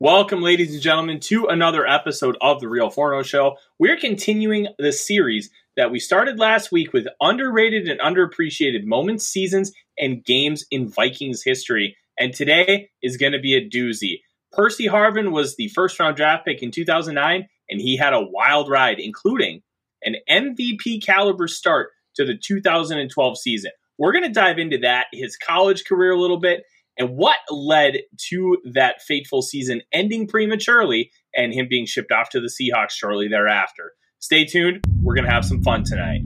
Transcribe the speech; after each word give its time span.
Welcome, 0.00 0.42
ladies 0.42 0.72
and 0.74 0.80
gentlemen, 0.80 1.18
to 1.22 1.46
another 1.46 1.84
episode 1.84 2.38
of 2.40 2.60
The 2.60 2.68
Real 2.68 2.88
Forno 2.88 3.24
Show. 3.24 3.56
We're 3.80 3.96
continuing 3.96 4.68
the 4.78 4.92
series 4.92 5.50
that 5.76 5.90
we 5.90 5.98
started 5.98 6.38
last 6.38 6.70
week 6.70 6.92
with 6.92 7.08
underrated 7.20 7.88
and 7.88 7.98
underappreciated 7.98 8.84
moments, 8.84 9.26
seasons, 9.26 9.72
and 9.98 10.24
games 10.24 10.64
in 10.70 10.88
Vikings 10.88 11.42
history. 11.42 11.96
And 12.16 12.32
today 12.32 12.90
is 13.02 13.16
going 13.16 13.32
to 13.32 13.40
be 13.40 13.56
a 13.56 13.68
doozy. 13.68 14.20
Percy 14.52 14.86
Harvin 14.86 15.32
was 15.32 15.56
the 15.56 15.66
first 15.66 15.98
round 15.98 16.14
draft 16.14 16.46
pick 16.46 16.62
in 16.62 16.70
2009, 16.70 17.48
and 17.68 17.80
he 17.80 17.96
had 17.96 18.12
a 18.12 18.24
wild 18.24 18.70
ride, 18.70 19.00
including 19.00 19.62
an 20.04 20.14
MVP 20.30 21.04
caliber 21.04 21.48
start 21.48 21.90
to 22.14 22.24
the 22.24 22.36
2012 22.36 23.36
season. 23.36 23.72
We're 23.98 24.12
going 24.12 24.22
to 24.22 24.30
dive 24.30 24.60
into 24.60 24.78
that, 24.78 25.06
his 25.12 25.36
college 25.36 25.84
career 25.84 26.12
a 26.12 26.20
little 26.20 26.38
bit, 26.38 26.62
and 26.98 27.10
what 27.10 27.38
led 27.48 27.98
to 28.28 28.58
that 28.72 29.00
fateful 29.02 29.40
season 29.40 29.80
ending 29.92 30.26
prematurely 30.26 31.12
and 31.34 31.54
him 31.54 31.68
being 31.70 31.86
shipped 31.86 32.10
off 32.10 32.28
to 32.30 32.40
the 32.40 32.48
Seahawks 32.48 32.90
shortly 32.90 33.28
thereafter. 33.28 33.92
Stay 34.18 34.44
tuned. 34.44 34.84
We're 35.00 35.14
going 35.14 35.26
to 35.26 35.30
have 35.30 35.44
some 35.44 35.62
fun 35.62 35.84
tonight. 35.84 36.22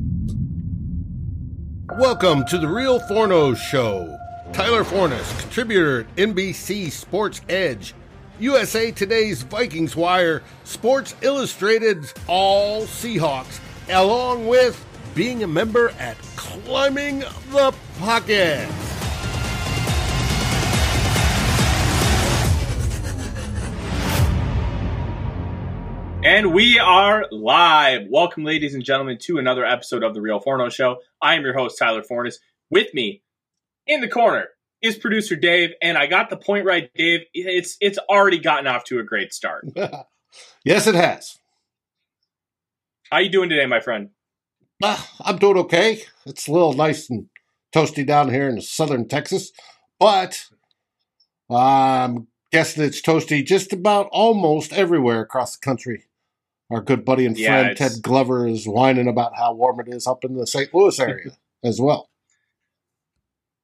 Welcome 1.98 2.46
to 2.46 2.56
the 2.56 2.68
Real 2.68 2.98
Forno 3.00 3.54
Show. 3.54 4.18
Tyler 4.54 4.84
Forness, 4.84 5.40
contributor 5.40 6.00
at 6.00 6.16
NBC 6.16 6.90
Sports 6.90 7.42
Edge, 7.48 7.94
USA 8.38 8.90
Today's 8.90 9.42
Vikings 9.42 9.94
Wire, 9.94 10.42
Sports 10.64 11.14
Illustrated's 11.22 12.14
All 12.26 12.82
Seahawks, 12.82 13.60
along 13.90 14.46
with 14.46 14.84
being 15.14 15.42
a 15.42 15.46
member 15.46 15.90
at 15.98 16.16
Climbing 16.36 17.20
the 17.50 17.74
Pocket. 17.98 18.68
And 26.24 26.54
we 26.54 26.78
are 26.78 27.26
live. 27.32 28.02
Welcome, 28.08 28.44
ladies 28.44 28.74
and 28.74 28.84
gentlemen, 28.84 29.18
to 29.22 29.38
another 29.38 29.66
episode 29.66 30.04
of 30.04 30.14
The 30.14 30.20
Real 30.20 30.38
Forno 30.38 30.68
Show. 30.68 30.98
I 31.20 31.34
am 31.34 31.42
your 31.42 31.52
host, 31.52 31.76
Tyler 31.76 32.04
Forness. 32.04 32.38
With 32.70 32.94
me 32.94 33.22
in 33.88 34.00
the 34.00 34.06
corner 34.06 34.46
is 34.80 34.96
producer 34.96 35.34
Dave, 35.34 35.70
and 35.82 35.98
I 35.98 36.06
got 36.06 36.30
the 36.30 36.36
point 36.36 36.64
right, 36.64 36.88
Dave. 36.94 37.22
It's 37.34 37.76
it's 37.80 37.98
already 38.08 38.38
gotten 38.38 38.68
off 38.68 38.84
to 38.84 39.00
a 39.00 39.02
great 39.02 39.34
start. 39.34 39.66
yes, 40.64 40.86
it 40.86 40.94
has. 40.94 41.40
How 43.10 43.18
you 43.18 43.28
doing 43.28 43.48
today, 43.48 43.66
my 43.66 43.80
friend? 43.80 44.10
Uh, 44.80 45.02
I'm 45.22 45.38
doing 45.38 45.56
okay. 45.58 46.04
It's 46.24 46.46
a 46.46 46.52
little 46.52 46.72
nice 46.72 47.10
and 47.10 47.30
toasty 47.74 48.06
down 48.06 48.30
here 48.30 48.48
in 48.48 48.60
southern 48.60 49.08
Texas, 49.08 49.50
but 49.98 50.44
I'm 51.50 52.28
guessing 52.52 52.84
it's 52.84 53.02
toasty 53.02 53.44
just 53.44 53.72
about 53.72 54.08
almost 54.12 54.72
everywhere 54.72 55.20
across 55.20 55.56
the 55.56 55.64
country 55.64 56.04
our 56.72 56.80
good 56.80 57.04
buddy 57.04 57.26
and 57.26 57.36
friend 57.36 57.68
yeah, 57.68 57.74
Ted 57.74 58.02
Glover 58.02 58.46
is 58.46 58.66
whining 58.66 59.08
about 59.08 59.36
how 59.36 59.52
warm 59.52 59.80
it 59.80 59.88
is 59.88 60.06
up 60.06 60.24
in 60.24 60.34
the 60.34 60.46
St. 60.46 60.72
Louis 60.74 60.98
area 60.98 61.36
as 61.64 61.80
well. 61.80 62.08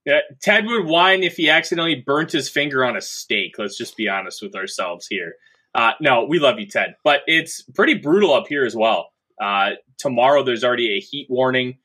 Yeah, 0.04 0.20
Ted 0.42 0.66
would 0.66 0.86
whine 0.86 1.22
if 1.22 1.36
he 1.36 1.50
accidentally 1.50 1.96
burnt 1.96 2.32
his 2.32 2.48
finger 2.48 2.84
on 2.84 2.96
a 2.96 3.00
steak. 3.00 3.58
Let's 3.58 3.76
just 3.76 3.96
be 3.96 4.08
honest 4.08 4.42
with 4.42 4.54
ourselves 4.54 5.06
here. 5.06 5.34
Uh, 5.74 5.92
no, 6.00 6.24
we 6.24 6.38
love 6.38 6.58
you, 6.58 6.66
Ted, 6.66 6.96
but 7.04 7.20
it's 7.26 7.62
pretty 7.74 7.94
brutal 7.94 8.32
up 8.32 8.46
here 8.48 8.64
as 8.64 8.74
well. 8.74 9.10
Uh, 9.40 9.72
tomorrow, 9.98 10.42
there's 10.42 10.64
already 10.64 10.96
a 10.96 11.00
heat 11.00 11.26
warning, 11.28 11.78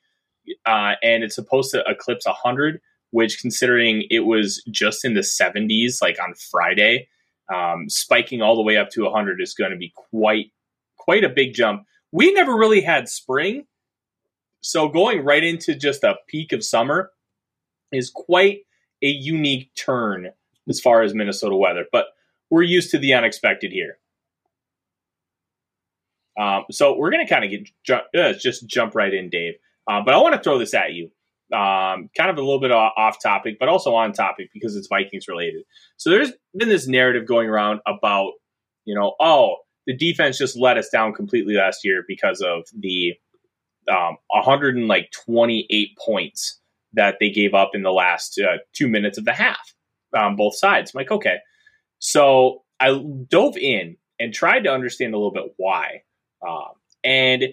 uh, 0.65 0.93
and 1.03 1.23
it's 1.23 1.35
supposed 1.35 1.71
to 1.71 1.83
eclipse 1.85 2.25
100, 2.25 2.79
which, 3.11 3.39
considering 3.41 4.05
it 4.09 4.21
was 4.21 4.63
just 4.71 5.03
in 5.03 5.15
the 5.15 5.21
70s, 5.21 6.01
like 6.01 6.17
on 6.21 6.33
Friday, 6.49 7.09
um, 7.53 7.89
spiking 7.89 8.41
all 8.41 8.55
the 8.55 8.61
way 8.61 8.77
up 8.77 8.89
to 8.91 9.03
100 9.03 9.41
is 9.41 9.53
going 9.53 9.71
to 9.71 9.77
be 9.77 9.91
quite 10.11 10.52
quite 11.03 11.23
a 11.23 11.29
big 11.29 11.53
jump. 11.53 11.83
We 12.11 12.31
never 12.31 12.55
really 12.55 12.81
had 12.81 13.09
spring, 13.09 13.65
so 14.61 14.87
going 14.87 15.23
right 15.23 15.43
into 15.43 15.75
just 15.75 16.03
a 16.03 16.15
peak 16.27 16.53
of 16.53 16.63
summer 16.63 17.11
is 17.91 18.09
quite 18.09 18.59
a 19.03 19.07
unique 19.07 19.71
turn 19.75 20.29
as 20.69 20.79
far 20.79 21.01
as 21.03 21.13
Minnesota 21.13 21.55
weather. 21.55 21.85
But 21.91 22.05
we're 22.49 22.63
used 22.63 22.91
to 22.91 22.97
the 22.97 23.13
unexpected 23.13 23.71
here. 23.71 23.97
Um, 26.39 26.65
so 26.71 26.97
we're 26.97 27.11
going 27.11 27.25
to 27.25 27.31
kind 27.31 27.45
of 27.45 27.51
get 27.51 27.69
ju- 27.83 28.19
uh, 28.19 28.33
just 28.33 28.67
jump 28.67 28.95
right 28.95 29.13
in, 29.13 29.29
Dave. 29.29 29.55
Uh, 29.87 30.01
but 30.03 30.13
I 30.13 30.17
want 30.17 30.35
to 30.35 30.41
throw 30.41 30.57
this 30.57 30.73
at 30.73 30.93
you, 30.93 31.11
um, 31.55 32.09
kind 32.17 32.29
of 32.29 32.37
a 32.37 32.41
little 32.41 32.59
bit 32.59 32.71
off 32.71 33.21
topic, 33.21 33.57
but 33.59 33.69
also 33.69 33.93
on 33.93 34.13
topic 34.13 34.49
because 34.53 34.75
it's 34.75 34.87
Vikings 34.87 35.27
related. 35.27 35.63
So 35.97 36.09
there's 36.09 36.31
been 36.55 36.69
this 36.69 36.87
narrative 36.87 37.27
going 37.27 37.49
around 37.49 37.81
about, 37.85 38.31
you 38.85 38.95
know, 38.95 39.13
oh, 39.19 39.57
the 39.85 39.95
defense 39.95 40.37
just 40.37 40.57
let 40.57 40.77
us 40.77 40.89
down 40.89 41.13
completely 41.13 41.55
last 41.55 41.83
year 41.83 42.03
because 42.07 42.41
of 42.41 42.63
the 42.77 43.13
um, 43.91 44.17
128 44.29 45.97
points 45.97 46.59
that 46.93 47.17
they 47.19 47.29
gave 47.29 47.53
up 47.53 47.71
in 47.73 47.81
the 47.81 47.91
last 47.91 48.39
uh, 48.39 48.57
two 48.73 48.87
minutes 48.87 49.17
of 49.17 49.25
the 49.25 49.33
half 49.33 49.73
on 50.15 50.35
both 50.35 50.55
sides. 50.55 50.91
I'm 50.93 50.99
like, 50.99 51.11
okay. 51.11 51.37
So 51.99 52.63
I 52.79 53.01
dove 53.29 53.57
in 53.57 53.97
and 54.19 54.33
tried 54.33 54.63
to 54.65 54.71
understand 54.71 55.13
a 55.13 55.17
little 55.17 55.33
bit 55.33 55.53
why. 55.57 56.03
Um, 56.47 56.73
and 57.03 57.45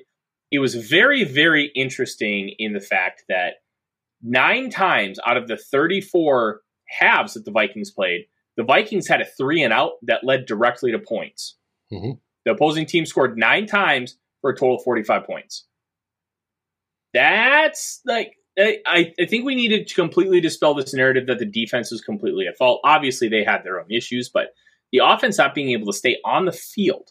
it 0.51 0.59
was 0.59 0.75
very, 0.75 1.25
very 1.25 1.71
interesting 1.75 2.55
in 2.59 2.73
the 2.73 2.81
fact 2.81 3.25
that 3.29 3.55
nine 4.23 4.71
times 4.71 5.19
out 5.27 5.37
of 5.37 5.49
the 5.49 5.57
34 5.57 6.61
halves 6.87 7.35
that 7.35 7.45
the 7.45 7.51
Vikings 7.51 7.91
played, 7.91 8.23
the 8.57 8.65
Vikings 8.65 9.09
had 9.09 9.21
a 9.21 9.25
three 9.25 9.63
and 9.63 9.73
out 9.73 9.93
that 10.03 10.25
led 10.25 10.47
directly 10.47 10.93
to 10.93 10.99
points. 10.99 11.57
Mm-hmm. 11.93 12.13
The 12.45 12.53
opposing 12.53 12.87
team 12.87 13.07
scored 13.07 13.37
nine 13.37 13.67
times 13.67 14.17
for 14.41 14.51
a 14.51 14.57
total 14.57 14.77
of 14.77 14.83
45 14.85 15.25
points. 15.25 15.67
That's 17.13 18.01
like, 18.07 18.37
I, 18.59 19.13
I 19.19 19.27
think 19.27 19.45
we 19.45 19.55
needed 19.55 19.89
to 19.89 19.95
completely 19.95 20.41
dispel 20.41 20.75
this 20.75 20.95
narrative 20.95 21.27
that 21.27 21.39
the 21.39 21.47
defense 21.47 21.91
was 21.91 22.01
completely 22.01 22.47
at 22.47 22.57
fault. 22.57 22.81
Obviously, 22.85 23.29
they 23.29 23.45
had 23.45 23.65
their 23.65 23.81
own 23.81 23.91
issues, 23.91 24.29
but 24.29 24.55
the 24.93 25.01
offense 25.03 25.39
not 25.39 25.55
being 25.55 25.71
able 25.71 25.87
to 25.87 25.97
stay 25.97 26.19
on 26.25 26.45
the 26.45 26.53
field 26.53 27.11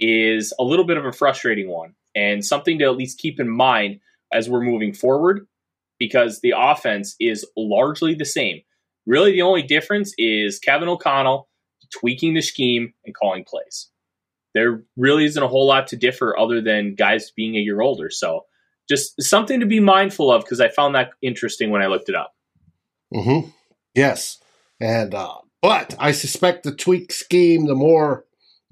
is 0.00 0.52
a 0.58 0.64
little 0.64 0.84
bit 0.84 0.96
of 0.96 1.06
a 1.06 1.12
frustrating 1.12 1.68
one 1.68 1.94
and 2.14 2.44
something 2.44 2.78
to 2.78 2.84
at 2.84 2.96
least 2.96 3.18
keep 3.18 3.40
in 3.40 3.48
mind 3.48 4.00
as 4.32 4.48
we're 4.48 4.62
moving 4.62 4.92
forward 4.92 5.46
because 5.98 6.40
the 6.40 6.54
offense 6.56 7.14
is 7.20 7.46
largely 7.56 8.14
the 8.14 8.24
same. 8.24 8.60
Really, 9.06 9.32
the 9.32 9.42
only 9.42 9.62
difference 9.62 10.12
is 10.18 10.58
Kevin 10.58 10.88
O'Connell 10.88 11.48
tweaking 11.98 12.34
the 12.34 12.42
scheme 12.42 12.92
and 13.04 13.14
calling 13.14 13.44
plays. 13.44 13.88
There 14.54 14.82
really 14.96 15.24
isn't 15.24 15.42
a 15.42 15.48
whole 15.48 15.66
lot 15.66 15.86
to 15.88 15.96
differ 15.96 16.38
other 16.38 16.60
than 16.60 16.94
guys 16.94 17.30
being 17.34 17.54
a 17.56 17.60
year 17.60 17.80
older. 17.80 18.10
So 18.10 18.46
just 18.88 19.20
something 19.22 19.60
to 19.60 19.66
be 19.66 19.80
mindful 19.80 20.30
of 20.30 20.42
because 20.42 20.60
I 20.60 20.68
found 20.68 20.94
that 20.94 21.10
interesting 21.22 21.70
when 21.70 21.82
I 21.82 21.86
looked 21.86 22.08
it 22.08 22.14
up. 22.14 22.34
Mm-hmm. 23.14 23.48
Yes. 23.94 24.38
And, 24.80 25.14
uh, 25.14 25.36
but 25.60 25.94
I 25.98 26.12
suspect 26.12 26.64
the 26.64 26.74
tweak 26.74 27.12
scheme, 27.12 27.66
the 27.66 27.74
more 27.74 28.24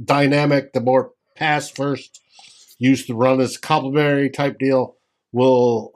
dynamic, 0.02 0.72
the 0.72 0.80
more 0.80 1.12
pass 1.36 1.70
first, 1.70 2.20
used 2.78 3.06
to 3.06 3.14
run 3.14 3.40
as 3.40 3.56
complementary 3.56 4.30
type 4.30 4.58
deal, 4.58 4.96
will 5.32 5.92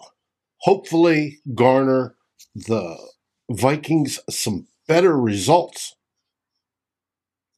hopefully 0.59 1.41
garner 1.55 2.15
the 2.55 2.97
Vikings 3.51 4.21
some 4.31 4.67
better 4.87 5.19
results 5.19 5.97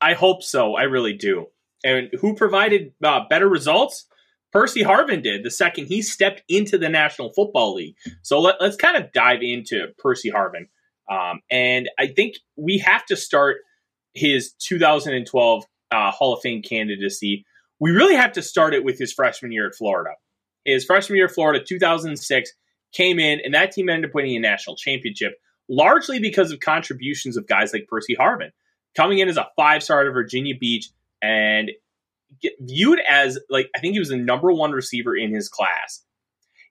I 0.00 0.14
hope 0.14 0.42
so. 0.42 0.74
I 0.74 0.82
really 0.82 1.14
do. 1.14 1.46
And 1.84 2.08
who 2.20 2.34
provided 2.34 2.92
uh, 3.02 3.20
better 3.28 3.48
results? 3.48 4.06
Percy 4.52 4.82
Harvin 4.82 5.22
did 5.22 5.42
the 5.42 5.50
second 5.50 5.86
he 5.86 6.02
stepped 6.02 6.42
into 6.48 6.78
the 6.78 6.88
National 6.88 7.30
Football 7.32 7.74
League. 7.74 7.96
So 8.22 8.40
let, 8.40 8.60
us 8.60 8.76
kind 8.76 8.96
of 8.96 9.12
dive 9.12 9.42
into 9.42 9.88
Percy 9.98 10.30
Harvin. 10.30 10.68
Um, 11.10 11.40
and 11.50 11.88
I 11.98 12.08
think 12.08 12.36
we 12.56 12.78
have 12.78 13.04
to 13.06 13.16
start 13.16 13.58
his 14.14 14.52
2012 14.60 15.64
uh, 15.90 16.10
Hall 16.10 16.34
of 16.34 16.40
Fame 16.40 16.62
candidacy. 16.62 17.44
We 17.78 17.90
really 17.90 18.16
have 18.16 18.32
to 18.32 18.42
start 18.42 18.74
it 18.74 18.84
with 18.84 18.98
his 18.98 19.12
freshman 19.12 19.52
year 19.52 19.66
at 19.66 19.74
Florida. 19.74 20.10
His 20.64 20.84
freshman 20.84 21.16
year 21.16 21.26
at 21.26 21.32
Florida, 21.32 21.64
2006, 21.64 22.52
came 22.92 23.18
in, 23.18 23.40
and 23.44 23.54
that 23.54 23.72
team 23.72 23.88
ended 23.88 24.10
up 24.10 24.14
winning 24.14 24.36
a 24.36 24.40
national 24.40 24.76
championship, 24.76 25.34
largely 25.68 26.18
because 26.18 26.50
of 26.50 26.60
contributions 26.60 27.36
of 27.36 27.46
guys 27.46 27.72
like 27.72 27.86
Percy 27.88 28.16
Harvin 28.18 28.50
coming 28.96 29.18
in 29.18 29.28
as 29.28 29.36
a 29.36 29.48
five 29.56 29.82
star 29.82 30.04
to 30.04 30.10
Virginia 30.10 30.54
Beach 30.58 30.88
and 31.22 31.70
viewed 32.60 33.00
as 33.08 33.38
like 33.50 33.70
I 33.74 33.80
think 33.80 33.92
he 33.92 33.98
was 33.98 34.08
the 34.08 34.16
number 34.16 34.52
one 34.52 34.72
receiver 34.72 35.16
in 35.16 35.32
his 35.32 35.48
class. 35.48 36.02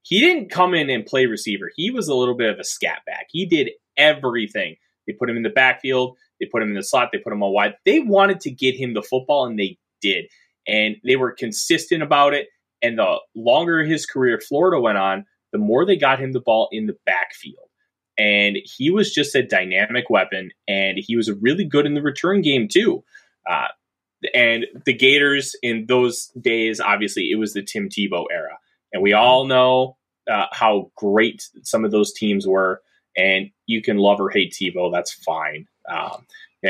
He 0.04 0.20
didn't 0.20 0.52
come 0.52 0.74
in 0.74 0.90
and 0.90 1.06
play 1.06 1.26
receiver. 1.26 1.72
He 1.76 1.90
was 1.90 2.08
a 2.08 2.16
little 2.16 2.36
bit 2.36 2.52
of 2.52 2.60
a 2.60 2.64
scat 2.64 3.00
back. 3.06 3.28
He 3.32 3.46
did 3.46 3.72
everything. 3.98 4.76
They 5.08 5.14
put 5.14 5.30
him 5.30 5.38
in 5.38 5.44
the 5.44 5.50
backfield. 5.50 6.18
They 6.40 6.46
put 6.46 6.62
him 6.62 6.70
in 6.70 6.76
the 6.76 6.84
slot. 6.84 7.10
They 7.12 7.18
put 7.18 7.34
him 7.34 7.42
on 7.42 7.54
wide. 7.54 7.76
They 7.86 8.00
wanted 8.00 8.40
to 8.42 8.52
get 8.52 8.76
him 8.76 8.94
the 8.94 9.02
football, 9.02 9.46
and 9.46 9.58
they 9.58 9.78
did. 10.02 10.26
And 10.68 10.98
they 11.04 11.16
were 11.16 11.32
consistent 11.32 12.04
about 12.04 12.34
it. 12.34 12.48
And 12.82 13.00
the 13.00 13.18
longer 13.36 13.84
his 13.84 14.06
career 14.06 14.40
Florida 14.40 14.80
went 14.80 14.98
on, 14.98 15.26
the 15.52 15.58
more 15.58 15.86
they 15.86 15.96
got 15.96 16.20
him 16.20 16.34
the 16.34 16.42
ball 16.42 16.68
in 16.72 16.86
the 16.86 16.98
backfield 17.06 17.65
and 18.18 18.58
he 18.64 18.90
was 18.90 19.14
just 19.14 19.36
a 19.36 19.46
dynamic 19.46 20.10
weapon, 20.10 20.52
and 20.68 20.98
he 20.98 21.16
was 21.16 21.32
really 21.32 21.66
good 21.66 21.86
in 21.86 21.94
the 21.94 22.02
return 22.02 22.42
game 22.42 22.68
too. 22.68 23.04
Uh, 23.50 23.68
and 24.34 24.66
the 24.86 24.94
Gators 24.94 25.56
in 25.62 25.86
those 25.88 26.32
days, 26.40 26.80
obviously, 26.80 27.30
it 27.32 27.38
was 27.38 27.54
the 27.54 27.62
Tim 27.62 27.90
Tebow 27.90 28.26
era, 28.32 28.58
and 28.94 29.04
we 29.04 29.14
all 29.14 29.46
know 29.46 29.98
uh, 30.32 30.48
how 30.52 30.92
great 30.96 31.48
some 31.64 31.86
of 31.86 31.92
those 31.92 32.14
teams 32.14 32.48
were. 32.48 32.82
And 33.18 33.52
you 33.66 33.82
can 33.82 33.98
love 33.98 34.20
or 34.20 34.30
hate 34.30 34.54
Tebow, 34.54 34.92
that's 34.92 35.14
fine. 35.14 35.68
Um, 35.90 36.26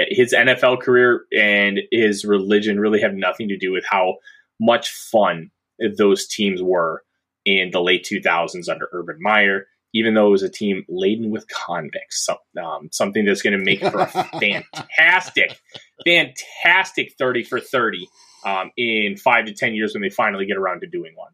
his 0.09 0.33
NFL 0.33 0.81
career 0.81 1.25
and 1.35 1.79
his 1.91 2.25
religion 2.25 2.79
really 2.79 3.01
have 3.01 3.13
nothing 3.13 3.47
to 3.47 3.57
do 3.57 3.71
with 3.71 3.85
how 3.89 4.17
much 4.59 4.91
fun 4.91 5.51
those 5.97 6.27
teams 6.27 6.61
were 6.61 7.03
in 7.45 7.71
the 7.71 7.81
late 7.81 8.05
2000s 8.05 8.69
under 8.69 8.89
Urban 8.91 9.17
Meyer, 9.19 9.67
even 9.95 10.13
though 10.13 10.27
it 10.27 10.31
was 10.31 10.43
a 10.43 10.49
team 10.49 10.83
laden 10.89 11.31
with 11.31 11.47
convicts. 11.47 12.25
So, 12.25 12.35
um, 12.61 12.89
something 12.91 13.23
that's 13.23 13.41
going 13.41 13.57
to 13.57 13.63
make 13.63 13.79
for 13.79 14.01
a 14.01 14.07
fantastic, 14.39 15.57
fantastic 16.05 17.13
30 17.17 17.43
for 17.45 17.61
30 17.61 18.09
um, 18.45 18.71
in 18.75 19.15
five 19.15 19.45
to 19.45 19.53
10 19.53 19.73
years 19.73 19.93
when 19.93 20.01
they 20.01 20.09
finally 20.09 20.45
get 20.45 20.57
around 20.57 20.81
to 20.81 20.87
doing 20.87 21.15
one. 21.15 21.31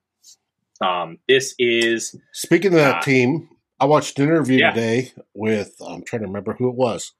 Um, 0.88 1.18
this 1.28 1.56
is. 1.58 2.16
Speaking 2.34 2.74
of 2.74 2.80
that 2.80 2.98
uh, 2.98 3.02
team, 3.02 3.50
I 3.80 3.86
watched 3.86 4.20
an 4.20 4.26
interview 4.26 4.60
yeah. 4.60 4.72
today 4.72 5.12
with, 5.34 5.76
I'm 5.82 6.04
trying 6.04 6.22
to 6.22 6.28
remember 6.28 6.54
who 6.54 6.70
it 6.70 6.76
was, 6.76 7.14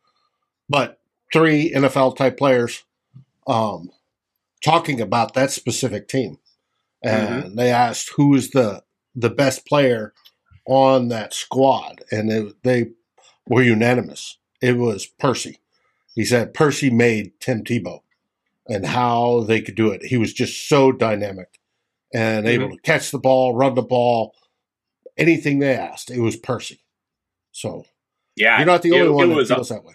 but 0.70 1.00
three 1.34 1.74
NFL 1.74 2.18
type 2.18 2.38
players 2.38 2.84
um, 3.48 3.90
talking 4.64 5.02
about 5.02 5.34
that 5.34 5.50
specific 5.50 6.08
team. 6.08 6.38
And 7.02 7.44
mm-hmm. 7.46 7.56
they 7.56 7.72
asked 7.72 8.12
who 8.16 8.36
is 8.36 8.52
the 8.52 8.84
the 9.16 9.30
best 9.30 9.66
player 9.66 10.14
on 10.66 11.10
that 11.10 11.34
squad, 11.34 12.04
and 12.12 12.32
it, 12.32 12.64
they 12.64 12.92
were 13.48 13.64
unanimous. 13.64 14.38
It 14.62 14.78
was 14.78 15.06
Percy. 15.06 15.60
He 16.16 16.26
said 16.26 16.54
Percy 16.54 16.90
made 16.90 17.40
Tim 17.40 17.64
Tebow, 17.64 18.02
and 18.68 18.86
how 18.86 19.42
they 19.42 19.62
could 19.62 19.76
do 19.76 19.92
it. 19.92 20.06
He 20.06 20.18
was 20.18 20.34
just 20.34 20.68
so 20.68 20.92
dynamic 20.92 21.60
and 22.14 22.46
mm-hmm. 22.46 22.62
able 22.62 22.76
to 22.76 22.82
catch 22.82 23.12
the 23.12 23.20
ball, 23.20 23.56
run 23.56 23.76
the 23.76 23.82
ball, 23.82 24.34
anything 25.18 25.60
they 25.60 25.76
asked. 25.76 26.12
It 26.12 26.20
was 26.20 26.36
Percy. 26.36 26.80
So 27.52 27.86
yeah, 28.36 28.58
you're 28.58 28.66
not 28.66 28.82
the 28.82 28.94
only 28.94 29.08
it, 29.08 29.12
one 29.12 29.32
it 29.32 29.36
that 29.48 29.56
feels 29.56 29.72
a, 29.72 29.76
that 29.76 29.84
way. 29.84 29.94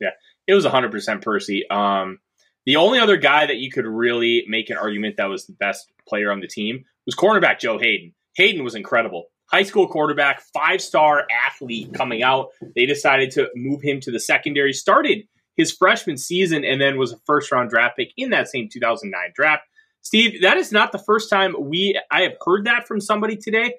Yeah, 0.00 0.10
it 0.46 0.54
was 0.54 0.64
100 0.64 0.90
percent 0.90 1.22
Percy. 1.22 1.68
Um, 1.68 2.18
the 2.64 2.76
only 2.76 3.00
other 3.00 3.16
guy 3.16 3.46
that 3.46 3.56
you 3.56 3.70
could 3.70 3.86
really 3.86 4.44
make 4.48 4.70
an 4.70 4.76
argument 4.76 5.16
that 5.16 5.28
was 5.28 5.46
the 5.46 5.52
best 5.52 5.90
player 6.06 6.30
on 6.30 6.40
the 6.40 6.46
team 6.46 6.84
was 7.06 7.14
cornerback 7.16 7.58
Joe 7.58 7.78
Haden. 7.78 8.14
Haden 8.34 8.62
was 8.62 8.74
incredible. 8.74 9.26
High 9.52 9.64
school 9.64 9.86
quarterback, 9.86 10.40
five 10.54 10.80
star 10.80 11.26
athlete 11.46 11.92
coming 11.92 12.22
out. 12.22 12.48
They 12.74 12.86
decided 12.86 13.30
to 13.32 13.48
move 13.54 13.82
him 13.82 14.00
to 14.00 14.10
the 14.10 14.20
secondary, 14.20 14.72
started 14.72 15.24
his 15.56 15.72
freshman 15.72 16.16
season, 16.16 16.64
and 16.64 16.80
then 16.80 16.96
was 16.96 17.12
a 17.12 17.18
first 17.26 17.52
round 17.52 17.70
draft 17.70 17.96
pick 17.96 18.12
in 18.16 18.30
that 18.30 18.48
same 18.48 18.68
2009 18.72 19.32
draft. 19.34 19.64
Steve, 20.00 20.42
that 20.42 20.56
is 20.56 20.72
not 20.72 20.90
the 20.90 20.98
first 20.98 21.30
time 21.30 21.54
we 21.58 22.00
I 22.10 22.22
have 22.22 22.36
heard 22.44 22.64
that 22.64 22.86
from 22.88 23.00
somebody 23.00 23.36
today. 23.36 23.74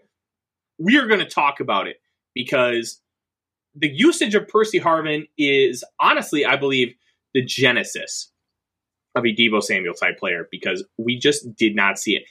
We 0.78 0.98
are 0.98 1.08
going 1.08 1.20
to 1.20 1.26
talk 1.26 1.60
about 1.60 1.88
it 1.88 1.98
because 2.34 3.02
the 3.76 3.90
usage 3.90 4.36
of 4.36 4.48
Percy 4.48 4.80
Harvin 4.80 5.28
is 5.38 5.84
honestly, 6.00 6.46
I 6.46 6.56
believe, 6.56 6.94
the 7.34 7.44
genesis 7.44 8.32
of 9.16 9.26
a 9.26 9.36
Deebo 9.36 9.62
Samuel 9.62 9.94
type 9.94 10.18
player 10.20 10.48
because 10.52 10.84
we 10.98 11.18
just 11.18 11.56
did 11.56 11.76
not 11.76 12.00
see 12.00 12.16
it. 12.16 12.24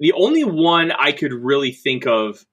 The 0.00 0.12
only 0.12 0.44
one 0.44 0.92
I 0.92 1.12
could 1.12 1.32
really 1.32 1.72
think 1.72 2.06
of 2.06 2.44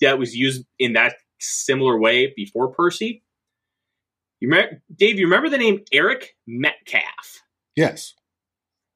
that 0.00 0.18
was 0.18 0.34
used 0.34 0.64
in 0.78 0.94
that 0.94 1.14
similar 1.38 1.98
way 1.98 2.32
before 2.36 2.72
Percy, 2.72 3.22
you 4.40 4.48
remember, 4.48 4.82
Dave, 4.94 5.18
you 5.18 5.26
remember 5.26 5.48
the 5.48 5.58
name 5.58 5.80
Eric 5.92 6.36
Metcalf? 6.46 7.42
Yes. 7.76 8.14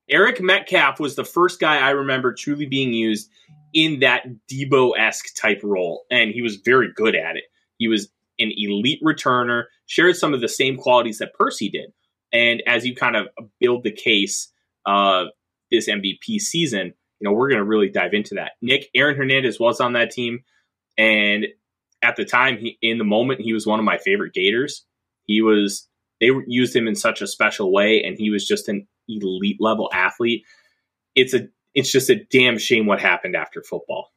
Eric 0.09 0.41
Metcalf 0.41 1.01
was 1.01 1.17
the 1.17 1.25
first 1.25 1.61
guy 1.61 1.79
I 1.79 1.91
remember 1.91 2.33
truly 2.33 2.67
being 2.67 2.93
used 2.93 3.31
in 3.73 4.01
that 4.01 4.25
Deebo 4.51 4.93
esque 4.99 5.35
type 5.35 5.61
role, 5.63 6.05
and 6.11 6.31
he 6.31 6.43
was 6.43 6.57
very 6.57 6.93
good 6.95 7.15
at 7.15 7.37
it. 7.37 7.45
He 7.79 7.89
was 7.89 8.09
an 8.39 8.53
elite 8.57 9.01
returner, 9.03 9.65
shared 9.87 10.17
some 10.17 10.35
of 10.35 10.41
the 10.41 10.49
same 10.49 10.77
qualities 10.77 11.19
that 11.19 11.35
Percy 11.35 11.69
did. 11.69 11.93
And 12.33 12.63
as 12.67 12.85
you 12.85 12.95
kind 12.95 13.17
of 13.17 13.29
build 13.61 13.85
the 13.85 13.93
case 13.93 14.51
of 14.87 15.29
this 15.71 15.89
MVP 15.89 16.39
season, 16.41 16.95
you 17.21 17.29
know, 17.29 17.33
we're 17.33 17.49
going 17.49 17.61
to 17.61 17.65
really 17.65 17.89
dive 17.89 18.13
into 18.13 18.35
that. 18.35 18.53
Nick, 18.61 18.89
Aaron 18.95 19.17
Hernandez 19.17 19.61
was 19.61 19.81
on 19.81 19.93
that 19.93 20.11
team. 20.11 20.41
And 20.97 21.47
at 22.03 22.17
the 22.17 22.25
time, 22.25 22.59
he, 22.59 22.79
in 22.83 22.99
the 22.99 23.05
moment, 23.05 23.41
he 23.41 23.53
was 23.53 23.67
one 23.67 23.79
of 23.79 23.85
my 23.85 23.99
favorite 23.99 24.35
Gators. 24.35 24.85
He 25.25 25.43
was, 25.43 25.89
they 26.21 26.31
used 26.47 26.75
him 26.77 26.87
in 26.87 26.95
such 26.95 27.23
a 27.23 27.27
special 27.27 27.73
way, 27.73 28.03
and 28.03 28.17
he 28.17 28.31
was 28.31 28.47
just 28.47 28.69
an 28.69 28.87
elite 29.09 29.61
level 29.61 29.91
athlete. 29.93 30.45
It's 31.15 31.35
a, 31.35 31.49
it's 31.75 31.91
just 31.91 32.11
a 32.11 32.25
damn 32.25 32.59
shame 32.59 32.87
what 32.87 33.01
happened 33.01 33.37
after 33.37 33.63
football. 33.63 34.13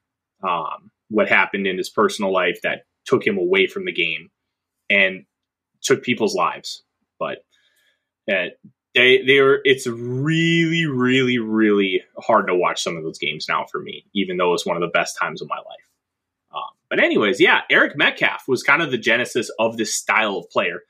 Um, 0.47 0.91
what 1.09 1.29
happened 1.29 1.67
in 1.67 1.77
his 1.77 1.89
personal 1.89 2.31
life 2.31 2.59
that 2.63 2.83
took 3.05 3.25
him 3.25 3.37
away 3.37 3.67
from 3.67 3.85
the 3.85 3.91
game 3.93 4.29
and 4.89 5.25
took 5.81 6.03
people's 6.03 6.35
lives. 6.35 6.83
But 7.19 7.39
and 8.27 8.51
they 8.93 9.23
they 9.25 9.39
are 9.39 9.59
it's 9.63 9.87
really 9.87 10.85
really 10.85 11.39
really 11.39 12.03
hard 12.19 12.47
to 12.47 12.55
watch 12.55 12.83
some 12.83 12.97
of 12.97 13.03
those 13.03 13.17
games 13.17 13.47
now 13.49 13.65
for 13.71 13.79
me, 13.79 14.05
even 14.13 14.37
though 14.37 14.53
it's 14.53 14.65
one 14.65 14.77
of 14.77 14.81
the 14.81 14.87
best 14.93 15.17
times 15.19 15.41
of 15.41 15.49
my 15.49 15.57
life. 15.57 15.86
But 16.89 17.03
anyways, 17.03 17.39
yeah, 17.39 17.61
Eric 17.69 17.97
Metcalf 17.97 18.43
was 18.47 18.63
kind 18.63 18.81
of 18.81 18.91
the 18.91 18.97
genesis 18.97 19.51
of 19.59 19.77
this 19.77 19.93
style 19.93 20.37
of 20.37 20.49
player, 20.49 20.81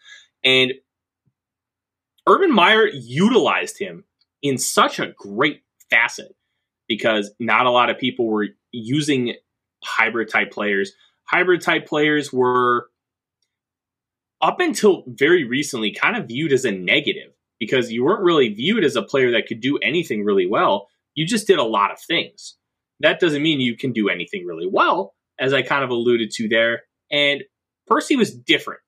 and 0.43 0.73
Urban 2.27 2.53
Meyer 2.53 2.87
utilized 2.87 3.79
him 3.79 4.03
in 4.41 4.57
such 4.57 4.99
a 4.99 5.13
great 5.17 5.61
facet 5.89 6.35
because 6.87 7.31
not 7.39 7.65
a 7.65 7.71
lot 7.71 7.89
of 7.89 7.97
people 7.97 8.27
were 8.27 8.47
using 8.71 9.33
hybrid 9.83 10.29
type 10.29 10.51
players. 10.51 10.91
Hybrid 11.23 11.61
type 11.61 11.87
players 11.87 12.31
were 12.31 12.89
up 14.41 14.59
until 14.59 15.03
very 15.07 15.43
recently 15.43 15.91
kind 15.91 16.15
of 16.15 16.27
viewed 16.27 16.53
as 16.53 16.65
a 16.65 16.71
negative 16.71 17.31
because 17.59 17.91
you 17.91 18.03
weren't 18.03 18.23
really 18.23 18.49
viewed 18.49 18.83
as 18.83 18.95
a 18.95 19.01
player 19.01 19.31
that 19.31 19.47
could 19.47 19.61
do 19.61 19.77
anything 19.77 20.23
really 20.23 20.45
well. 20.45 20.87
You 21.15 21.25
just 21.25 21.47
did 21.47 21.59
a 21.59 21.63
lot 21.63 21.91
of 21.91 21.99
things. 21.99 22.55
That 22.99 23.19
doesn't 23.19 23.41
mean 23.41 23.59
you 23.59 23.75
can 23.75 23.93
do 23.93 24.09
anything 24.09 24.45
really 24.45 24.67
well, 24.71 25.15
as 25.39 25.53
I 25.53 25.61
kind 25.61 25.83
of 25.83 25.89
alluded 25.89 26.31
to 26.31 26.47
there. 26.47 26.83
And 27.11 27.43
Percy 27.87 28.15
was 28.15 28.33
different. 28.33 28.81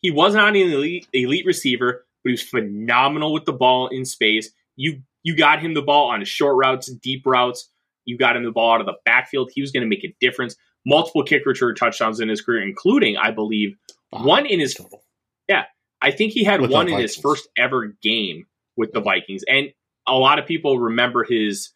He 0.00 0.10
was 0.10 0.34
not 0.34 0.48
on 0.48 0.56
an 0.56 0.70
elite, 0.70 1.06
elite 1.12 1.46
receiver, 1.46 2.04
but 2.22 2.30
he 2.30 2.32
was 2.32 2.42
phenomenal 2.42 3.32
with 3.32 3.44
the 3.44 3.52
ball 3.52 3.88
in 3.88 4.04
space. 4.04 4.50
You 4.76 5.02
you 5.22 5.36
got 5.36 5.60
him 5.60 5.74
the 5.74 5.82
ball 5.82 6.10
on 6.10 6.24
short 6.24 6.56
routes, 6.56 6.92
deep 6.92 7.24
routes. 7.24 7.70
You 8.04 8.18
got 8.18 8.36
him 8.36 8.44
the 8.44 8.50
ball 8.50 8.74
out 8.74 8.80
of 8.80 8.86
the 8.86 8.96
backfield. 9.04 9.50
He 9.54 9.60
was 9.60 9.70
going 9.70 9.82
to 9.82 9.88
make 9.88 10.04
a 10.04 10.14
difference. 10.20 10.56
Multiple 10.84 11.22
kick 11.22 11.46
return 11.46 11.76
touchdowns 11.76 12.18
in 12.18 12.28
his 12.28 12.40
career, 12.40 12.60
including, 12.60 13.16
I 13.16 13.30
believe, 13.30 13.76
wow. 14.10 14.24
one 14.24 14.46
in 14.46 14.58
his 14.58 14.74
total. 14.74 15.04
Yeah, 15.48 15.66
I 16.00 16.10
think 16.10 16.32
he 16.32 16.42
had 16.42 16.60
with 16.60 16.72
one 16.72 16.88
in 16.88 16.98
his 16.98 17.14
first 17.14 17.48
ever 17.56 17.94
game 18.02 18.46
with 18.76 18.90
the 18.92 19.00
Vikings, 19.00 19.44
and 19.48 19.68
a 20.08 20.14
lot 20.14 20.40
of 20.40 20.46
people 20.46 20.80
remember 20.80 21.22
his 21.22 21.70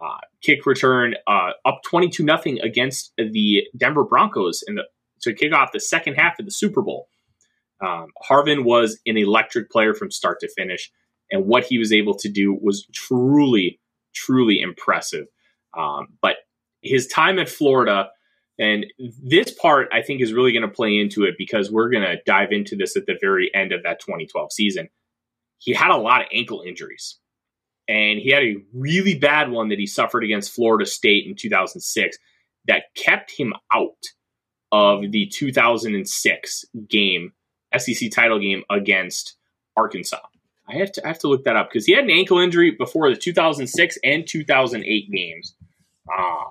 uh, 0.00 0.18
kick 0.42 0.66
return 0.66 1.14
uh, 1.26 1.50
up 1.64 1.80
twenty 1.84 2.08
two 2.08 2.24
nothing 2.24 2.60
against 2.60 3.12
the 3.16 3.64
Denver 3.76 4.04
Broncos 4.04 4.62
in 4.66 4.76
the 4.76 4.84
to 5.22 5.34
kick 5.34 5.52
off 5.52 5.72
the 5.72 5.80
second 5.80 6.14
half 6.14 6.38
of 6.38 6.44
the 6.44 6.52
Super 6.52 6.82
Bowl. 6.82 7.08
Um, 7.84 8.08
Harvin 8.28 8.64
was 8.64 8.98
an 9.06 9.16
electric 9.16 9.70
player 9.70 9.94
from 9.94 10.10
start 10.10 10.40
to 10.40 10.48
finish, 10.56 10.90
and 11.30 11.46
what 11.46 11.64
he 11.64 11.78
was 11.78 11.92
able 11.92 12.16
to 12.18 12.28
do 12.28 12.54
was 12.54 12.86
truly, 12.92 13.80
truly 14.14 14.60
impressive. 14.60 15.26
Um, 15.76 16.08
but 16.22 16.36
his 16.82 17.06
time 17.06 17.38
at 17.38 17.48
Florida 17.48 18.08
and 18.58 18.86
this 19.22 19.52
part, 19.52 19.88
I 19.92 20.02
think, 20.02 20.22
is 20.22 20.32
really 20.32 20.52
going 20.52 20.62
to 20.62 20.68
play 20.68 20.96
into 20.96 21.24
it 21.24 21.34
because 21.36 21.70
we're 21.70 21.90
going 21.90 22.04
to 22.04 22.16
dive 22.24 22.52
into 22.52 22.74
this 22.74 22.96
at 22.96 23.06
the 23.06 23.18
very 23.20 23.50
end 23.54 23.72
of 23.72 23.82
that 23.82 24.00
2012 24.00 24.52
season. 24.52 24.88
He 25.58 25.74
had 25.74 25.90
a 25.90 25.96
lot 25.96 26.22
of 26.22 26.28
ankle 26.32 26.62
injuries, 26.66 27.18
and 27.88 28.18
he 28.18 28.30
had 28.30 28.42
a 28.42 28.56
really 28.72 29.14
bad 29.14 29.50
one 29.50 29.68
that 29.68 29.78
he 29.78 29.86
suffered 29.86 30.24
against 30.24 30.52
Florida 30.52 30.86
State 30.86 31.26
in 31.26 31.34
2006 31.34 32.18
that 32.66 32.94
kept 32.96 33.30
him 33.30 33.54
out 33.72 33.92
of 34.72 35.12
the 35.12 35.26
2006 35.26 36.64
game, 36.88 37.32
SEC 37.76 38.10
title 38.10 38.40
game 38.40 38.64
against 38.70 39.36
Arkansas. 39.76 40.18
I 40.68 40.74
have 40.74 40.90
to 40.92 41.04
I 41.04 41.08
have 41.08 41.20
to 41.20 41.28
look 41.28 41.44
that 41.44 41.56
up 41.56 41.68
because 41.70 41.86
he 41.86 41.94
had 41.94 42.04
an 42.04 42.10
ankle 42.10 42.38
injury 42.38 42.72
before 42.72 43.08
the 43.08 43.16
2006 43.16 43.98
and 44.02 44.26
2008 44.26 45.10
games. 45.12 45.54
Uh, 46.12 46.44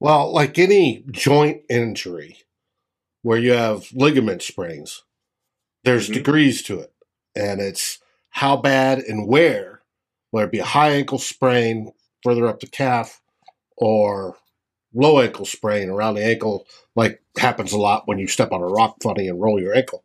well, 0.00 0.32
like 0.32 0.58
any 0.58 1.04
joint 1.10 1.62
injury 1.68 2.38
where 3.22 3.38
you 3.38 3.52
have 3.52 3.92
ligament 3.92 4.42
sprains, 4.42 5.02
there's 5.84 6.04
mm-hmm. 6.04 6.14
degrees 6.14 6.62
to 6.62 6.80
it. 6.80 6.92
And 7.34 7.60
it's 7.60 7.98
how 8.36 8.54
bad 8.54 8.98
and 8.98 9.26
where, 9.26 9.80
whether 10.30 10.46
it 10.46 10.52
be 10.52 10.58
a 10.58 10.64
high 10.64 10.90
ankle 10.90 11.18
sprain 11.18 11.90
further 12.22 12.46
up 12.46 12.60
the 12.60 12.66
calf 12.66 13.22
or 13.78 14.36
low 14.92 15.20
ankle 15.20 15.46
sprain 15.46 15.88
around 15.88 16.16
the 16.16 16.22
ankle, 16.24 16.66
like 16.94 17.22
happens 17.38 17.72
a 17.72 17.78
lot 17.78 18.06
when 18.06 18.18
you 18.18 18.26
step 18.26 18.52
on 18.52 18.60
a 18.60 18.66
rock 18.66 18.96
funny 19.02 19.26
and 19.26 19.40
roll 19.40 19.58
your 19.58 19.74
ankle. 19.74 20.04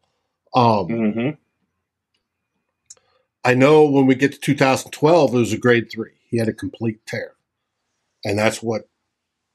Um, 0.54 0.88
mm-hmm. 0.88 1.30
I 3.44 3.54
know 3.54 3.84
when 3.84 4.06
we 4.08 4.16
get 4.16 4.32
to 4.32 4.40
2012, 4.40 5.34
it 5.34 5.38
was 5.38 5.52
a 5.52 5.58
grade 5.58 5.92
three. 5.92 6.14
He 6.30 6.38
had 6.38 6.48
a 6.48 6.54
complete 6.54 7.06
tear, 7.06 7.34
and 8.24 8.40
that's 8.40 8.64
what 8.64 8.88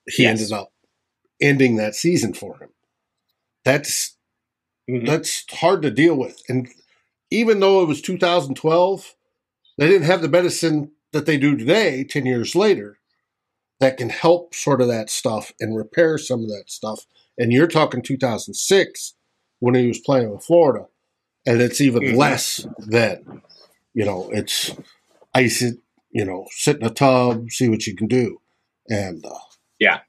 he 0.07 0.25
Yes. 0.25 0.39
ended 0.39 0.53
up 0.53 0.75
ending 1.41 1.77
that 1.77 1.95
season 1.95 2.35
for 2.35 2.59
him. 2.59 2.69
That's 3.65 4.19
Mhm. 4.87 5.07
that's 5.07 5.51
hard 5.51 5.81
to 5.81 5.91
deal 5.91 6.15
with. 6.15 6.43
And 6.47 6.69
even 7.31 7.61
though 7.61 7.83
it 7.83 7.89
was 7.89 8.01
2012, 8.01 9.15
they 9.79 9.89
didn't 9.89 10.07
have 10.07 10.23
the 10.23 10.29
medicine 10.29 10.93
that 11.13 11.27
they 11.27 11.39
do 11.39 11.57
today, 11.57 12.05
10 12.05 12.27
years 12.27 12.55
later, 12.55 12.99
that 13.81 13.97
can 13.97 14.09
help 14.11 14.55
sort 14.55 14.81
of 14.81 14.89
that 14.89 15.11
stuff 15.11 15.53
and 15.61 15.77
repair 15.77 16.19
some 16.19 16.43
of 16.43 16.49
that 16.49 16.65
stuff. 16.71 17.07
And 17.39 17.53
you're 17.53 17.67
talking 17.67 18.03
2006 18.03 19.15
when 19.59 19.75
he 19.75 19.87
was 19.87 19.99
playing 19.99 20.31
with 20.31 20.45
Florida, 20.45 20.87
and 21.45 21.61
it's 21.61 21.81
even 21.81 22.03
Mhm. 22.03 22.17
less 22.17 22.67
then. 22.79 23.43
You 23.95 24.05
know, 24.05 24.31
it's 24.33 24.73
ice 25.35 25.63
it, 25.63 25.79
you 26.11 26.25
know, 26.25 26.47
sit 26.51 26.77
in 26.77 26.85
a 26.87 26.91
tub, 26.91 27.51
see 27.51 27.69
what 27.69 27.87
you 27.87 27.95
can 27.95 28.07
do. 28.07 28.41
And 28.89 29.25
uh, 29.25 29.39
yeah. 29.79 30.01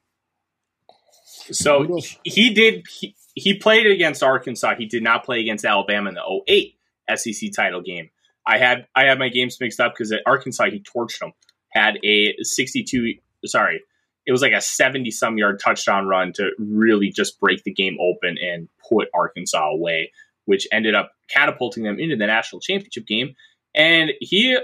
So 1.51 1.99
he 2.23 2.53
did 2.53 2.85
he, 2.87 3.15
he 3.33 3.53
played 3.53 3.87
against 3.87 4.23
Arkansas. 4.23 4.75
He 4.75 4.85
did 4.85 5.03
not 5.03 5.23
play 5.23 5.39
against 5.39 5.65
Alabama 5.65 6.09
in 6.09 6.15
the 6.15 6.43
08 6.47 6.76
SEC 7.15 7.51
title 7.55 7.81
game. 7.81 8.09
I 8.45 8.57
had 8.57 8.87
I 8.95 9.05
had 9.05 9.19
my 9.19 9.29
games 9.29 9.57
mixed 9.59 9.79
up 9.79 9.93
because 9.93 10.11
at 10.11 10.21
Arkansas 10.25 10.65
he 10.69 10.81
torched 10.81 11.19
them. 11.19 11.33
Had 11.69 11.97
a 12.03 12.35
62 12.41 13.15
sorry, 13.45 13.81
it 14.25 14.31
was 14.31 14.41
like 14.41 14.53
a 14.53 14.61
70 14.61 15.11
some 15.11 15.37
yard 15.37 15.59
touchdown 15.63 16.07
run 16.07 16.33
to 16.33 16.51
really 16.57 17.09
just 17.09 17.39
break 17.39 17.63
the 17.63 17.73
game 17.73 17.97
open 17.99 18.37
and 18.37 18.69
put 18.89 19.09
Arkansas 19.13 19.69
away, 19.69 20.11
which 20.45 20.67
ended 20.71 20.95
up 20.95 21.11
catapulting 21.29 21.83
them 21.83 21.99
into 21.99 22.15
the 22.15 22.27
national 22.27 22.61
championship 22.61 23.05
game. 23.05 23.35
And 23.75 24.11
he 24.21 24.57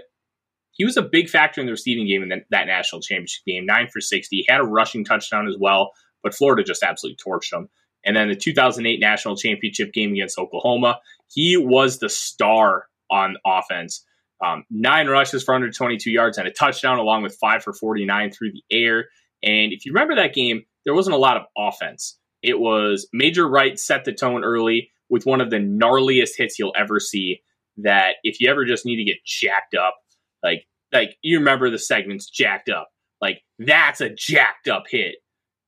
he 0.71 0.85
was 0.85 0.97
a 0.97 1.03
big 1.03 1.29
factor 1.29 1.62
in 1.62 1.67
the 1.67 1.73
receiving 1.73 2.07
game 2.07 2.23
in 2.23 2.29
the, 2.29 2.38
that 2.50 2.65
national 2.65 3.01
championship 3.01 3.45
game. 3.45 3.65
Nine 3.65 3.88
for 3.91 4.01
60. 4.01 4.45
Had 4.50 4.62
a 4.62 4.63
rushing 4.63 5.05
touchdown 5.05 5.47
as 5.47 5.55
well 5.59 5.91
but 6.23 6.33
Florida 6.33 6.63
just 6.63 6.81
absolutely 6.81 7.17
torched 7.23 7.51
them. 7.51 7.69
And 8.05 8.15
then 8.15 8.27
the 8.27 8.36
2008 8.36 9.00
national 9.00 9.38
championship 9.38 9.93
game 9.93 10.12
against 10.12 10.38
Oklahoma, 10.38 11.00
he 11.29 11.57
was 11.57 12.00
the 12.00 12.10
star 12.10 12.88
on 13.10 13.38
offense. 13.45 14.05
Um, 14.43 14.65
nine 14.69 15.07
rushes 15.07 15.43
for 15.43 15.55
under 15.55 15.72
22 15.72 16.12
yards 16.12 16.38
and 16.38 16.48
a 16.48 16.51
touchdown, 16.51 17.00
along 17.00 17.24
with 17.24 17.36
five 17.36 17.63
for 17.63 17.74
49 17.74 18.31
through 18.31 18.51
the 18.51 18.63
air. 18.72 19.05
And 19.41 19.72
if 19.72 19.86
you 19.86 19.93
remember 19.93 20.15
that 20.15 20.33
game, 20.33 20.63
there 20.86 20.93
wasn't 20.93 21.15
a 21.15 21.19
lot 21.19 21.38
of 21.38 21.43
offense. 21.57 22.17
It 22.41 22.60
was 22.60 23.07
Major 23.13 23.48
Wright 23.48 23.79
set 23.79 24.03
the 24.03 24.12
tone 24.12 24.43
early 24.43 24.91
with 25.10 25.25
one 25.25 25.41
of 25.41 25.50
the 25.50 25.57
gnarliest 25.57 26.31
hits 26.38 26.60
you'll 26.60 26.75
ever 26.77 27.00
see. 27.00 27.41
That 27.77 28.15
if 28.24 28.39
you 28.39 28.50
ever 28.50 28.65
just 28.65 28.86
need 28.86 28.98
to 28.98 29.03
get 29.03 29.25
jacked 29.25 29.74
up, 29.74 29.95
like 30.43 30.67
like 30.91 31.17
you 31.24 31.39
remember 31.39 31.72
the 31.72 31.79
segments 31.79 32.29
jacked 32.29 32.69
up, 32.69 32.89
like 33.19 33.41
that's 33.57 34.00
a 34.00 34.10
jacked 34.10 34.67
up 34.67 34.83
hit. 34.89 35.15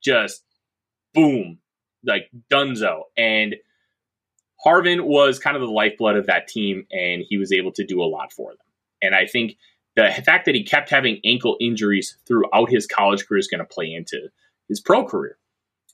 Just 0.04 0.44
boom, 1.14 1.58
like 2.06 2.30
Dunzo. 2.50 3.02
And 3.16 3.56
Harvin 4.64 5.02
was 5.02 5.38
kind 5.38 5.56
of 5.56 5.62
the 5.62 5.68
lifeblood 5.68 6.16
of 6.16 6.26
that 6.26 6.48
team, 6.48 6.86
and 6.90 7.22
he 7.28 7.36
was 7.36 7.52
able 7.52 7.72
to 7.72 7.84
do 7.84 8.02
a 8.02 8.04
lot 8.04 8.32
for 8.32 8.50
them. 8.50 8.66
And 9.02 9.14
I 9.14 9.26
think 9.26 9.56
the 9.96 10.10
fact 10.24 10.46
that 10.46 10.54
he 10.54 10.62
kept 10.62 10.90
having 10.90 11.20
ankle 11.24 11.56
injuries 11.60 12.16
throughout 12.26 12.70
his 12.70 12.86
college 12.86 13.26
career 13.26 13.38
is 13.38 13.48
going 13.48 13.60
to 13.60 13.64
play 13.64 13.92
into 13.92 14.28
his 14.68 14.80
pro 14.80 15.04
career. 15.04 15.38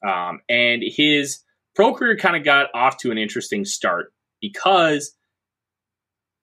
Um, 0.06 0.40
and 0.48 0.82
his 0.84 1.40
pro 1.74 1.94
career 1.94 2.16
kind 2.16 2.36
of 2.36 2.44
got 2.44 2.68
off 2.74 2.98
to 2.98 3.10
an 3.10 3.18
interesting 3.18 3.64
start 3.64 4.12
because 4.40 5.14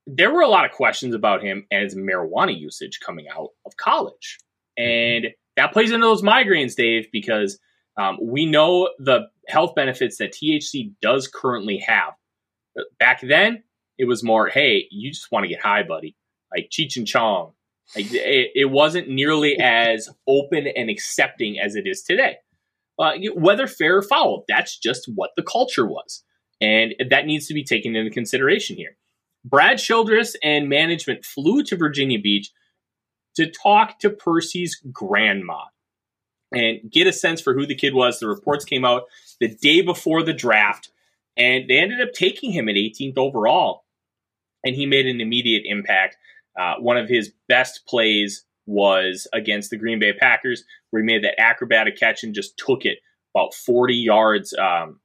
there 0.07 0.33
were 0.33 0.41
a 0.41 0.47
lot 0.47 0.65
of 0.65 0.71
questions 0.71 1.13
about 1.13 1.43
him 1.43 1.67
and 1.69 1.83
his 1.83 1.95
marijuana 1.95 2.57
usage 2.57 2.99
coming 3.05 3.27
out 3.27 3.49
of 3.65 3.77
college. 3.77 4.39
And 4.77 5.27
that 5.55 5.73
plays 5.73 5.91
into 5.91 6.05
those 6.05 6.23
migraines, 6.23 6.75
Dave, 6.75 7.07
because 7.11 7.59
um, 7.99 8.17
we 8.21 8.45
know 8.45 8.89
the 8.97 9.27
health 9.49 9.75
benefits 9.75 10.17
that 10.17 10.31
THC 10.31 10.93
does 11.01 11.27
currently 11.27 11.79
have. 11.79 12.13
Back 12.97 13.19
then, 13.21 13.63
it 13.97 14.05
was 14.05 14.23
more, 14.23 14.47
hey, 14.47 14.87
you 14.89 15.11
just 15.11 15.31
want 15.33 15.43
to 15.43 15.49
get 15.49 15.61
high, 15.61 15.83
buddy, 15.83 16.15
like 16.55 16.69
Cheech 16.71 16.95
and 16.95 17.05
Chong. 17.05 17.51
Like 17.95 18.05
it, 18.13 18.51
it 18.55 18.71
wasn't 18.71 19.09
nearly 19.09 19.59
as 19.59 20.07
open 20.27 20.67
and 20.67 20.89
accepting 20.89 21.59
as 21.59 21.75
it 21.75 21.85
is 21.87 22.01
today. 22.01 22.37
Uh, 22.97 23.13
whether 23.35 23.67
fair 23.67 23.97
or 23.97 24.01
foul, 24.01 24.45
that's 24.47 24.77
just 24.77 25.09
what 25.15 25.31
the 25.35 25.43
culture 25.43 25.85
was, 25.85 26.23
and 26.61 26.95
that 27.09 27.25
needs 27.25 27.47
to 27.47 27.53
be 27.53 27.63
taken 27.63 27.95
into 27.95 28.11
consideration 28.11 28.77
here. 28.77 28.95
Brad 29.43 29.77
Childress 29.77 30.35
and 30.41 30.69
management 30.69 31.25
flew 31.25 31.63
to 31.63 31.75
Virginia 31.75 32.19
Beach 32.19 32.51
to 33.35 33.49
talk 33.49 33.99
to 33.99 34.09
Percy's 34.09 34.81
grandma 34.91 35.63
and 36.51 36.91
get 36.91 37.07
a 37.07 37.13
sense 37.13 37.41
for 37.41 37.53
who 37.53 37.65
the 37.65 37.75
kid 37.75 37.93
was. 37.93 38.19
The 38.19 38.27
reports 38.27 38.65
came 38.65 38.85
out 38.85 39.03
the 39.39 39.47
day 39.47 39.81
before 39.81 40.23
the 40.23 40.33
draft, 40.33 40.89
and 41.37 41.69
they 41.69 41.77
ended 41.77 42.01
up 42.01 42.13
taking 42.13 42.51
him 42.51 42.69
at 42.69 42.75
18th 42.75 43.17
overall, 43.17 43.85
and 44.63 44.75
he 44.75 44.85
made 44.85 45.05
an 45.05 45.21
immediate 45.21 45.63
impact. 45.65 46.17
Uh, 46.59 46.75
one 46.79 46.97
of 46.97 47.07
his 47.07 47.31
best 47.47 47.85
plays 47.87 48.45
was 48.65 49.27
against 49.33 49.69
the 49.69 49.77
Green 49.77 49.99
Bay 49.99 50.13
Packers, 50.13 50.63
where 50.89 51.01
he 51.01 51.05
made 51.05 51.23
that 51.23 51.39
acrobatic 51.39 51.97
catch 51.97 52.23
and 52.23 52.35
just 52.35 52.57
took 52.57 52.85
it 52.85 52.99
about 53.33 53.53
40 53.53 53.95
yards 53.95 54.53
um, 54.53 54.99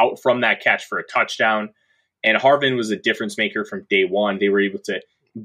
out 0.00 0.20
from 0.20 0.40
that 0.40 0.60
catch 0.60 0.86
for 0.86 0.98
a 0.98 1.06
touchdown. 1.06 1.70
And 2.24 2.36
Harvin 2.36 2.76
was 2.76 2.90
a 2.90 2.96
difference 2.96 3.38
maker 3.38 3.64
from 3.64 3.86
day 3.88 4.04
one. 4.04 4.38
They 4.38 4.48
were 4.48 4.60
able 4.60 4.80
to 4.80 5.00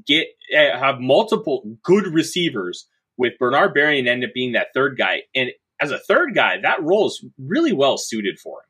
get 0.06 0.26
uh, 0.56 0.78
have 0.78 1.00
multiple 1.00 1.78
good 1.82 2.06
receivers 2.12 2.86
with 3.18 3.34
Bernard 3.38 3.74
Berrian 3.74 4.06
end 4.08 4.24
up 4.24 4.30
being 4.34 4.52
that 4.52 4.68
third 4.74 4.96
guy. 4.98 5.22
And 5.34 5.50
as 5.80 5.90
a 5.90 5.98
third 5.98 6.34
guy, 6.34 6.60
that 6.62 6.82
role 6.82 7.06
is 7.06 7.24
really 7.38 7.72
well 7.72 7.96
suited 7.98 8.38
for 8.38 8.58
him. 8.60 8.66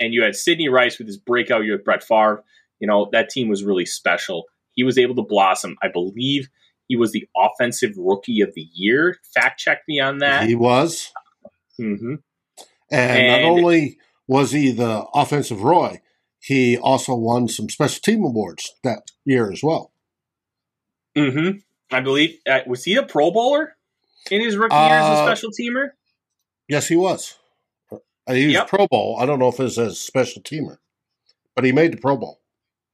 And 0.00 0.14
you 0.14 0.22
had 0.22 0.36
Sidney 0.36 0.68
Rice 0.68 0.98
with 0.98 1.06
his 1.06 1.16
breakout 1.18 1.64
year 1.64 1.76
with 1.76 1.84
Brett 1.84 2.02
Favre. 2.04 2.44
You 2.80 2.86
know, 2.86 3.08
that 3.12 3.30
team 3.30 3.48
was 3.48 3.64
really 3.64 3.86
special. 3.86 4.44
He 4.74 4.84
was 4.84 4.96
able 4.98 5.14
to 5.16 5.22
blossom. 5.22 5.76
I 5.82 5.88
believe 5.88 6.48
he 6.86 6.96
was 6.96 7.12
the 7.12 7.28
offensive 7.36 7.92
rookie 7.96 8.40
of 8.40 8.54
the 8.54 8.68
year. 8.72 9.16
Fact 9.34 9.58
check 9.58 9.80
me 9.88 9.98
on 10.00 10.18
that. 10.18 10.46
He 10.48 10.54
was. 10.54 11.12
hmm 11.76 12.14
And, 12.90 13.18
And- 13.18 13.42
not 13.44 13.50
only 13.50 13.98
was 14.26 14.52
he 14.52 14.70
the 14.70 15.04
offensive 15.14 15.62
Roy, 15.62 16.00
he 16.38 16.78
also 16.78 17.14
won 17.16 17.48
some 17.48 17.68
special 17.68 18.00
team 18.02 18.22
awards 18.24 18.74
that 18.84 19.10
year 19.24 19.50
as 19.50 19.62
well. 19.62 19.90
hmm 21.16 21.50
I 21.90 22.00
believe 22.00 22.38
uh, 22.48 22.60
was 22.66 22.84
he 22.84 22.96
a 22.96 23.02
Pro 23.02 23.30
Bowler 23.30 23.76
in 24.30 24.40
his 24.40 24.56
rookie 24.56 24.74
year 24.76 24.84
as 24.98 25.06
a 25.06 25.12
Uh, 25.22 25.26
special 25.26 25.50
teamer? 25.50 25.90
Yes, 26.68 26.86
he 26.88 26.96
was. 26.96 27.36
Uh, 27.90 27.98
He 28.34 28.46
was 28.46 28.54
Yep. 28.54 28.68
Pro 28.68 28.86
Bowl. 28.88 29.16
I 29.18 29.26
don't 29.26 29.38
know 29.38 29.48
if 29.48 29.58
it 29.58 29.62
was 29.64 29.78
as 29.78 29.92
a 29.92 29.96
special 29.96 30.42
teamer, 30.42 30.78
but 31.54 31.64
he 31.64 31.72
made 31.72 31.92
the 31.92 31.96
Pro 31.96 32.16
Bowl. 32.16 32.40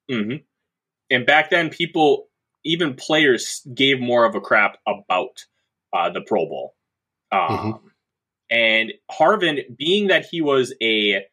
hmm 0.08 0.36
And 1.10 1.26
back 1.26 1.50
then, 1.50 1.70
people, 1.70 2.28
even 2.64 2.94
players, 2.94 3.66
gave 3.74 4.00
more 4.00 4.24
of 4.24 4.34
a 4.34 4.40
crap 4.40 4.78
about 4.86 5.44
uh, 5.92 6.10
the 6.10 6.20
Pro 6.22 6.46
Bowl. 6.46 6.74
Um, 7.32 7.80
And 8.50 8.92
Harvin, 9.10 9.76
being 9.76 10.06
that 10.08 10.26
he 10.26 10.40
was 10.40 10.72
a 10.80 11.24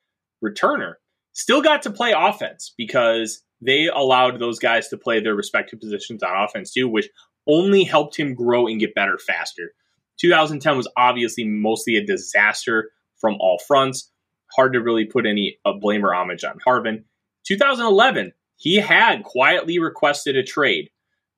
returner, 0.43 0.95
still 1.33 1.61
got 1.61 1.83
to 1.83 1.91
play 1.91 2.13
offense 2.15 2.73
because 2.77 3.43
they 3.61 3.87
allowed 3.87 4.39
those 4.39 4.57
guys 4.57 4.87
to 4.87 4.97
play 4.97 5.19
their 5.19 5.35
respective 5.35 5.79
positions 5.79 6.23
on 6.23 6.43
offense 6.43 6.71
too, 6.73 6.87
which 6.87 7.07
only 7.47 7.83
helped 7.83 8.17
him 8.17 8.35
grow 8.35 8.67
and 8.67 8.79
get 8.79 8.95
better 8.95 9.17
faster. 9.17 9.73
2010 10.19 10.77
was 10.77 10.87
obviously 10.97 11.45
mostly 11.45 11.95
a 11.95 12.05
disaster 12.05 12.91
from 13.19 13.35
all 13.39 13.59
fronts. 13.67 14.11
Hard 14.55 14.73
to 14.73 14.81
really 14.81 15.05
put 15.05 15.25
any 15.25 15.57
uh, 15.65 15.73
blame 15.73 16.05
or 16.05 16.13
homage 16.13 16.43
on 16.43 16.59
Harvin. 16.65 17.03
2011, 17.45 18.33
he 18.57 18.75
had 18.75 19.23
quietly 19.23 19.79
requested 19.79 20.35
a 20.35 20.43
trade 20.43 20.89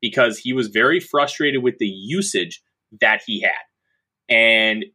because 0.01 0.37
he 0.37 0.51
was 0.51 0.67
very 0.67 0.99
frustrated 0.99 1.63
with 1.63 1.77
the 1.77 1.87
usage 1.87 2.61
that 2.99 3.21
he 3.25 3.41
had. 3.41 3.51
And 4.27 4.85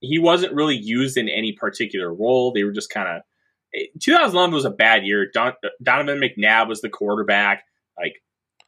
he 0.00 0.18
wasn't 0.18 0.54
really 0.54 0.76
used 0.76 1.16
in 1.16 1.28
any 1.28 1.52
particular 1.52 2.12
role. 2.12 2.52
They 2.52 2.64
were 2.64 2.72
just 2.72 2.90
kind 2.90 3.08
of. 3.08 3.22
2011 4.02 4.52
was 4.52 4.64
a 4.64 4.70
bad 4.70 5.06
year. 5.06 5.30
Don, 5.32 5.52
Donovan 5.82 6.20
McNabb 6.20 6.68
was 6.68 6.80
the 6.80 6.88
quarterback. 6.88 7.62
Like 7.96 8.14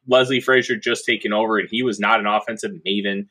Leslie 0.08 0.40
Frazier 0.40 0.76
just 0.76 1.04
taken 1.04 1.32
over, 1.32 1.58
and 1.58 1.68
he 1.70 1.82
was 1.82 2.00
not 2.00 2.20
an 2.20 2.26
offensive 2.26 2.72
maven. 2.86 3.26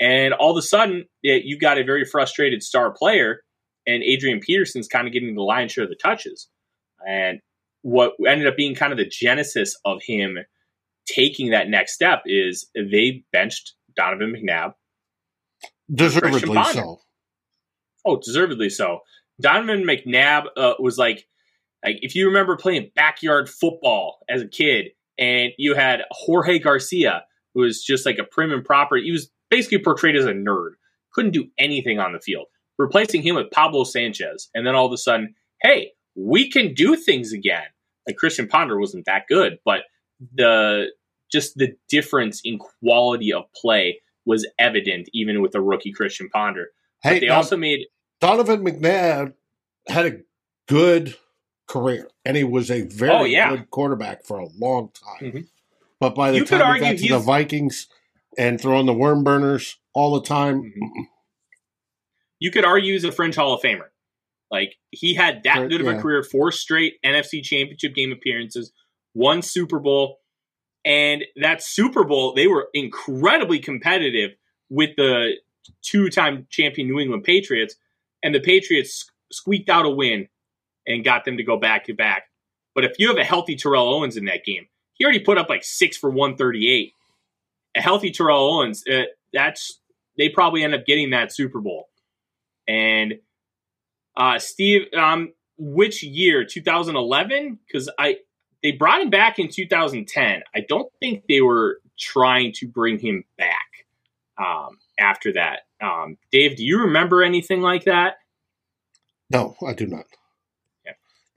And 0.00 0.34
all 0.34 0.50
of 0.50 0.56
a 0.56 0.62
sudden, 0.62 1.04
it, 1.22 1.44
you 1.44 1.58
got 1.58 1.78
a 1.78 1.84
very 1.84 2.04
frustrated 2.04 2.62
star 2.62 2.92
player, 2.92 3.42
and 3.86 4.02
Adrian 4.02 4.40
Peterson's 4.40 4.88
kind 4.88 5.06
of 5.06 5.12
getting 5.12 5.34
the 5.34 5.42
lion's 5.42 5.72
share 5.72 5.84
of 5.84 5.90
the 5.90 5.96
touches. 5.96 6.48
And 7.06 7.40
what 7.82 8.12
ended 8.26 8.46
up 8.46 8.56
being 8.56 8.74
kind 8.74 8.92
of 8.92 8.98
the 8.98 9.06
genesis 9.06 9.76
of 9.84 10.00
him 10.02 10.38
taking 11.06 11.50
that 11.50 11.68
next 11.68 11.94
step 11.94 12.22
is 12.24 12.68
they 12.74 13.24
benched 13.32 13.74
Donovan 13.94 14.34
McNabb. 14.34 14.72
Deservedly 15.92 16.62
so. 16.72 17.00
Oh, 18.06 18.16
deservedly 18.16 18.70
so. 18.70 19.00
Donovan 19.40 19.84
McNabb 19.84 20.46
uh, 20.56 20.74
was 20.78 20.96
like, 20.96 21.26
like 21.84 21.98
if 22.00 22.14
you 22.14 22.26
remember 22.28 22.56
playing 22.56 22.90
backyard 22.96 23.48
football 23.48 24.18
as 24.28 24.42
a 24.42 24.48
kid, 24.48 24.86
and 25.18 25.52
you 25.58 25.74
had 25.74 26.00
Jorge 26.10 26.58
Garcia, 26.58 27.24
who 27.54 27.60
was 27.62 27.82
just 27.82 28.06
like 28.06 28.18
a 28.18 28.24
prim 28.24 28.52
and 28.52 28.64
proper. 28.64 28.96
He 28.96 29.12
was 29.12 29.30
basically 29.50 29.78
portrayed 29.78 30.16
as 30.16 30.24
a 30.24 30.32
nerd, 30.32 30.70
couldn't 31.12 31.32
do 31.32 31.48
anything 31.58 31.98
on 31.98 32.12
the 32.12 32.20
field. 32.20 32.46
Replacing 32.76 33.22
him 33.22 33.36
with 33.36 33.50
Pablo 33.52 33.84
Sanchez, 33.84 34.50
and 34.52 34.66
then 34.66 34.74
all 34.74 34.86
of 34.86 34.92
a 34.92 34.96
sudden, 34.96 35.34
hey, 35.62 35.92
we 36.16 36.50
can 36.50 36.74
do 36.74 36.96
things 36.96 37.32
again. 37.32 37.66
Like 38.06 38.16
Christian 38.16 38.48
Ponder 38.48 38.78
wasn't 38.78 39.06
that 39.06 39.26
good, 39.28 39.58
but 39.64 39.82
the 40.34 40.86
just 41.30 41.56
the 41.56 41.74
difference 41.88 42.40
in 42.44 42.58
quality 42.58 43.32
of 43.32 43.44
play 43.54 44.00
was 44.26 44.46
evident 44.58 45.08
even 45.12 45.40
with 45.40 45.52
the 45.52 45.60
rookie 45.60 45.92
Christian 45.92 46.28
Ponder. 46.30 46.68
Hey, 47.02 47.14
but 47.14 47.20
they 47.20 47.26
now, 47.28 47.36
also 47.36 47.56
made 47.56 47.86
Donovan 48.20 48.64
McNabb 48.64 49.34
had 49.86 50.06
a 50.06 50.18
good 50.68 51.16
career, 51.66 52.08
and 52.24 52.36
he 52.36 52.44
was 52.44 52.70
a 52.70 52.82
very 52.82 53.10
oh, 53.10 53.24
yeah. 53.24 53.50
good 53.50 53.70
quarterback 53.70 54.24
for 54.24 54.38
a 54.38 54.48
long 54.58 54.90
time. 54.90 55.30
Mm-hmm. 55.30 55.40
But 56.00 56.14
by 56.14 56.30
the 56.30 56.38
you 56.38 56.44
time 56.44 56.74
he 56.74 56.80
got 56.80 56.98
to 56.98 57.08
the 57.08 57.18
Vikings 57.18 57.88
and 58.36 58.60
throwing 58.60 58.86
the 58.86 58.92
worm 58.92 59.24
burners 59.24 59.78
all 59.94 60.14
the 60.14 60.26
time, 60.26 60.62
mm-hmm. 60.62 61.02
you 62.38 62.50
could 62.50 62.64
argue 62.64 62.92
he's 62.92 63.04
a 63.04 63.12
fringe 63.12 63.36
Hall 63.36 63.54
of 63.54 63.62
Famer. 63.62 63.88
Like 64.50 64.76
he 64.90 65.14
had 65.14 65.42
that 65.44 65.68
good 65.68 65.80
of 65.80 65.86
a 65.86 66.00
career, 66.00 66.22
four 66.22 66.52
straight 66.52 66.94
NFC 67.04 67.42
Championship 67.42 67.94
game 67.94 68.12
appearances, 68.12 68.72
one 69.12 69.42
Super 69.42 69.80
Bowl, 69.80 70.18
and 70.84 71.24
that 71.36 71.62
Super 71.62 72.04
Bowl 72.04 72.34
they 72.34 72.46
were 72.46 72.68
incredibly 72.74 73.58
competitive 73.58 74.30
with 74.68 74.90
the 74.96 75.32
two-time 75.82 76.46
champion 76.50 76.88
New 76.88 77.00
England 77.00 77.24
Patriots, 77.24 77.74
and 78.22 78.34
the 78.34 78.40
Patriots 78.40 79.10
squeaked 79.32 79.70
out 79.70 79.86
a 79.86 79.90
win 79.90 80.28
and 80.86 81.04
got 81.04 81.24
them 81.24 81.36
to 81.36 81.42
go 81.42 81.56
back 81.56 81.84
to 81.86 81.94
back. 81.94 82.24
But 82.74 82.84
if 82.84 82.98
you 82.98 83.08
have 83.08 83.16
a 83.16 83.24
healthy 83.24 83.56
Terrell 83.56 83.88
Owens 83.88 84.16
in 84.16 84.24
that 84.26 84.44
game, 84.44 84.66
he 84.94 85.04
already 85.04 85.20
put 85.20 85.38
up 85.38 85.48
like 85.48 85.64
six 85.64 85.96
for 85.96 86.10
138. 86.10 86.92
A 87.76 87.80
healthy 87.80 88.10
Terrell 88.10 88.54
Owens, 88.54 88.84
uh, 88.92 89.02
that's 89.32 89.80
they 90.16 90.28
probably 90.28 90.62
end 90.62 90.74
up 90.74 90.86
getting 90.86 91.10
that 91.10 91.32
Super 91.32 91.60
Bowl. 91.60 91.88
And 92.68 93.14
uh, 94.16 94.38
Steve, 94.38 94.82
um, 94.96 95.32
which 95.58 96.02
year? 96.02 96.44
2011? 96.44 97.58
Because 97.66 97.90
I 97.98 98.18
they 98.62 98.72
brought 98.72 99.02
him 99.02 99.10
back 99.10 99.38
in 99.38 99.48
2010. 99.48 100.42
I 100.54 100.60
don't 100.68 100.90
think 101.00 101.24
they 101.28 101.40
were 101.40 101.80
trying 101.98 102.52
to 102.52 102.66
bring 102.66 102.98
him 102.98 103.24
back 103.36 103.86
um, 104.38 104.78
after 104.98 105.32
that. 105.34 105.60
Um, 105.82 106.16
Dave, 106.32 106.56
do 106.56 106.64
you 106.64 106.80
remember 106.80 107.22
anything 107.22 107.60
like 107.60 107.84
that? 107.84 108.14
No, 109.30 109.56
I 109.66 109.74
do 109.74 109.86
not. 109.86 110.06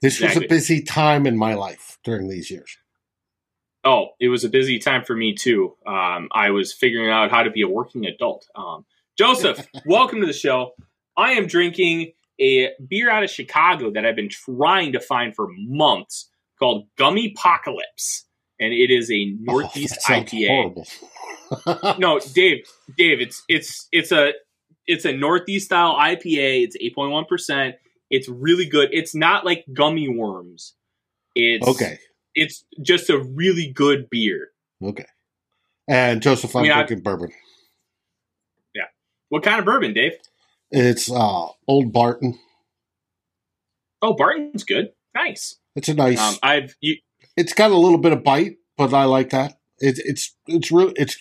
This 0.00 0.14
exactly. 0.14 0.40
was 0.40 0.44
a 0.44 0.48
busy 0.48 0.82
time 0.82 1.26
in 1.26 1.36
my 1.36 1.54
life 1.54 1.98
during 2.04 2.28
these 2.28 2.50
years. 2.50 2.76
Oh, 3.84 4.08
it 4.20 4.28
was 4.28 4.44
a 4.44 4.48
busy 4.48 4.78
time 4.78 5.04
for 5.04 5.16
me 5.16 5.34
too. 5.34 5.74
Um, 5.86 6.28
I 6.32 6.50
was 6.50 6.72
figuring 6.72 7.10
out 7.10 7.30
how 7.30 7.42
to 7.42 7.50
be 7.50 7.62
a 7.62 7.68
working 7.68 8.06
adult. 8.06 8.46
Um, 8.54 8.84
Joseph, 9.16 9.66
welcome 9.86 10.20
to 10.20 10.26
the 10.26 10.32
show. 10.32 10.72
I 11.16 11.32
am 11.32 11.46
drinking 11.46 12.12
a 12.40 12.70
beer 12.88 13.10
out 13.10 13.24
of 13.24 13.30
Chicago 13.30 13.90
that 13.92 14.04
I've 14.04 14.16
been 14.16 14.28
trying 14.28 14.92
to 14.92 15.00
find 15.00 15.34
for 15.34 15.48
months 15.50 16.28
called 16.58 16.86
Gummy 16.96 17.34
Apocalypse, 17.36 18.24
and 18.60 18.72
it 18.72 18.90
is 18.90 19.10
a 19.10 19.34
oh, 19.48 19.52
Northeast 19.52 19.98
oh, 20.08 20.12
IPA. 20.12 21.98
no, 21.98 22.20
Dave, 22.34 22.64
Dave, 22.96 23.20
it's 23.20 23.42
it's 23.48 23.88
it's 23.90 24.12
a 24.12 24.32
it's 24.86 25.04
a 25.04 25.12
Northeast 25.12 25.66
style 25.66 25.94
IPA. 25.94 26.64
It's 26.64 26.76
eight 26.80 26.94
point 26.94 27.10
one 27.10 27.24
percent. 27.24 27.76
It's 28.10 28.28
really 28.28 28.66
good. 28.66 28.88
It's 28.92 29.14
not 29.14 29.44
like 29.44 29.64
gummy 29.72 30.08
worms. 30.08 30.74
It's 31.34 31.66
okay. 31.66 31.98
It's 32.34 32.64
just 32.82 33.10
a 33.10 33.18
really 33.18 33.70
good 33.70 34.08
beer. 34.10 34.50
Okay. 34.82 35.06
And 35.88 36.20
Joseph, 36.22 36.54
I'm 36.54 36.60
I 36.60 36.62
mean, 36.62 36.72
drinking 36.72 36.98
I, 36.98 37.00
bourbon. 37.00 37.30
Yeah. 38.74 38.84
What 39.28 39.42
kind 39.42 39.58
of 39.58 39.64
bourbon, 39.64 39.92
Dave? 39.94 40.12
It's 40.70 41.10
uh, 41.10 41.46
Old 41.66 41.92
Barton. 41.92 42.38
Oh, 44.02 44.14
Barton's 44.14 44.64
good. 44.64 44.92
Nice. 45.14 45.56
It's 45.74 45.88
a 45.88 45.94
nice. 45.94 46.20
Um, 46.20 46.36
I've. 46.42 46.76
You, 46.80 46.96
it's 47.36 47.52
got 47.52 47.70
a 47.70 47.76
little 47.76 47.98
bit 47.98 48.12
of 48.12 48.22
bite, 48.22 48.58
but 48.76 48.92
I 48.92 49.04
like 49.04 49.30
that. 49.30 49.58
It's 49.78 49.98
it's 50.00 50.34
it's 50.46 50.70
really 50.70 50.92
it's 50.96 51.16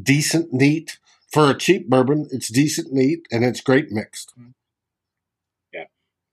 decent, 0.00 0.52
neat 0.52 0.98
for 1.32 1.50
a 1.50 1.56
cheap 1.56 1.88
bourbon. 1.88 2.28
It's 2.30 2.48
decent, 2.48 2.92
neat, 2.92 3.26
and 3.30 3.44
it's 3.44 3.60
great 3.60 3.90
mixed. 3.90 4.34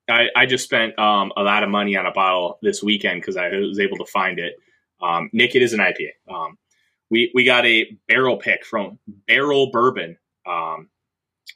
I, 0.09 0.27
I 0.35 0.45
just 0.45 0.63
spent 0.63 0.97
um, 0.99 1.31
a 1.37 1.43
lot 1.43 1.63
of 1.63 1.69
money 1.69 1.95
on 1.95 2.05
a 2.05 2.11
bottle 2.11 2.59
this 2.61 2.81
weekend 2.83 3.21
because 3.21 3.37
I 3.37 3.49
was 3.49 3.79
able 3.79 3.97
to 3.97 4.05
find 4.05 4.39
it. 4.39 4.55
Um, 5.01 5.29
Nick, 5.33 5.55
it 5.55 5.61
is 5.61 5.73
an 5.73 5.79
IPA. 5.79 6.33
Um, 6.33 6.57
we 7.09 7.31
we 7.33 7.43
got 7.43 7.65
a 7.65 7.97
barrel 8.07 8.37
pick 8.37 8.65
from 8.65 8.99
Barrel 9.27 9.71
Bourbon, 9.71 10.17
um, 10.45 10.89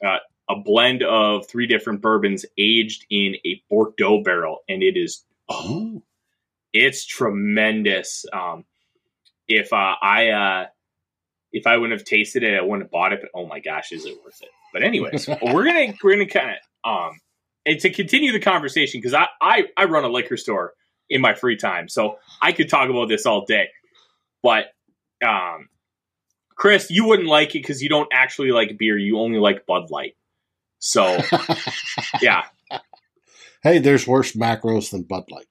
uh, 0.04 0.18
a 0.48 0.56
blend 0.56 1.02
of 1.02 1.46
three 1.46 1.66
different 1.66 2.00
bourbons 2.00 2.44
aged 2.58 3.06
in 3.10 3.36
a 3.44 3.62
Bordeaux 3.70 4.22
barrel, 4.22 4.58
and 4.68 4.82
it 4.82 4.96
is 4.96 5.24
oh, 5.48 6.02
it's 6.72 7.06
tremendous. 7.06 8.24
Um, 8.32 8.64
if 9.46 9.72
uh, 9.72 9.94
I 10.00 10.28
uh, 10.30 10.66
if 11.52 11.66
I 11.66 11.76
wouldn't 11.76 11.98
have 11.98 12.06
tasted 12.06 12.42
it, 12.42 12.58
I 12.58 12.62
wouldn't 12.62 12.82
have 12.82 12.90
bought 12.90 13.12
it. 13.12 13.20
But 13.20 13.30
oh 13.34 13.46
my 13.46 13.60
gosh, 13.60 13.92
is 13.92 14.04
it 14.06 14.18
worth 14.24 14.42
it? 14.42 14.48
But 14.72 14.82
anyways, 14.82 15.28
we're 15.42 15.64
gonna 15.64 15.94
we're 16.02 16.12
gonna 16.12 16.26
kind 16.26 16.50
of 16.50 16.90
um 16.90 17.20
and 17.66 17.78
to 17.80 17.90
continue 17.90 18.32
the 18.32 18.40
conversation, 18.40 19.00
because 19.00 19.14
I, 19.14 19.26
I, 19.40 19.64
I 19.76 19.84
run 19.84 20.04
a 20.04 20.08
liquor 20.08 20.36
store 20.36 20.74
in 21.08 21.20
my 21.20 21.34
free 21.34 21.56
time, 21.56 21.88
so 21.88 22.18
I 22.42 22.52
could 22.52 22.68
talk 22.68 22.90
about 22.90 23.08
this 23.08 23.26
all 23.26 23.44
day. 23.44 23.68
But 24.42 24.66
um, 25.24 25.68
Chris, 26.56 26.90
you 26.90 27.06
wouldn't 27.06 27.28
like 27.28 27.50
it 27.50 27.62
because 27.62 27.82
you 27.82 27.88
don't 27.88 28.08
actually 28.12 28.52
like 28.52 28.76
beer; 28.78 28.98
you 28.98 29.18
only 29.18 29.38
like 29.38 29.66
Bud 29.66 29.90
Light. 29.90 30.16
So, 30.78 31.18
yeah. 32.22 32.42
Hey, 33.62 33.78
there's 33.78 34.06
worse 34.06 34.32
macros 34.32 34.90
than 34.90 35.02
Bud 35.02 35.24
Light. 35.30 35.46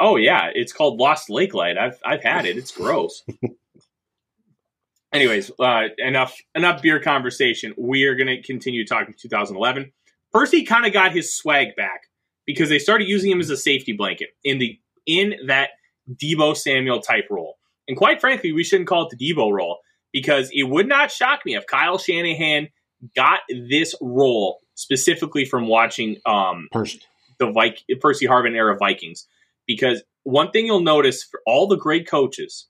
Oh 0.00 0.16
yeah, 0.16 0.50
it's 0.54 0.72
called 0.72 0.98
Lost 0.98 1.30
Lake 1.30 1.54
Light. 1.54 1.76
I've 1.78 1.98
I've 2.04 2.22
had 2.22 2.46
it. 2.46 2.56
It's 2.56 2.70
gross. 2.70 3.24
Anyways, 5.12 5.50
uh, 5.58 5.84
enough 5.98 6.36
enough 6.54 6.82
beer 6.82 7.00
conversation. 7.00 7.74
We 7.78 8.04
are 8.04 8.14
going 8.14 8.26
to 8.26 8.42
continue 8.42 8.86
talking 8.86 9.14
2011. 9.18 9.92
Percy 10.32 10.64
kind 10.64 10.86
of 10.86 10.92
got 10.92 11.12
his 11.12 11.34
swag 11.34 11.76
back 11.76 12.02
because 12.46 12.68
they 12.68 12.78
started 12.78 13.08
using 13.08 13.30
him 13.30 13.40
as 13.40 13.50
a 13.50 13.56
safety 13.56 13.92
blanket 13.92 14.30
in 14.44 14.58
the 14.58 14.78
in 15.06 15.34
that 15.46 15.70
Deebo 16.10 16.56
Samuel 16.56 17.00
type 17.00 17.26
role. 17.30 17.56
And 17.86 17.96
quite 17.96 18.20
frankly, 18.20 18.52
we 18.52 18.64
shouldn't 18.64 18.88
call 18.88 19.06
it 19.06 19.16
the 19.16 19.32
Deebo 19.34 19.50
role 19.50 19.78
because 20.12 20.50
it 20.52 20.64
would 20.64 20.88
not 20.88 21.10
shock 21.10 21.40
me 21.44 21.56
if 21.56 21.66
Kyle 21.66 21.98
Shanahan 21.98 22.68
got 23.14 23.40
this 23.48 23.94
role 24.00 24.60
specifically 24.74 25.44
from 25.44 25.66
watching 25.66 26.16
um, 26.26 26.68
Percy. 26.72 27.00
the 27.38 27.52
Vic- 27.52 28.00
Percy 28.00 28.26
Harvin 28.26 28.54
era 28.54 28.76
Vikings. 28.78 29.26
Because 29.66 30.02
one 30.22 30.50
thing 30.50 30.66
you'll 30.66 30.80
notice 30.80 31.22
for 31.22 31.40
all 31.46 31.66
the 31.66 31.76
great 31.76 32.08
coaches, 32.08 32.68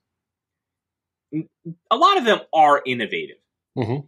a 1.33 1.95
lot 1.95 2.17
of 2.17 2.25
them 2.25 2.39
are 2.53 2.81
innovative, 2.85 3.37
mm-hmm. 3.77 4.05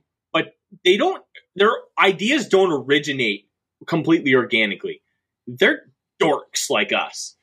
They 0.84 0.98
don't 0.98 1.24
their 1.56 1.72
ideas 2.00 2.48
don't 2.48 2.72
originate 2.72 3.48
completely 3.88 4.36
organically. 4.36 5.02
They're 5.48 5.84
dorks 6.22 6.70
like 6.70 6.94
us. 6.94 7.36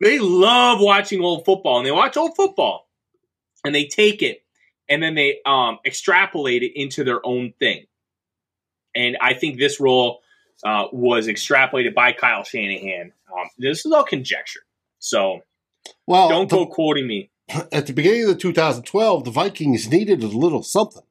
They 0.00 0.18
love 0.18 0.80
watching 0.80 1.20
old 1.20 1.44
football 1.44 1.78
and 1.78 1.86
they 1.86 1.92
watch 1.92 2.16
old 2.16 2.34
football 2.34 2.88
and 3.64 3.74
they 3.74 3.84
take 3.84 4.22
it 4.22 4.42
and 4.88 5.02
then 5.02 5.14
they 5.14 5.38
um, 5.46 5.78
extrapolate 5.86 6.62
it 6.62 6.72
into 6.74 7.04
their 7.04 7.24
own 7.24 7.52
thing. 7.58 7.86
And 8.94 9.16
I 9.20 9.34
think 9.34 9.58
this 9.58 9.80
role 9.80 10.20
uh, 10.64 10.86
was 10.92 11.28
extrapolated 11.28 11.94
by 11.94 12.12
Kyle 12.12 12.44
Shanahan. 12.44 13.12
Um, 13.32 13.48
this 13.58 13.86
is 13.86 13.92
all 13.92 14.04
conjecture. 14.04 14.60
So 14.98 15.40
well, 16.06 16.28
don't 16.28 16.50
the, 16.50 16.56
go 16.56 16.66
quoting 16.66 17.06
me. 17.06 17.30
At 17.72 17.86
the 17.86 17.92
beginning 17.92 18.22
of 18.22 18.28
the 18.28 18.34
2012, 18.34 19.24
the 19.24 19.30
Vikings 19.30 19.88
needed 19.88 20.22
a 20.22 20.26
little 20.26 20.62
something. 20.62 21.02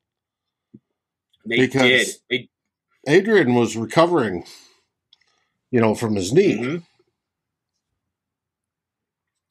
They 1.46 1.58
because 1.58 1.82
did. 1.82 2.08
They... 2.30 2.50
Adrian 3.08 3.56
was 3.56 3.76
recovering, 3.76 4.46
you 5.72 5.82
know, 5.82 5.96
from 5.96 6.16
his 6.16 6.32
knee. 6.32 6.58
Mm-hmm. 6.58 6.78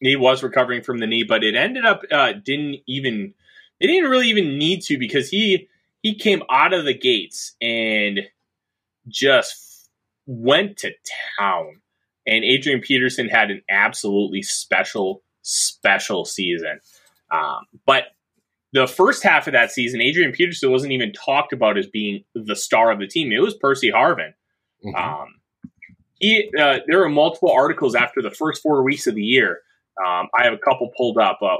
He 0.00 0.16
was 0.16 0.42
recovering 0.42 0.83
from 0.83 0.98
the 0.98 1.07
knee, 1.07 1.24
but 1.24 1.44
it 1.44 1.55
ended 1.55 1.85
up 1.85 2.03
uh, 2.11 2.33
didn't 2.33 2.81
even 2.87 3.35
they 3.81 3.87
didn't 3.87 4.11
really 4.11 4.29
even 4.29 4.57
need 4.59 4.83
to 4.83 4.98
because 4.98 5.29
he 5.29 5.68
he 6.03 6.14
came 6.14 6.42
out 6.50 6.72
of 6.72 6.85
the 6.85 6.94
gates 6.94 7.55
and 7.61 8.20
just 9.09 9.90
went 10.26 10.79
to 10.79 10.92
town. 11.38 11.81
And 12.26 12.44
Adrian 12.44 12.81
Peterson 12.81 13.29
had 13.29 13.50
an 13.50 13.62
absolutely 13.68 14.42
special, 14.42 15.22
special 15.42 16.24
season. 16.24 16.81
Um, 17.31 17.64
but 17.87 18.05
the 18.72 18.87
first 18.87 19.22
half 19.22 19.46
of 19.46 19.52
that 19.52 19.72
season, 19.72 20.00
Adrian 20.00 20.33
Peterson 20.33 20.70
wasn't 20.70 20.92
even 20.92 21.12
talked 21.12 21.52
about 21.52 21.76
as 21.76 21.87
being 21.87 22.24
the 22.35 22.56
star 22.56 22.90
of 22.90 22.98
the 22.98 23.06
team. 23.06 23.33
It 23.33 23.40
was 23.40 23.54
Percy 23.54 23.90
Harvin. 23.90 24.33
Mm-hmm. 24.85 24.94
Um, 24.94 25.28
he, 26.14 26.50
uh, 26.59 26.78
there 26.87 26.98
were 26.98 27.09
multiple 27.09 27.50
articles 27.50 27.94
after 27.94 28.22
the 28.22 28.30
first 28.30 28.62
four 28.62 28.83
weeks 28.83 29.06
of 29.06 29.14
the 29.14 29.22
year 29.22 29.62
Um, 29.98 30.28
I 30.38 30.44
have 30.44 30.52
a 30.52 30.59
couple 30.59 30.90
pulled 30.96 31.18
up. 31.18 31.38
Uh, 31.42 31.56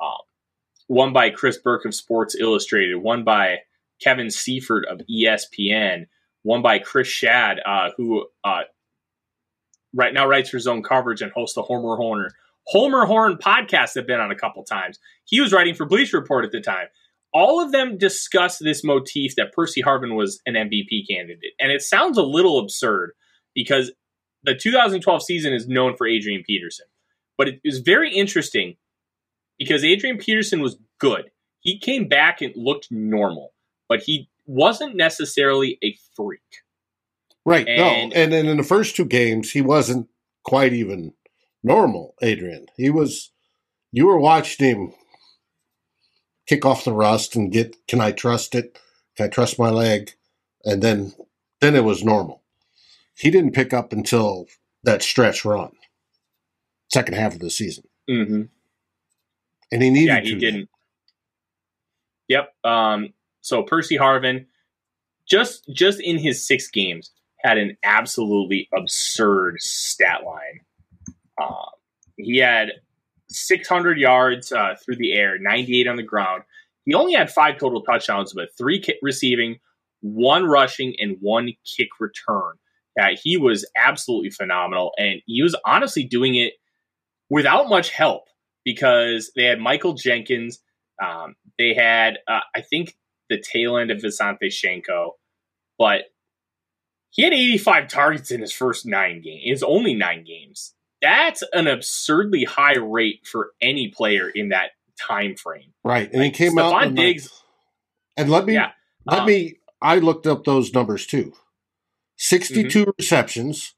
uh, 0.00 0.18
one 0.86 1.12
by 1.12 1.30
Chris 1.30 1.58
Burke 1.58 1.84
of 1.86 1.94
Sports 1.94 2.36
Illustrated, 2.38 2.96
one 2.96 3.24
by 3.24 3.58
Kevin 4.02 4.30
Seifert 4.30 4.84
of 4.86 5.00
ESPN, 5.10 6.06
one 6.42 6.62
by 6.62 6.78
Chris 6.78 7.08
Schad, 7.08 7.58
uh, 7.64 7.90
who 7.96 8.26
uh, 8.44 8.62
right 9.94 10.12
now 10.12 10.26
writes 10.26 10.50
for 10.50 10.58
Zone 10.58 10.82
Coverage 10.82 11.22
and 11.22 11.32
hosts 11.32 11.54
the 11.54 11.62
Homer 11.62 11.96
Horner 11.96 12.32
Homer 12.66 13.06
Horn 13.06 13.36
podcast. 13.36 13.96
I've 13.96 14.06
been 14.06 14.20
on 14.20 14.30
a 14.30 14.36
couple 14.36 14.64
times. 14.64 14.98
He 15.24 15.40
was 15.40 15.52
writing 15.52 15.74
for 15.74 15.86
Bleacher 15.86 16.18
Report 16.18 16.44
at 16.44 16.52
the 16.52 16.60
time. 16.60 16.86
All 17.32 17.60
of 17.60 17.72
them 17.72 17.98
discuss 17.98 18.58
this 18.58 18.84
motif 18.84 19.34
that 19.36 19.52
Percy 19.52 19.82
Harvin 19.82 20.14
was 20.16 20.40
an 20.46 20.54
MVP 20.54 21.08
candidate, 21.08 21.52
and 21.58 21.72
it 21.72 21.82
sounds 21.82 22.16
a 22.16 22.22
little 22.22 22.60
absurd 22.60 23.12
because 23.54 23.90
the 24.44 24.54
2012 24.54 25.22
season 25.22 25.52
is 25.52 25.66
known 25.66 25.96
for 25.96 26.06
Adrian 26.06 26.44
Peterson, 26.46 26.86
but 27.36 27.48
it 27.48 27.60
is 27.64 27.80
very 27.80 28.14
interesting 28.14 28.76
because 29.58 29.84
Adrian 29.84 30.18
Peterson 30.18 30.60
was 30.60 30.76
good. 31.00 31.30
He 31.60 31.78
came 31.78 32.08
back 32.08 32.40
and 32.40 32.52
looked 32.54 32.88
normal, 32.90 33.52
but 33.88 34.02
he 34.02 34.28
wasn't 34.46 34.94
necessarily 34.94 35.78
a 35.82 35.96
freak. 36.14 36.40
Right. 37.44 37.66
And, 37.66 38.10
no. 38.10 38.16
And 38.16 38.32
then 38.32 38.46
in 38.46 38.58
the 38.58 38.62
first 38.62 38.96
two 38.96 39.04
games, 39.04 39.50
he 39.50 39.60
wasn't 39.60 40.08
quite 40.44 40.72
even 40.72 41.12
normal, 41.64 42.14
Adrian. 42.22 42.66
He 42.76 42.90
was, 42.90 43.32
you 43.90 44.06
were 44.06 44.18
watching 44.18 44.66
him 44.66 44.92
kick 46.46 46.64
off 46.64 46.84
the 46.84 46.92
rust 46.92 47.34
and 47.34 47.50
get, 47.50 47.74
can 47.88 48.00
I 48.00 48.12
trust 48.12 48.54
it? 48.54 48.78
Can 49.16 49.26
I 49.26 49.28
trust 49.28 49.58
my 49.58 49.70
leg? 49.70 50.12
And 50.64 50.82
then, 50.82 51.14
then 51.60 51.74
it 51.74 51.84
was 51.84 52.04
normal. 52.04 52.42
He 53.16 53.30
didn't 53.30 53.54
pick 53.54 53.72
up 53.72 53.92
until 53.92 54.46
that 54.84 55.02
stretch 55.02 55.44
run, 55.44 55.72
second 56.92 57.14
half 57.14 57.34
of 57.34 57.40
the 57.40 57.50
season. 57.50 57.84
Mm-hmm 58.08 58.42
and 59.74 59.82
he 59.82 59.90
needed. 59.90 60.06
Yeah, 60.06 60.20
he 60.20 60.30
to. 60.30 60.38
didn't. 60.38 60.68
Yep. 62.28 62.54
Um, 62.64 63.12
so 63.40 63.64
Percy 63.64 63.98
Harvin, 63.98 64.46
just 65.28 65.68
just 65.72 66.00
in 66.00 66.18
his 66.18 66.46
six 66.46 66.70
games, 66.70 67.10
had 67.38 67.58
an 67.58 67.76
absolutely 67.82 68.68
absurd 68.74 69.60
stat 69.60 70.24
line. 70.24 70.60
Uh, 71.40 71.70
he 72.16 72.38
had 72.38 72.72
600 73.28 73.98
yards 73.98 74.52
uh, 74.52 74.74
through 74.82 74.96
the 74.96 75.12
air, 75.12 75.38
98 75.38 75.88
on 75.88 75.96
the 75.96 76.02
ground. 76.02 76.42
He 76.84 76.94
only 76.94 77.14
had 77.14 77.30
five 77.30 77.58
total 77.58 77.82
touchdowns, 77.82 78.32
but 78.34 78.50
three 78.56 78.82
receiving, 79.02 79.58
one 80.00 80.44
rushing, 80.44 80.94
and 80.98 81.16
one 81.20 81.52
kick 81.64 81.88
return. 81.98 82.52
Yeah, 82.96 83.10
he 83.20 83.36
was 83.36 83.68
absolutely 83.76 84.30
phenomenal, 84.30 84.92
and 84.98 85.20
he 85.26 85.42
was 85.42 85.56
honestly 85.64 86.04
doing 86.04 86.36
it 86.36 86.52
without 87.30 87.68
much 87.68 87.90
help 87.90 88.24
because 88.64 89.32
they 89.34 89.44
had 89.44 89.58
Michael 89.58 89.94
Jenkins. 89.94 90.60
Um, 91.02 91.34
they 91.58 91.74
had, 91.74 92.18
uh, 92.28 92.40
I 92.54 92.60
think, 92.60 92.96
the 93.30 93.40
tail 93.40 93.78
end 93.78 93.90
of 93.90 93.98
Visanthe 93.98 94.38
Shiancoe, 94.42 95.12
but 95.78 96.02
he 97.10 97.22
had 97.22 97.32
85 97.32 97.88
targets 97.88 98.30
in 98.30 98.40
his 98.40 98.52
first 98.52 98.86
nine 98.86 99.22
games. 99.22 99.42
It's 99.44 99.62
only 99.62 99.94
nine 99.94 100.24
games. 100.24 100.74
That's 101.04 101.42
an 101.52 101.66
absurdly 101.66 102.44
high 102.44 102.78
rate 102.78 103.26
for 103.26 103.52
any 103.60 103.88
player 103.88 104.28
in 104.28 104.48
that 104.48 104.70
time 105.00 105.36
frame. 105.36 105.72
Right, 105.84 106.10
and 106.12 106.22
he 106.22 106.30
came 106.30 106.52
Stefon 106.52 106.88
out. 106.88 106.94
Diggs, 106.94 107.28
and 108.16 108.30
let 108.30 108.46
me, 108.46 108.54
yeah, 108.54 108.72
let 109.06 109.20
um, 109.20 109.26
me. 109.26 109.58
I 109.80 109.98
looked 109.98 110.26
up 110.26 110.44
those 110.44 110.72
numbers 110.72 111.06
too. 111.06 111.34
62 112.16 112.80
mm-hmm. 112.80 112.90
receptions 112.96 113.74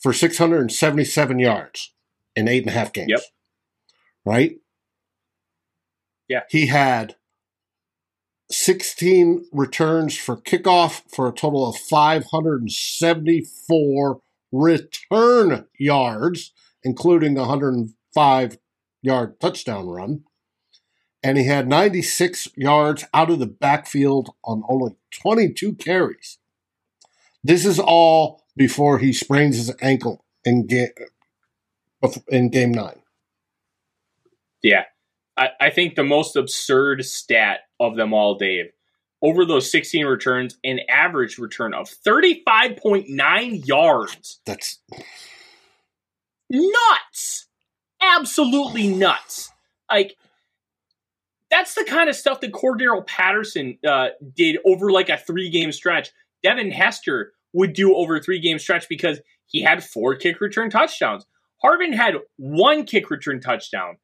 for 0.00 0.12
677 0.12 1.38
yards 1.38 1.92
in 2.34 2.48
eight 2.48 2.62
and 2.62 2.70
a 2.70 2.72
half 2.72 2.92
games. 2.92 3.10
Yep 3.10 3.20
right? 4.24 4.56
Yeah. 6.28 6.42
He 6.48 6.66
had 6.66 7.16
16 8.50 9.46
returns 9.52 10.16
for 10.16 10.36
kickoff 10.36 11.02
for 11.08 11.28
a 11.28 11.32
total 11.32 11.68
of 11.68 11.76
574 11.76 14.20
return 14.52 15.66
yards, 15.78 16.52
including 16.82 17.36
a 17.36 17.42
105 17.42 18.58
yard 19.02 19.40
touchdown 19.40 19.88
run. 19.88 20.24
And 21.22 21.36
he 21.36 21.46
had 21.46 21.68
96 21.68 22.48
yards 22.56 23.04
out 23.12 23.30
of 23.30 23.38
the 23.38 23.46
backfield 23.46 24.30
on 24.42 24.62
only 24.68 24.92
22 25.10 25.74
carries. 25.74 26.38
This 27.44 27.66
is 27.66 27.78
all 27.78 28.42
before 28.56 28.98
he 28.98 29.12
sprains 29.12 29.56
his 29.56 29.74
ankle 29.80 30.24
in 30.44 30.66
game, 30.66 30.88
in 32.28 32.50
game 32.50 32.72
nine. 32.72 33.00
Yeah. 34.62 34.84
I, 35.36 35.48
I 35.60 35.70
think 35.70 35.94
the 35.94 36.04
most 36.04 36.36
absurd 36.36 37.04
stat 37.04 37.60
of 37.78 37.96
them 37.96 38.12
all, 38.12 38.36
Dave, 38.36 38.72
over 39.22 39.44
those 39.44 39.70
16 39.70 40.06
returns, 40.06 40.56
an 40.64 40.80
average 40.88 41.38
return 41.38 41.74
of 41.74 41.88
35.9 41.88 43.66
yards. 43.66 44.40
That's 44.46 44.80
nuts. 46.48 47.46
Absolutely 48.02 48.88
nuts. 48.88 49.50
Like, 49.90 50.16
that's 51.50 51.74
the 51.74 51.84
kind 51.84 52.08
of 52.08 52.16
stuff 52.16 52.40
that 52.40 52.52
Cordarrelle 52.52 53.06
Patterson 53.06 53.76
uh, 53.86 54.08
did 54.34 54.58
over 54.64 54.90
like 54.90 55.08
a 55.08 55.18
three 55.18 55.50
game 55.50 55.72
stretch. 55.72 56.10
Devin 56.42 56.70
Hester 56.70 57.32
would 57.52 57.72
do 57.72 57.94
over 57.94 58.16
a 58.16 58.22
three 58.22 58.40
game 58.40 58.58
stretch 58.58 58.88
because 58.88 59.20
he 59.46 59.60
had 59.62 59.82
four 59.84 60.14
kick 60.14 60.40
return 60.40 60.70
touchdowns. 60.70 61.26
Harvin 61.62 61.94
had 61.94 62.14
one 62.36 62.84
kick 62.84 63.10
return 63.10 63.40
touchdown 63.40 63.98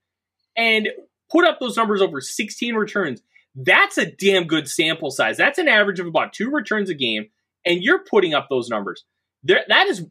and 0.56 0.88
put 1.30 1.46
up 1.46 1.60
those 1.60 1.76
numbers 1.76 2.02
over 2.02 2.20
16 2.20 2.74
returns, 2.74 3.22
that's 3.56 3.98
a 3.98 4.06
damn 4.06 4.44
good 4.44 4.68
sample 4.68 5.10
size. 5.10 5.36
That's 5.36 5.58
an 5.58 5.68
average 5.68 5.98
of 5.98 6.06
about 6.06 6.32
two 6.32 6.50
returns 6.50 6.90
a 6.90 6.94
game, 6.94 7.26
and 7.64 7.82
you're 7.82 8.04
putting 8.04 8.34
up 8.34 8.48
those 8.48 8.68
numbers. 8.68 9.04
There, 9.42 9.64
that 9.68 9.86
is 9.86 10.04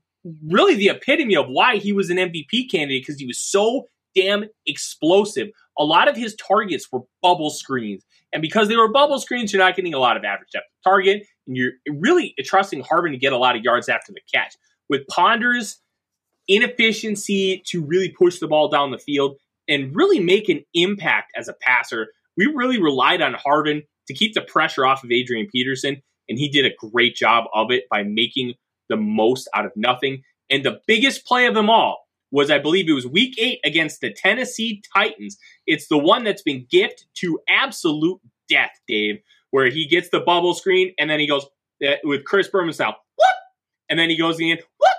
really 0.47 0.75
the 0.75 0.89
epitome 0.89 1.35
of 1.35 1.45
why 1.47 1.77
he 1.77 1.93
was 1.93 2.09
an 2.09 2.17
MVP 2.17 2.69
candidate 2.71 3.03
because 3.03 3.19
he 3.19 3.27
was 3.27 3.39
so 3.39 3.87
damn 4.15 4.45
explosive. 4.65 5.49
A 5.77 5.83
lot 5.83 6.07
of 6.07 6.15
his 6.15 6.35
targets 6.35 6.87
were 6.91 7.01
bubble 7.21 7.49
screens. 7.49 8.03
And 8.33 8.41
because 8.41 8.67
they 8.67 8.75
were 8.75 8.91
bubble 8.91 9.19
screens, 9.19 9.53
you're 9.53 9.61
not 9.61 9.75
getting 9.75 9.93
a 9.93 9.99
lot 9.99 10.17
of 10.17 10.23
average 10.23 10.49
depth 10.51 10.65
of 10.65 10.89
target, 10.89 11.25
and 11.47 11.55
you're 11.55 11.73
really 11.87 12.33
trusting 12.43 12.83
Harvin 12.83 13.11
to 13.11 13.17
get 13.17 13.33
a 13.33 13.37
lot 13.37 13.55
of 13.55 13.63
yards 13.63 13.87
after 13.87 14.11
the 14.11 14.21
catch. 14.33 14.55
With 14.89 15.07
Ponder's 15.07 15.79
inefficiency 16.47 17.63
to 17.67 17.83
really 17.83 18.09
push 18.09 18.39
the 18.39 18.47
ball 18.47 18.69
down 18.69 18.91
the 18.91 18.97
field, 18.97 19.37
and 19.67 19.95
really 19.95 20.19
make 20.19 20.49
an 20.49 20.63
impact 20.73 21.31
as 21.35 21.47
a 21.47 21.53
passer. 21.53 22.07
We 22.37 22.47
really 22.47 22.81
relied 22.81 23.21
on 23.21 23.33
Harvin 23.33 23.83
to 24.07 24.13
keep 24.13 24.33
the 24.33 24.41
pressure 24.41 24.85
off 24.85 25.03
of 25.03 25.11
Adrian 25.11 25.47
Peterson, 25.51 26.01
and 26.29 26.37
he 26.37 26.49
did 26.49 26.65
a 26.65 26.89
great 26.91 27.15
job 27.15 27.45
of 27.53 27.71
it 27.71 27.85
by 27.89 28.03
making 28.03 28.55
the 28.89 28.97
most 28.97 29.47
out 29.53 29.65
of 29.65 29.71
nothing. 29.75 30.23
And 30.49 30.63
the 30.63 30.79
biggest 30.87 31.25
play 31.25 31.47
of 31.47 31.55
them 31.55 31.69
all 31.69 32.07
was, 32.31 32.51
I 32.51 32.59
believe 32.59 32.89
it 32.89 32.93
was 32.93 33.07
week 33.07 33.35
eight 33.39 33.59
against 33.63 34.01
the 34.01 34.13
Tennessee 34.13 34.81
Titans. 34.93 35.37
It's 35.65 35.87
the 35.87 35.97
one 35.97 36.23
that's 36.23 36.41
been 36.41 36.67
gifted 36.69 37.07
to 37.15 37.39
absolute 37.49 38.19
death, 38.49 38.71
Dave, 38.87 39.19
where 39.51 39.69
he 39.69 39.87
gets 39.87 40.09
the 40.09 40.19
bubble 40.19 40.53
screen 40.53 40.93
and 40.99 41.09
then 41.09 41.19
he 41.19 41.27
goes 41.27 41.45
uh, 41.85 41.93
with 42.03 42.25
Chris 42.25 42.47
Berman 42.47 42.73
style, 42.73 42.95
whoop! 43.17 43.27
And 43.89 43.99
then 43.99 44.09
he 44.09 44.17
goes 44.17 44.39
in, 44.39 44.57
whoop! 44.57 44.93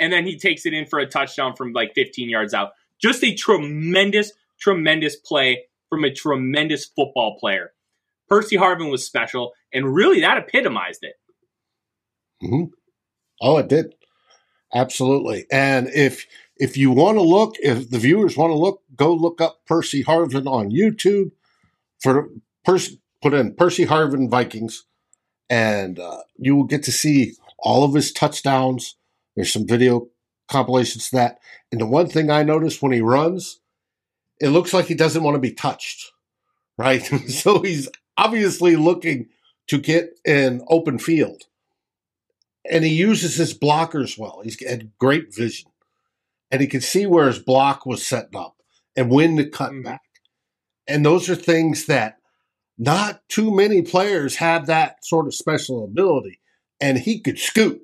And 0.00 0.12
then 0.12 0.26
he 0.26 0.38
takes 0.38 0.66
it 0.66 0.74
in 0.74 0.86
for 0.86 0.98
a 0.98 1.06
touchdown 1.06 1.54
from 1.54 1.72
like 1.72 1.94
15 1.94 2.28
yards 2.28 2.54
out. 2.54 2.72
Just 3.00 3.24
a 3.24 3.34
tremendous, 3.34 4.32
tremendous 4.58 5.16
play 5.16 5.64
from 5.92 6.04
a 6.04 6.10
tremendous 6.10 6.86
football 6.86 7.36
player. 7.38 7.72
Percy 8.26 8.56
Harvin 8.56 8.90
was 8.90 9.04
special, 9.04 9.52
and 9.74 9.94
really 9.94 10.22
that 10.22 10.38
epitomized 10.38 11.00
it. 11.02 11.16
Mm-hmm. 12.42 12.70
Oh, 13.42 13.58
it 13.58 13.68
did. 13.68 13.94
Absolutely. 14.74 15.44
And 15.52 15.88
if 15.88 16.24
if 16.56 16.78
you 16.78 16.92
want 16.92 17.18
to 17.18 17.22
look, 17.22 17.56
if 17.58 17.90
the 17.90 17.98
viewers 17.98 18.38
want 18.38 18.52
to 18.52 18.56
look, 18.56 18.80
go 18.96 19.12
look 19.12 19.42
up 19.42 19.66
Percy 19.66 20.02
Harvin 20.02 20.46
on 20.46 20.70
YouTube. 20.70 21.32
For 22.00 22.30
Percy, 22.64 22.98
put 23.20 23.34
in 23.34 23.54
Percy 23.54 23.84
Harvin 23.84 24.30
Vikings, 24.30 24.86
and 25.50 25.98
uh, 25.98 26.22
you 26.38 26.56
will 26.56 26.64
get 26.64 26.84
to 26.84 26.92
see 26.92 27.34
all 27.58 27.84
of 27.84 27.92
his 27.92 28.12
touchdowns. 28.12 28.96
There's 29.36 29.52
some 29.52 29.66
video 29.66 30.08
compilations 30.48 31.10
to 31.10 31.16
that. 31.16 31.38
And 31.70 31.82
the 31.82 31.86
one 31.86 32.08
thing 32.08 32.30
I 32.30 32.44
noticed 32.44 32.80
when 32.80 32.92
he 32.92 33.02
runs, 33.02 33.60
it 34.40 34.48
looks 34.48 34.72
like 34.72 34.86
he 34.86 34.94
doesn't 34.94 35.22
want 35.22 35.34
to 35.34 35.40
be 35.40 35.52
touched, 35.52 36.12
right? 36.78 37.02
so 37.28 37.62
he's 37.62 37.88
obviously 38.16 38.76
looking 38.76 39.28
to 39.68 39.78
get 39.78 40.18
an 40.26 40.62
open 40.68 40.98
field. 40.98 41.42
And 42.70 42.84
he 42.84 42.94
uses 42.94 43.36
his 43.36 43.58
blockers 43.58 44.16
well. 44.18 44.40
He's 44.44 44.62
had 44.64 44.92
great 44.98 45.34
vision. 45.34 45.70
And 46.50 46.60
he 46.60 46.66
can 46.66 46.80
see 46.80 47.06
where 47.06 47.26
his 47.26 47.38
block 47.38 47.86
was 47.86 48.06
setting 48.06 48.36
up 48.36 48.56
and 48.96 49.10
when 49.10 49.36
to 49.36 49.48
cut 49.48 49.72
mm-hmm. 49.72 49.82
back. 49.82 50.02
And 50.86 51.04
those 51.04 51.30
are 51.30 51.34
things 51.34 51.86
that 51.86 52.18
not 52.78 53.20
too 53.28 53.54
many 53.54 53.82
players 53.82 54.36
have 54.36 54.66
that 54.66 55.04
sort 55.04 55.26
of 55.26 55.34
special 55.34 55.84
ability. 55.84 56.40
And 56.80 56.98
he 56.98 57.20
could 57.20 57.38
scoot. 57.38 57.80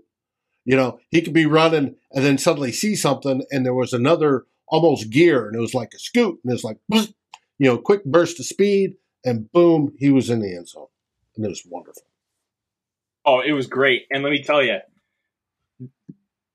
You 0.65 0.77
know, 0.77 1.01
he 1.11 1.23
could 1.23 1.33
be 1.33 1.47
running 1.47 1.95
and 2.13 2.25
then 2.25 2.37
suddenly 2.37 2.73
see 2.73 2.95
something, 2.95 3.43
and 3.51 3.65
there 3.65 3.73
was 3.73 3.95
another 3.95 4.45
almost 4.71 5.11
gear, 5.11 5.47
and 5.47 5.57
it 5.57 5.61
was 5.61 5.75
like 5.75 5.93
a 5.95 5.99
scoot, 5.99 6.39
and 6.43 6.51
it 6.51 6.55
was 6.55 6.65
like, 6.65 6.79
you 6.91 7.67
know, 7.67 7.79
quick 7.79 8.05
burst 8.05 8.39
of 8.39 8.47
speed, 8.47 8.95
and 9.25 9.51
boom, 9.53 9.95
he 9.99 10.11
was 10.11 10.31
in 10.31 10.41
the 10.41 10.55
end 10.55 10.69
zone, 10.69 10.87
and 11.37 11.45
it 11.45 11.49
was 11.49 11.63
wonderful. 11.69 12.03
Oh, 13.25 13.41
it 13.41 13.53
was 13.53 13.67
great, 13.67 14.07
and 14.11 14.23
let 14.23 14.31
me 14.31 14.43
tell 14.43 14.63
you, 14.63 14.79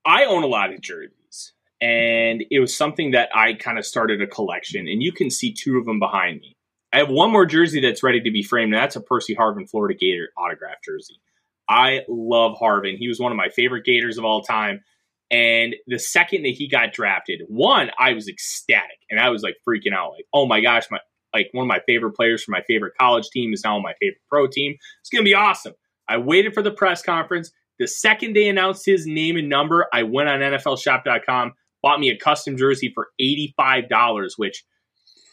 I 0.05 0.25
own 0.25 0.43
a 0.43 0.47
lot 0.47 0.73
of 0.73 0.81
jerseys, 0.81 1.53
and 1.81 2.43
it 2.49 2.59
was 2.59 2.75
something 2.75 3.11
that 3.11 3.29
I 3.35 3.53
kind 3.53 3.77
of 3.77 3.85
started 3.85 4.21
a 4.21 4.27
collection, 4.27 4.87
and 4.87 5.01
you 5.01 5.11
can 5.11 5.29
see 5.29 5.53
two 5.53 5.77
of 5.77 5.85
them 5.85 5.99
behind 5.99 6.41
me. 6.41 6.55
I 6.93 6.97
have 6.97 7.09
one 7.09 7.31
more 7.31 7.45
jersey 7.45 7.81
that's 7.81 8.03
ready 8.03 8.21
to 8.21 8.31
be 8.31 8.43
framed, 8.43 8.73
and 8.73 8.81
that's 8.81 8.95
a 8.95 9.01
Percy 9.01 9.35
Harvin 9.35 9.67
Florida 9.69 9.97
Gator 9.99 10.29
autograph 10.37 10.77
jersey. 10.85 11.19
I 11.67 12.01
love 12.07 12.55
Harvin. 12.61 12.97
He 12.97 13.07
was 13.07 13.19
one 13.19 13.31
of 13.31 13.37
my 13.37 13.49
favorite 13.49 13.85
Gators 13.85 14.17
of 14.17 14.25
all 14.25 14.43
time. 14.43 14.83
And 15.31 15.75
the 15.87 15.99
second 15.99 16.43
that 16.43 16.53
he 16.53 16.67
got 16.67 16.93
drafted, 16.93 17.41
one, 17.47 17.89
I 17.97 18.13
was 18.13 18.27
ecstatic 18.27 18.99
and 19.09 19.19
I 19.19 19.29
was 19.29 19.41
like 19.41 19.55
freaking 19.67 19.93
out, 19.93 20.11
like, 20.11 20.25
oh 20.33 20.45
my 20.45 20.61
gosh, 20.61 20.85
my 20.91 20.99
like 21.33 21.49
one 21.51 21.63
of 21.63 21.67
my 21.67 21.79
favorite 21.87 22.15
players 22.15 22.43
from 22.43 22.51
my 22.51 22.61
favorite 22.67 22.93
college 22.99 23.27
team 23.29 23.53
is 23.53 23.63
now 23.63 23.75
on 23.75 23.81
my 23.81 23.93
favorite 23.99 24.21
pro 24.29 24.47
team. 24.47 24.75
It's 25.01 25.09
gonna 25.09 25.23
be 25.23 25.33
awesome. 25.33 25.73
I 26.07 26.17
waited 26.17 26.53
for 26.53 26.61
the 26.61 26.71
press 26.71 27.01
conference. 27.01 27.51
The 27.79 27.87
second 27.87 28.35
they 28.35 28.47
announced 28.47 28.85
his 28.85 29.07
name 29.07 29.35
and 29.35 29.49
number, 29.49 29.87
I 29.91 30.03
went 30.03 30.29
on 30.29 30.39
NFLshop.com, 30.41 31.53
bought 31.81 31.99
me 31.99 32.09
a 32.09 32.17
custom 32.17 32.55
jersey 32.55 32.91
for 32.93 33.07
$85, 33.19 34.33
which 34.37 34.63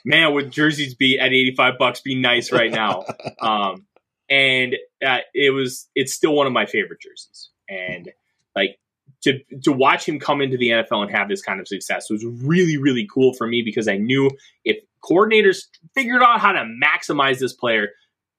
man, 0.04 0.32
would 0.32 0.50
jerseys 0.50 0.94
be 0.94 1.18
at 1.18 1.28
85 1.28 1.74
bucks 1.78 2.00
be 2.00 2.14
nice 2.14 2.52
right 2.52 2.70
now? 2.70 3.04
um, 3.40 3.86
and 4.28 4.76
uh, 5.04 5.18
it 5.34 5.50
was, 5.50 5.88
it's 5.94 6.14
still 6.14 6.34
one 6.34 6.46
of 6.46 6.52
my 6.52 6.66
favorite 6.66 7.00
jerseys. 7.00 7.50
And 7.68 8.10
like 8.56 8.78
to, 9.22 9.38
to 9.64 9.72
watch 9.72 10.08
him 10.08 10.18
come 10.18 10.40
into 10.40 10.56
the 10.56 10.70
NFL 10.70 11.02
and 11.02 11.10
have 11.10 11.28
this 11.28 11.42
kind 11.42 11.60
of 11.60 11.68
success 11.68 12.08
was 12.10 12.24
really, 12.24 12.76
really 12.76 13.06
cool 13.12 13.34
for 13.34 13.46
me 13.46 13.62
because 13.64 13.86
I 13.86 13.96
knew 13.96 14.30
if 14.64 14.78
coordinators 15.04 15.64
figured 15.94 16.22
out 16.22 16.40
how 16.40 16.52
to 16.52 16.64
maximize 16.82 17.38
this 17.38 17.52
player, 17.52 17.88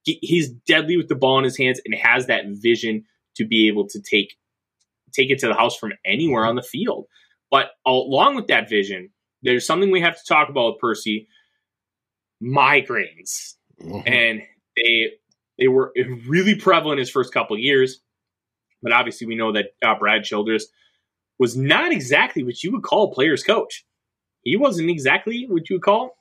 he's 0.04 0.50
deadly 0.50 0.96
with 0.96 1.08
the 1.08 1.14
ball 1.14 1.38
in 1.38 1.44
his 1.44 1.56
hands 1.56 1.80
and 1.84 1.94
has 1.94 2.26
that 2.26 2.44
vision 2.48 3.04
to 3.36 3.46
be 3.46 3.68
able 3.68 3.86
to 3.88 4.00
take 4.00 4.34
take 5.12 5.30
it 5.30 5.38
to 5.40 5.46
the 5.46 5.54
house 5.54 5.76
from 5.76 5.92
anywhere 6.04 6.46
on 6.46 6.56
the 6.56 6.62
field. 6.62 7.06
But 7.50 7.66
along 7.86 8.34
with 8.34 8.46
that 8.46 8.68
vision, 8.68 9.10
there's 9.42 9.66
something 9.66 9.90
we 9.90 10.00
have 10.00 10.16
to 10.16 10.24
talk 10.26 10.48
about 10.48 10.72
with 10.72 10.80
Percy 10.80 11.28
migraines, 12.42 13.54
mm-hmm. 13.80 14.00
and 14.06 14.42
they 14.76 15.10
they 15.58 15.68
were 15.68 15.92
really 16.26 16.54
prevalent 16.54 16.98
his 16.98 17.10
first 17.10 17.32
couple 17.32 17.58
years. 17.58 18.00
But 18.82 18.92
obviously, 18.92 19.26
we 19.26 19.36
know 19.36 19.52
that 19.52 19.66
uh, 19.84 19.94
Brad 19.98 20.24
Childress 20.24 20.66
was 21.38 21.56
not 21.56 21.92
exactly 21.92 22.42
what 22.42 22.62
you 22.62 22.72
would 22.72 22.82
call 22.82 23.10
a 23.10 23.14
player's 23.14 23.42
coach. 23.42 23.84
He 24.42 24.56
wasn't 24.56 24.90
exactly 24.90 25.46
what 25.48 25.68
you 25.68 25.76
would 25.76 25.82
call 25.82 26.16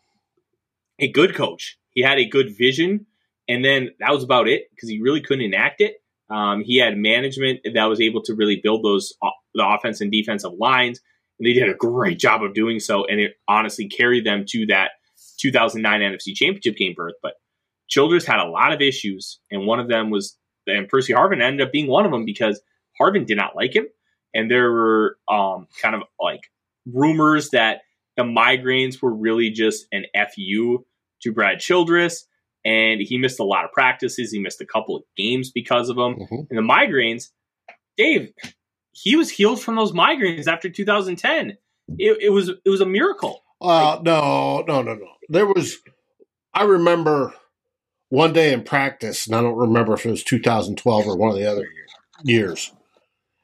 a 1.00 1.12
good 1.12 1.36
coach. 1.36 1.78
He 1.92 2.02
had 2.02 2.20
a 2.20 2.26
good 2.26 2.56
vision, 2.58 3.08
and 3.48 3.66
then 3.66 3.90
that 4.00 4.12
was 4.12 4.24
about 4.24 4.48
it 4.48 4.64
because 4.72 4.90
he 4.90 5.02
really 5.02 5.22
couldn't 5.22 5.44
enact 5.44 5.82
it. 5.82 5.96
Um, 6.30 6.64
he 6.64 6.78
had 6.78 6.98
management 6.98 7.60
that 7.74 7.86
was 7.86 8.00
able 8.00 8.22
to 8.24 8.34
really 8.34 8.62
build 8.64 8.86
those 8.86 9.14
uh, 9.22 9.30
the 9.54 9.68
offense 9.68 10.00
and 10.00 10.12
defensive 10.12 10.54
lines, 10.58 11.02
and 11.40 11.48
they 11.48 11.54
did 11.54 11.70
a 11.70 11.74
great 11.74 12.20
job 12.20 12.44
of 12.44 12.54
doing 12.54 12.80
so. 12.80 13.06
And 13.06 13.20
it 13.20 13.34
honestly 13.48 13.88
carried 13.88 14.26
them 14.26 14.46
to 14.50 14.66
that 14.68 14.92
2009 15.40 16.00
NFC 16.00 16.34
Championship 16.34 16.78
game 16.78 16.94
berth. 16.96 17.16
But 17.22 17.34
Childress 17.90 18.26
had 18.26 18.40
a 18.40 18.50
lot 18.50 18.72
of 18.72 18.82
issues, 18.82 19.40
and 19.52 19.66
one 19.68 19.80
of 19.80 19.90
them 19.90 20.10
was, 20.10 20.38
and 20.72 20.88
Percy 20.88 21.14
Harvin 21.14 21.42
ended 21.42 21.66
up 21.66 21.72
being 21.72 21.88
one 21.88 22.06
of 22.06 22.12
them 22.12 22.26
because 22.26 22.62
Harvin 23.00 23.26
did 23.26 23.38
not 23.38 23.56
like 23.56 23.76
him, 23.76 23.86
and 24.34 24.50
there 24.50 24.72
were 24.72 25.18
um, 25.30 25.68
kind 25.82 25.96
of 25.96 26.04
like 26.20 26.42
rumors 26.86 27.50
that 27.50 27.82
the 28.18 28.24
migraines 28.24 29.02
were 29.02 29.14
really 29.14 29.50
just 29.50 29.86
an 29.92 30.06
fu 30.34 30.86
to 31.24 31.32
Brad 31.32 31.60
Childress, 31.60 32.26
and 32.66 33.02
he 33.02 33.18
missed 33.18 33.40
a 33.40 33.44
lot 33.44 33.66
of 33.66 33.72
practices. 33.72 34.32
He 34.32 34.40
missed 34.40 34.62
a 34.62 34.66
couple 34.66 34.96
of 34.96 35.04
games 35.16 35.52
because 35.52 35.90
of 35.90 35.96
them, 35.96 36.16
mm-hmm. 36.16 36.36
and 36.50 36.58
the 36.58 36.62
migraines. 36.62 37.30
Dave, 37.98 38.32
he 38.92 39.16
was 39.16 39.30
healed 39.30 39.62
from 39.62 39.76
those 39.76 39.92
migraines 39.92 40.48
after 40.48 40.70
2010. 40.70 41.58
It, 41.98 42.18
it 42.22 42.30
was 42.30 42.50
it 42.50 42.70
was 42.70 42.82
a 42.82 42.86
miracle. 42.86 43.44
Uh, 43.62 43.96
like, 43.96 44.04
no, 44.04 44.64
no, 44.68 44.82
no, 44.82 44.96
no. 44.96 45.08
There 45.30 45.46
was, 45.46 45.78
I 46.54 46.64
remember 46.64 47.34
one 48.12 48.34
day 48.34 48.52
in 48.52 48.64
practice, 48.64 49.26
and 49.26 49.34
I 49.34 49.42
don't 49.42 49.56
remember 49.56 49.94
if 49.94 50.06
it 50.06 50.12
was 50.12 50.22
2012 50.22 51.08
or 51.08 51.16
one 51.16 51.30
of 51.30 51.38
the 51.38 51.50
other 51.50 51.70
years, 52.22 52.74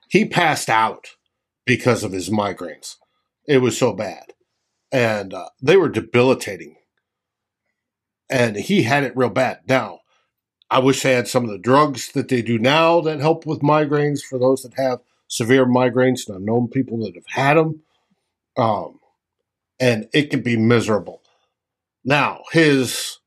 he 0.09 0.25
passed 0.25 0.69
out 0.69 1.07
because 1.65 2.03
of 2.03 2.11
his 2.11 2.29
migraines. 2.29 2.97
It 3.45 3.59
was 3.59 3.77
so 3.77 3.93
bad. 3.93 4.33
And 4.91 5.33
uh, 5.33 5.49
they 5.61 5.77
were 5.77 5.87
debilitating. 5.87 6.75
And 8.29 8.57
he 8.57 8.83
had 8.83 9.05
it 9.05 9.15
real 9.15 9.29
bad. 9.29 9.61
Now, 9.69 10.01
I 10.69 10.79
wish 10.79 11.01
they 11.01 11.13
had 11.13 11.29
some 11.29 11.45
of 11.45 11.49
the 11.49 11.57
drugs 11.57 12.11
that 12.11 12.27
they 12.27 12.41
do 12.41 12.59
now 12.59 12.99
that 12.99 13.21
help 13.21 13.45
with 13.45 13.61
migraines 13.61 14.19
for 14.19 14.37
those 14.37 14.63
that 14.63 14.73
have 14.73 14.99
severe 15.29 15.65
migraines. 15.65 16.27
And 16.27 16.35
I've 16.35 16.41
known 16.41 16.67
people 16.67 16.97
that 17.05 17.15
have 17.15 17.27
had 17.29 17.53
them. 17.53 17.83
Um, 18.57 18.99
and 19.79 20.09
it 20.13 20.29
can 20.29 20.41
be 20.41 20.57
miserable. 20.57 21.21
Now, 22.03 22.43
his 22.51 23.19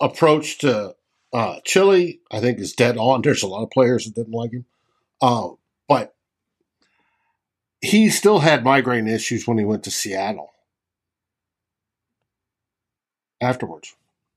approach 0.00 0.58
to 0.58 0.94
uh, 1.32 1.56
Chili, 1.64 2.20
I 2.30 2.40
think, 2.40 2.58
is 2.58 2.72
dead 2.72 2.96
on. 2.96 3.22
There's 3.22 3.42
a 3.42 3.48
lot 3.48 3.62
of 3.62 3.70
players 3.70 4.04
that 4.04 4.14
didn't 4.14 4.32
like 4.32 4.52
him, 4.52 4.64
uh, 5.20 5.50
but 5.88 6.14
he 7.80 8.08
still 8.08 8.38
had 8.38 8.64
migraine 8.64 9.08
issues 9.08 9.46
when 9.46 9.58
he 9.58 9.64
went 9.64 9.84
to 9.84 9.90
Seattle. 9.90 10.50
Afterwards, 13.40 13.94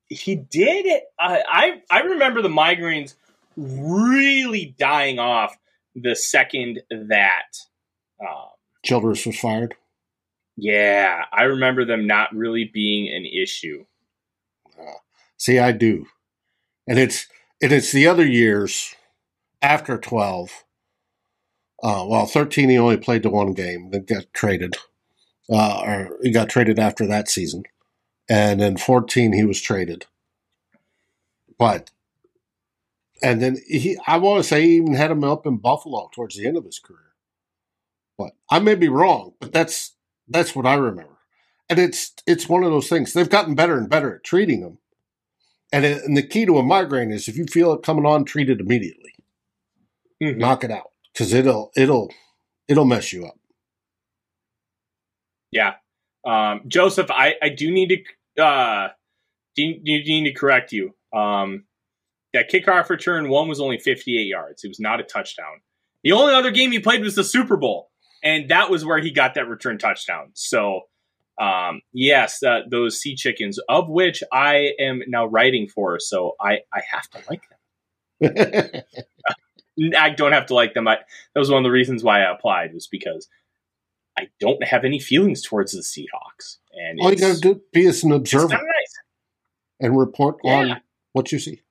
he 0.09 0.35
did. 0.35 1.01
I 1.19 1.43
I, 1.47 1.81
I 1.89 1.99
remember 2.01 2.41
the 2.41 2.49
migraines 2.49 3.15
really 3.55 4.75
dying 4.77 5.19
off 5.19 5.55
the 5.95 6.15
second 6.15 6.81
that 6.89 7.57
um, 8.19 8.49
Childress 8.83 9.25
was 9.25 9.39
fired. 9.39 9.75
Yeah, 10.55 11.23
I 11.31 11.43
remember 11.43 11.85
them 11.85 12.07
not 12.07 12.35
really 12.35 12.65
being 12.65 13.13
an 13.13 13.25
issue. 13.25 13.85
See, 15.37 15.59
I 15.59 15.71
do, 15.71 16.07
and 16.87 16.97
it's 16.97 17.27
and 17.61 17.71
it's 17.71 17.91
the 17.91 18.07
other 18.07 18.25
years 18.25 18.95
after 19.61 19.97
twelve. 19.97 20.63
Uh, 21.83 22.05
well, 22.07 22.25
thirteen 22.25 22.69
he 22.69 22.77
only 22.77 22.97
played 22.97 23.23
the 23.23 23.29
one 23.29 23.53
game, 23.53 23.91
then 23.91 24.05
got 24.05 24.33
traded, 24.33 24.75
uh, 25.51 25.81
or 25.85 26.17
he 26.23 26.31
got 26.31 26.49
traded 26.49 26.79
after 26.79 27.05
that 27.05 27.29
season, 27.29 27.63
and 28.27 28.59
then 28.59 28.77
fourteen 28.77 29.33
he 29.33 29.45
was 29.45 29.61
traded. 29.61 30.07
But 31.59 31.91
and 33.21 33.41
then 33.41 33.57
he, 33.67 33.97
I 34.05 34.17
want 34.17 34.43
to 34.43 34.47
say, 34.47 34.61
he 34.63 34.75
even 34.77 34.93
had 34.95 35.11
him 35.11 35.23
up 35.23 35.45
in 35.45 35.57
Buffalo 35.57 36.09
towards 36.13 36.35
the 36.35 36.47
end 36.47 36.57
of 36.57 36.65
his 36.65 36.79
career. 36.79 36.99
But 38.17 38.31
I 38.49 38.59
may 38.59 38.75
be 38.75 38.89
wrong, 38.89 39.33
but 39.39 39.53
that's 39.53 39.93
that's 40.27 40.55
what 40.55 40.65
I 40.65 40.75
remember. 40.75 41.17
And 41.69 41.77
it's 41.79 42.13
it's 42.25 42.49
one 42.49 42.63
of 42.63 42.71
those 42.71 42.89
things. 42.89 43.13
They've 43.13 43.29
gotten 43.29 43.55
better 43.55 43.77
and 43.77 43.89
better 43.89 44.15
at 44.15 44.23
treating 44.23 44.61
them. 44.61 44.79
And, 45.71 45.85
it, 45.85 46.03
and 46.03 46.15
the 46.15 46.25
key 46.25 46.45
to 46.45 46.57
a 46.57 46.63
migraine 46.63 47.11
is 47.11 47.27
if 47.27 47.35
you 47.35 47.45
feel 47.45 47.73
it 47.73 47.83
coming 47.83 48.05
on, 48.05 48.25
treat 48.25 48.49
it 48.49 48.59
immediately. 48.59 49.13
Mm-hmm. 50.23 50.39
Knock 50.39 50.63
it 50.63 50.71
out 50.71 50.91
because 51.13 51.33
it'll 51.33 51.71
it'll 51.75 52.11
it'll 52.67 52.85
mess 52.85 53.13
you 53.13 53.25
up. 53.27 53.37
Yeah, 55.51 55.73
um, 56.25 56.61
Joseph, 56.67 57.11
I 57.11 57.35
I 57.41 57.49
do 57.49 57.69
need 57.71 58.03
to 58.35 58.43
uh, 58.43 58.87
do, 59.55 59.73
do 59.75 59.81
need 59.83 60.23
to 60.23 60.33
correct 60.33 60.71
you. 60.71 60.95
Um, 61.13 61.65
that 62.33 62.49
kickoff 62.49 62.89
return 62.89 63.29
one 63.29 63.47
was 63.47 63.59
only 63.59 63.77
58 63.77 64.23
yards. 64.23 64.63
It 64.63 64.69
was 64.69 64.79
not 64.79 64.99
a 64.99 65.03
touchdown. 65.03 65.61
The 66.03 66.13
only 66.13 66.33
other 66.33 66.51
game 66.51 66.71
he 66.71 66.79
played 66.79 67.03
was 67.03 67.13
the 67.13 67.23
Super 67.23 67.57
Bowl 67.57 67.91
and 68.23 68.49
that 68.49 68.69
was 68.69 68.85
where 68.85 68.99
he 68.99 69.11
got 69.11 69.35
that 69.35 69.47
return 69.47 69.77
touchdown. 69.77 70.31
So, 70.33 70.81
um, 71.39 71.81
yes, 71.93 72.41
uh, 72.41 72.61
those 72.69 72.99
sea 72.99 73.15
chickens, 73.15 73.59
of 73.69 73.89
which 73.89 74.23
I 74.31 74.73
am 74.79 75.01
now 75.07 75.25
writing 75.25 75.67
for, 75.67 75.99
so 75.99 76.35
I 76.41 76.59
I 76.73 76.81
have 76.91 77.09
to 77.11 77.19
like 77.29 77.43
them. 78.21 78.83
I 79.97 80.09
don't 80.09 80.31
have 80.31 80.47
to 80.47 80.55
like 80.55 80.73
them. 80.73 80.87
I, 80.87 80.95
that 80.95 81.39
was 81.39 81.51
one 81.51 81.59
of 81.59 81.63
the 81.63 81.71
reasons 81.71 82.03
why 82.03 82.23
I 82.23 82.31
applied 82.31 82.73
was 82.73 82.87
because 82.87 83.27
I 84.17 84.29
don't 84.39 84.63
have 84.63 84.83
any 84.83 84.99
feelings 84.99 85.43
towards 85.43 85.73
the 85.73 85.81
Seahawks. 85.81 86.57
And 86.73 86.99
all 86.99 87.11
you 87.11 87.19
got 87.19 87.35
to 87.35 87.41
do 87.41 87.61
be 87.71 87.85
as 87.85 88.03
an 88.03 88.11
observer 88.11 88.49
nice. 88.49 88.93
and 89.79 89.97
report 89.97 90.37
yeah. 90.43 90.55
on 90.55 90.81
what 91.13 91.31
you 91.31 91.37
see. 91.37 91.61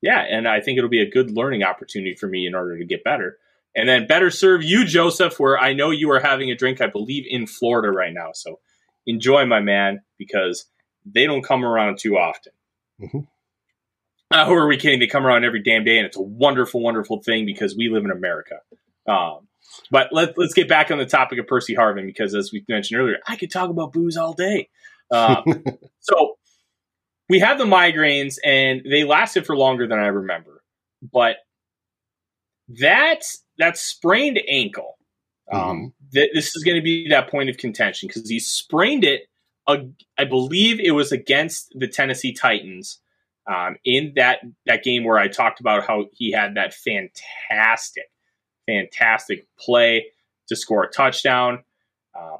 Yeah, 0.00 0.20
and 0.20 0.48
I 0.48 0.60
think 0.60 0.78
it'll 0.78 0.90
be 0.90 1.02
a 1.02 1.10
good 1.10 1.30
learning 1.30 1.62
opportunity 1.62 2.14
for 2.14 2.26
me 2.26 2.46
in 2.46 2.54
order 2.54 2.78
to 2.78 2.84
get 2.84 3.04
better 3.04 3.38
and 3.74 3.88
then 3.88 4.06
better 4.06 4.30
serve 4.30 4.62
you, 4.62 4.84
Joseph, 4.84 5.38
where 5.38 5.58
I 5.58 5.72
know 5.72 5.90
you 5.90 6.10
are 6.12 6.20
having 6.20 6.50
a 6.50 6.54
drink, 6.54 6.80
I 6.80 6.86
believe, 6.86 7.24
in 7.28 7.46
Florida 7.46 7.90
right 7.90 8.12
now. 8.12 8.30
So 8.32 8.60
enjoy, 9.06 9.46
my 9.46 9.60
man, 9.60 10.02
because 10.18 10.66
they 11.04 11.26
don't 11.26 11.42
come 11.42 11.64
around 11.64 11.98
too 11.98 12.16
often. 12.16 12.52
Mm-hmm. 13.00 13.18
Uh, 14.30 14.46
who 14.46 14.54
are 14.54 14.66
we 14.66 14.76
kidding? 14.76 15.00
They 15.00 15.06
come 15.06 15.26
around 15.26 15.44
every 15.44 15.62
damn 15.62 15.84
day, 15.84 15.98
and 15.98 16.06
it's 16.06 16.16
a 16.16 16.22
wonderful, 16.22 16.80
wonderful 16.80 17.22
thing 17.22 17.46
because 17.46 17.76
we 17.76 17.88
live 17.88 18.04
in 18.04 18.10
America. 18.10 18.56
Um, 19.06 19.48
But 19.90 20.08
let, 20.12 20.36
let's 20.38 20.54
get 20.54 20.68
back 20.68 20.90
on 20.90 20.98
the 20.98 21.06
topic 21.06 21.38
of 21.38 21.46
Percy 21.46 21.74
Harvin 21.74 22.06
because, 22.06 22.34
as 22.34 22.50
we 22.52 22.64
mentioned 22.68 23.00
earlier, 23.00 23.18
I 23.26 23.36
could 23.36 23.50
talk 23.50 23.70
about 23.70 23.92
booze 23.92 24.16
all 24.16 24.32
day. 24.32 24.68
Uh, 25.10 25.42
so 26.00 26.36
we 27.28 27.38
had 27.38 27.58
the 27.58 27.64
migraines, 27.64 28.36
and 28.44 28.82
they 28.88 29.04
lasted 29.04 29.46
for 29.46 29.56
longer 29.56 29.86
than 29.86 29.98
I 29.98 30.06
remember. 30.06 30.62
But 31.12 31.36
that 32.68 33.20
that 33.58 33.76
sprained 33.76 34.40
ankle, 34.48 34.98
um, 35.52 35.60
Mm-hmm. 35.60 35.86
th- 36.12 36.30
this 36.34 36.56
is 36.56 36.64
going 36.64 36.76
to 36.76 36.82
be 36.82 37.08
that 37.08 37.30
point 37.30 37.50
of 37.50 37.56
contention 37.58 38.08
because 38.08 38.28
he 38.28 38.38
sprained 38.40 39.04
it. 39.04 39.22
Uh, 39.66 39.78
I 40.18 40.24
believe 40.24 40.78
it 40.80 40.90
was 40.92 41.12
against 41.12 41.72
the 41.74 41.88
Tennessee 41.88 42.32
Titans 42.32 43.00
um, 43.46 43.76
in 43.84 44.12
that 44.16 44.40
that 44.66 44.82
game 44.84 45.04
where 45.04 45.18
I 45.18 45.28
talked 45.28 45.60
about 45.60 45.86
how 45.86 46.06
he 46.12 46.32
had 46.32 46.54
that 46.56 46.74
fantastic, 46.74 48.04
fantastic 48.66 49.46
play 49.58 50.06
to 50.48 50.56
score 50.56 50.84
a 50.84 50.90
touchdown. 50.90 51.64
Um, 52.18 52.38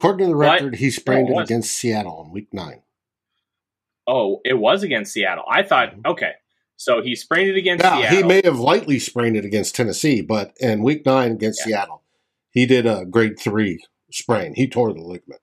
According 0.00 0.26
to 0.26 0.30
the 0.30 0.36
record, 0.36 0.76
he 0.76 0.90
sprained 0.90 1.28
it 1.30 1.36
against 1.38 1.72
Seattle 1.74 2.22
in 2.24 2.30
week 2.32 2.48
nine. 2.52 2.82
oh, 4.06 4.40
it 4.44 4.54
was 4.54 4.82
against 4.82 5.12
Seattle. 5.12 5.44
I 5.50 5.62
thought, 5.64 5.94
Mhm. 5.96 6.06
okay, 6.06 6.32
so 6.78 7.02
he 7.02 7.14
sprained 7.16 7.50
it 7.50 7.56
against 7.56 7.82
Now, 7.82 7.98
Seattle. 8.00 8.16
he 8.16 8.22
may 8.22 8.40
have 8.44 8.58
lightly 8.58 8.98
sprained 9.00 9.36
it 9.36 9.44
against 9.44 9.74
Tennessee, 9.74 10.22
but 10.22 10.56
in 10.60 10.82
week 10.82 11.04
nine 11.04 11.32
against 11.32 11.60
Yeah. 11.60 11.66
Seattle, 11.82 12.04
he 12.50 12.64
did 12.66 12.86
a 12.86 13.04
grade 13.04 13.38
three 13.38 13.84
sprain. 14.12 14.54
He 14.54 14.68
tore 14.68 14.92
the 14.94 15.00
ligament. 15.02 15.40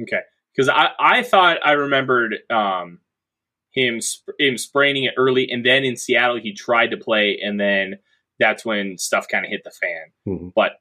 Okay, 0.00 0.20
because 0.54 0.68
I, 0.68 0.88
I 0.98 1.22
thought 1.22 1.58
I 1.64 1.72
remembered 1.72 2.36
um, 2.50 3.00
him 3.72 4.00
sp- 4.02 4.34
him 4.38 4.56
spraining 4.58 5.04
it 5.04 5.14
early, 5.16 5.48
and 5.50 5.64
then 5.66 5.84
in 5.84 5.96
Seattle 5.96 6.38
he 6.40 6.52
tried 6.52 6.88
to 6.92 6.96
play, 6.96 7.38
and 7.42 7.60
then 7.60 7.98
that's 8.38 8.64
when 8.64 8.96
stuff 8.98 9.26
kind 9.28 9.44
of 9.44 9.50
hit 9.50 9.62
the 9.64 9.70
fan. 9.70 10.06
Mhm. 10.26 10.52
But 10.54 10.72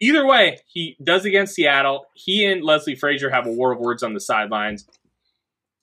either 0.00 0.24
way, 0.26 0.58
he 0.66 0.96
does 1.02 1.24
against 1.24 1.54
Seattle. 1.54 2.06
He 2.14 2.44
and 2.44 2.62
Leslie 2.62 2.94
Frazier 2.94 3.30
have 3.30 3.46
a 3.46 3.52
war 3.52 3.72
of 3.72 3.78
words 3.80 4.02
on 4.04 4.14
the 4.14 4.20
sidelines. 4.20 4.86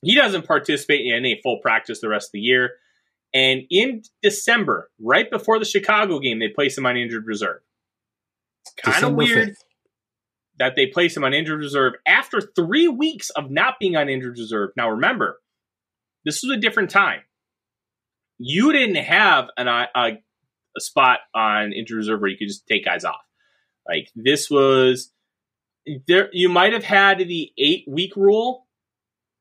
He 0.02 0.16
doesn't 0.16 0.48
participate 0.48 1.06
in 1.06 1.14
any 1.14 1.40
full 1.44 1.60
practice 1.60 2.02
the 2.02 2.10
rest 2.10 2.30
of 2.30 2.34
the 2.34 2.40
year. 2.40 2.72
And 3.34 3.62
in 3.70 4.02
December, 4.22 4.90
right 5.00 5.30
before 5.30 5.60
the 5.60 5.66
Chicago 5.66 6.20
game, 6.20 6.40
they 6.40 6.50
place 6.50 6.78
him 6.78 6.86
on 6.86 6.98
injured 6.98 7.26
reserve. 7.28 7.62
Kind 8.84 9.04
of 9.04 9.14
weird 9.14 9.50
5th. 9.50 9.56
that 10.60 10.76
they 10.76 10.88
place 10.88 11.16
him 11.16 11.24
on 11.24 11.34
injured 11.34 11.60
reserve 11.60 11.94
after 12.06 12.42
three 12.42 12.88
weeks 12.88 13.30
of 13.32 13.50
not 13.50 13.76
being 13.80 13.96
on 13.96 14.10
injured 14.10 14.38
reserve. 14.38 14.72
Now, 14.76 14.90
remember, 14.90 15.40
this 16.26 16.44
was 16.44 16.58
a 16.58 16.60
different 16.60 16.90
time. 16.90 17.22
You 18.38 18.74
didn't 18.74 19.04
have 19.04 19.50
an, 19.56 19.68
uh, 19.68 19.86
a, 19.96 20.00
a 20.76 20.82
spot 20.82 21.20
on 21.34 21.74
injured 21.74 21.98
reserve 21.98 22.22
where 22.22 22.30
you 22.30 22.38
could 22.38 22.48
just 22.48 22.68
take 22.68 22.86
guys 22.86 23.06
off. 23.06 23.22
Like 23.88 24.10
this 24.16 24.50
was 24.50 25.12
there. 26.08 26.30
You 26.32 26.50
might 26.50 26.74
have 26.74 26.84
had 26.84 27.20
the 27.20 27.52
eight 27.58 27.86
week 27.88 28.16
rule 28.16 28.68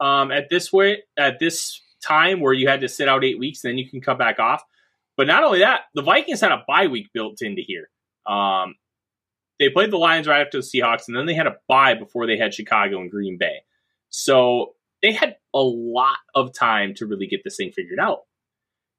um, 0.01 0.31
at 0.33 0.49
this 0.51 0.73
way 0.73 1.03
at 1.19 1.39
this 1.39 1.81
time 2.03 2.41
where 2.41 2.53
you 2.53 2.69
had 2.69 2.81
to 2.81 2.89
sit 2.89 3.09
out 3.09 3.25
eight 3.25 3.39
weeks, 3.39 3.61
then 3.63 3.77
you 3.79 3.89
can 3.89 4.01
come 4.01 4.17
back 4.19 4.39
off. 4.39 4.63
But 5.17 5.27
not 5.27 5.45
only 5.45 5.59
that, 5.59 5.83
the 5.95 6.03
Vikings 6.03 6.41
had 6.41 6.53
a 6.53 6.65
bye 6.67 6.87
week 6.87 7.09
built 7.13 7.43
into 7.43 7.63
here. 7.67 7.91
Um, 8.27 8.77
they 9.59 9.69
played 9.69 9.91
the 9.91 9.99
Lions 9.99 10.27
right 10.27 10.41
after 10.41 10.59
the 10.59 10.63
Seahawks, 10.63 11.09
and 11.09 11.17
then 11.17 11.27
they 11.27 11.35
had 11.35 11.47
a 11.47 11.57
bye 11.69 11.95
before 11.95 12.27
they 12.27 12.39
had 12.39 12.55
Chicago 12.55 13.01
and 13.01 13.11
Green 13.11 13.37
Bay. 13.39 13.59
So 14.09 14.75
they 15.03 15.13
had 15.13 15.37
a 15.55 15.61
lot 15.61 16.17
of 16.35 16.55
time 16.55 16.95
to 16.95 17.07
really 17.07 17.27
get 17.27 17.45
this 17.45 17.57
thing 17.57 17.71
figured 17.73 17.99
out. 18.01 18.21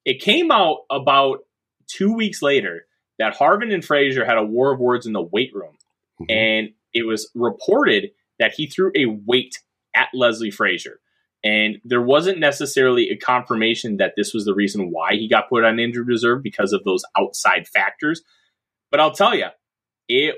It 0.06 0.22
came 0.22 0.52
out 0.52 0.82
about 0.92 1.40
two 1.88 2.14
weeks 2.14 2.42
later 2.42 2.86
that 3.18 3.36
Harvin 3.36 3.74
and 3.74 3.84
Frazier 3.84 4.26
had 4.26 4.38
a 4.38 4.44
war 4.44 4.72
of 4.74 4.80
words 4.80 5.06
in 5.08 5.14
the 5.14 5.22
weight 5.22 5.54
room, 5.54 5.78
Mhm. 6.22 6.32
and 6.32 6.70
it 6.94 7.04
was 7.08 7.32
reported 7.34 8.12
that 8.40 8.54
he 8.54 8.68
threw 8.68 8.92
a 8.96 9.06
weight 9.06 9.58
at 9.96 10.10
Leslie 10.14 10.52
Frazier. 10.52 11.00
And 11.44 11.78
there 11.84 12.02
wasn't 12.02 12.40
necessarily 12.40 13.10
a 13.10 13.18
confirmation 13.18 13.98
that 13.98 14.14
this 14.16 14.34
was 14.34 14.46
the 14.46 14.54
reason 14.54 14.92
why 14.92 15.14
he 15.14 15.28
got 15.28 15.50
put 15.50 15.64
on 15.64 15.80
injured 15.80 16.08
reserve 16.08 16.44
because 16.44 16.72
of 16.72 16.84
those 16.84 17.04
outside 17.18 17.68
factors. 17.68 18.22
But 18.92 19.00
I'll 19.00 19.12
tell 19.12 19.34
you, 19.34 19.48
it 20.08 20.36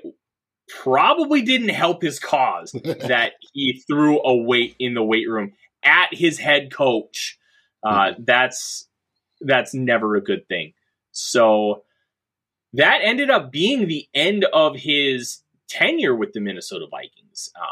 probably 0.81 1.41
didn't 1.41 1.69
help 1.69 2.01
his 2.01 2.19
cause 2.19 2.71
that 2.83 3.33
he 3.53 3.83
threw 3.85 4.21
a 4.23 4.35
weight 4.35 4.75
in 4.79 4.93
the 4.93 5.03
weight 5.03 5.27
room 5.27 5.51
at 5.83 6.13
his 6.13 6.39
head 6.39 6.71
coach. 6.71 7.37
Uh, 7.83 8.13
that's 8.19 8.87
that's 9.41 9.73
never 9.73 10.15
a 10.15 10.21
good 10.21 10.47
thing. 10.47 10.71
So 11.11 11.83
that 12.71 12.99
ended 13.03 13.29
up 13.29 13.51
being 13.51 13.87
the 13.87 14.07
end 14.13 14.45
of 14.53 14.77
his 14.77 15.43
tenure 15.67 16.15
with 16.15 16.31
the 16.31 16.39
Minnesota 16.39 16.85
Vikings. 16.89 17.49
Um, 17.59 17.67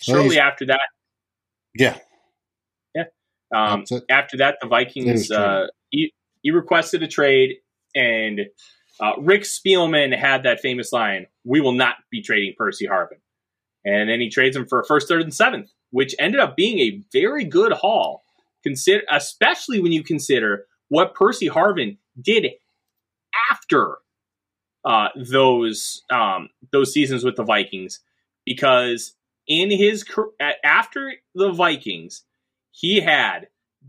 shortly 0.00 0.36
he's- 0.36 0.46
after 0.46 0.64
that, 0.66 0.80
yeah, 1.74 1.98
um, 3.54 3.84
after 4.10 4.36
that, 4.38 4.56
the 4.60 4.68
Vikings 4.68 5.30
uh, 5.30 5.66
he 5.90 6.12
he 6.42 6.50
requested 6.50 7.02
a 7.02 7.08
trade, 7.08 7.56
and 7.94 8.40
uh, 9.00 9.12
Rick 9.20 9.42
Spielman 9.42 10.16
had 10.16 10.42
that 10.42 10.60
famous 10.60 10.92
line: 10.92 11.26
"We 11.44 11.60
will 11.60 11.72
not 11.72 11.96
be 12.10 12.22
trading 12.22 12.54
Percy 12.58 12.86
Harvin," 12.86 13.20
and 13.84 14.10
then 14.10 14.20
he 14.20 14.28
trades 14.28 14.56
him 14.56 14.66
for 14.66 14.80
a 14.80 14.84
first, 14.84 15.08
third, 15.08 15.22
and 15.22 15.34
seventh, 15.34 15.70
which 15.90 16.14
ended 16.18 16.40
up 16.40 16.56
being 16.56 16.78
a 16.80 17.02
very 17.12 17.44
good 17.44 17.72
haul. 17.72 18.24
Consider, 18.64 19.02
especially 19.10 19.80
when 19.80 19.92
you 19.92 20.02
consider 20.02 20.66
what 20.88 21.14
Percy 21.14 21.48
Harvin 21.48 21.98
did 22.20 22.46
after 23.50 23.98
uh, 24.84 25.08
those 25.16 26.02
um, 26.10 26.48
those 26.72 26.92
seasons 26.92 27.24
with 27.24 27.36
the 27.36 27.44
Vikings, 27.44 28.00
because 28.44 29.14
in 29.46 29.70
his 29.70 30.04
after 30.62 31.12
the 31.34 31.52
Vikings, 31.52 32.24
he 32.70 33.00
had 33.00 33.48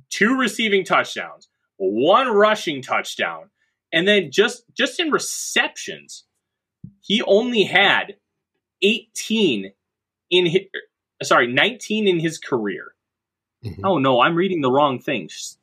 two 0.09 0.37
receiving 0.37 0.83
touchdowns, 0.83 1.47
one 1.77 2.27
rushing 2.29 2.81
touchdown, 2.81 3.49
and 3.91 4.07
then 4.07 4.31
just 4.31 4.63
just 4.73 4.99
in 4.99 5.11
receptions, 5.11 6.25
he 7.01 7.21
only 7.23 7.63
had 7.63 8.17
18 8.81 9.71
in 10.29 10.45
his, 10.45 10.61
sorry, 11.23 11.47
19 11.47 12.07
in 12.07 12.19
his 12.19 12.37
career. 12.37 12.95
Mhm. 13.63 13.79
Oh 13.83 13.97
no, 13.97 14.21
I'm 14.21 14.35
reading 14.35 14.61
the 14.61 14.71
wrong 14.71 14.99
things. 14.99 15.57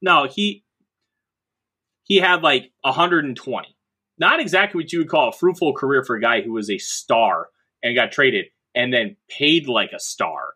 No, 0.00 0.26
he 0.26 0.64
he 2.04 2.16
had 2.16 2.42
like 2.42 2.72
120. 2.82 3.76
Not 4.18 4.40
exactly 4.40 4.82
what 4.82 4.92
you 4.92 5.00
would 5.00 5.08
call 5.08 5.28
a 5.28 5.32
fruitful 5.32 5.74
career 5.74 6.04
for 6.04 6.16
a 6.16 6.20
guy 6.20 6.42
who 6.42 6.52
was 6.52 6.70
a 6.70 6.78
star 6.78 7.48
and 7.82 7.94
got 7.94 8.12
traded 8.12 8.46
and 8.74 8.92
then 8.92 9.16
paid 9.28 9.68
like 9.68 9.92
a 9.92 10.00
star. 10.00 10.54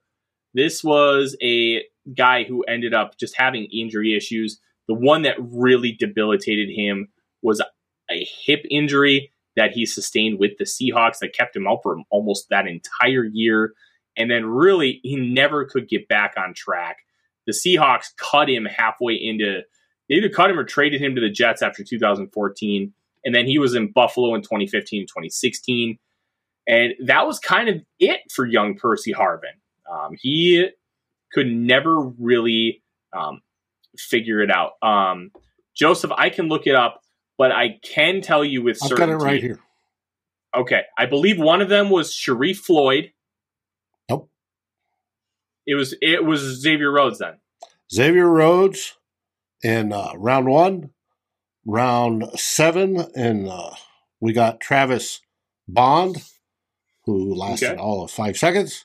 This 0.54 0.82
was 0.82 1.36
a 1.42 1.82
guy 2.16 2.44
who 2.44 2.62
ended 2.62 2.94
up 2.94 3.18
just 3.18 3.36
having 3.36 3.66
injury 3.66 4.16
issues. 4.16 4.60
The 4.88 4.94
one 4.94 5.22
that 5.22 5.36
really 5.38 5.92
debilitated 5.92 6.70
him 6.70 7.08
was 7.42 7.60
a 8.10 8.26
hip 8.44 8.64
injury 8.70 9.32
that 9.56 9.72
he 9.72 9.86
sustained 9.86 10.38
with 10.38 10.52
the 10.58 10.64
Seahawks 10.64 11.18
that 11.20 11.34
kept 11.34 11.56
him 11.56 11.66
out 11.66 11.80
for 11.82 11.96
almost 12.10 12.46
that 12.50 12.66
entire 12.66 13.24
year. 13.24 13.72
And 14.16 14.30
then 14.30 14.46
really, 14.46 15.00
he 15.02 15.16
never 15.16 15.64
could 15.64 15.88
get 15.88 16.08
back 16.08 16.34
on 16.36 16.54
track. 16.54 16.98
The 17.46 17.52
Seahawks 17.52 18.06
cut 18.16 18.48
him 18.48 18.66
halfway 18.66 19.14
into, 19.14 19.62
they 20.08 20.16
either 20.16 20.28
cut 20.28 20.50
him 20.50 20.58
or 20.58 20.64
traded 20.64 21.00
him 21.00 21.14
to 21.14 21.20
the 21.20 21.30
Jets 21.30 21.62
after 21.62 21.82
2014. 21.84 22.92
And 23.24 23.34
then 23.34 23.46
he 23.46 23.58
was 23.58 23.74
in 23.74 23.92
Buffalo 23.92 24.34
in 24.34 24.42
2015 24.42 25.00
and 25.00 25.08
2016. 25.08 25.98
And 26.66 26.94
that 27.06 27.26
was 27.26 27.38
kind 27.38 27.68
of 27.68 27.76
it 27.98 28.20
for 28.32 28.44
young 28.44 28.76
Percy 28.76 29.12
Harvin. 29.12 29.60
Um, 29.90 30.16
he 30.20 30.68
could 31.32 31.46
never 31.46 32.00
really 32.00 32.82
um, 33.12 33.40
figure 33.96 34.40
it 34.40 34.50
out. 34.50 34.72
Um, 34.82 35.30
Joseph, 35.76 36.10
I 36.16 36.30
can 36.30 36.48
look 36.48 36.66
it 36.66 36.74
up, 36.74 37.02
but 37.38 37.52
I 37.52 37.78
can 37.82 38.20
tell 38.20 38.44
you 38.44 38.62
with 38.62 38.82
I've 38.82 38.88
certainty. 38.88 39.12
got 39.12 39.22
it 39.22 39.24
right 39.24 39.42
here. 39.42 39.60
Okay, 40.56 40.82
I 40.96 41.06
believe 41.06 41.38
one 41.38 41.60
of 41.60 41.68
them 41.68 41.90
was 41.90 42.12
Sharrif 42.12 42.56
Floyd. 42.56 43.12
Nope. 44.08 44.30
It 45.66 45.74
was 45.74 45.94
it 46.00 46.24
was 46.24 46.40
Xavier 46.40 46.90
Rhodes 46.90 47.18
then. 47.18 47.34
Xavier 47.92 48.28
Rhodes 48.28 48.96
in 49.62 49.92
uh, 49.92 50.12
round 50.16 50.46
one, 50.46 50.90
round 51.66 52.24
seven, 52.36 53.04
and 53.14 53.48
uh, 53.48 53.70
we 54.20 54.32
got 54.32 54.60
Travis 54.60 55.20
Bond, 55.68 56.22
who 57.06 57.34
lasted 57.34 57.72
Okay. 57.72 57.80
all 57.80 58.04
of 58.04 58.10
five 58.10 58.36
seconds. 58.36 58.84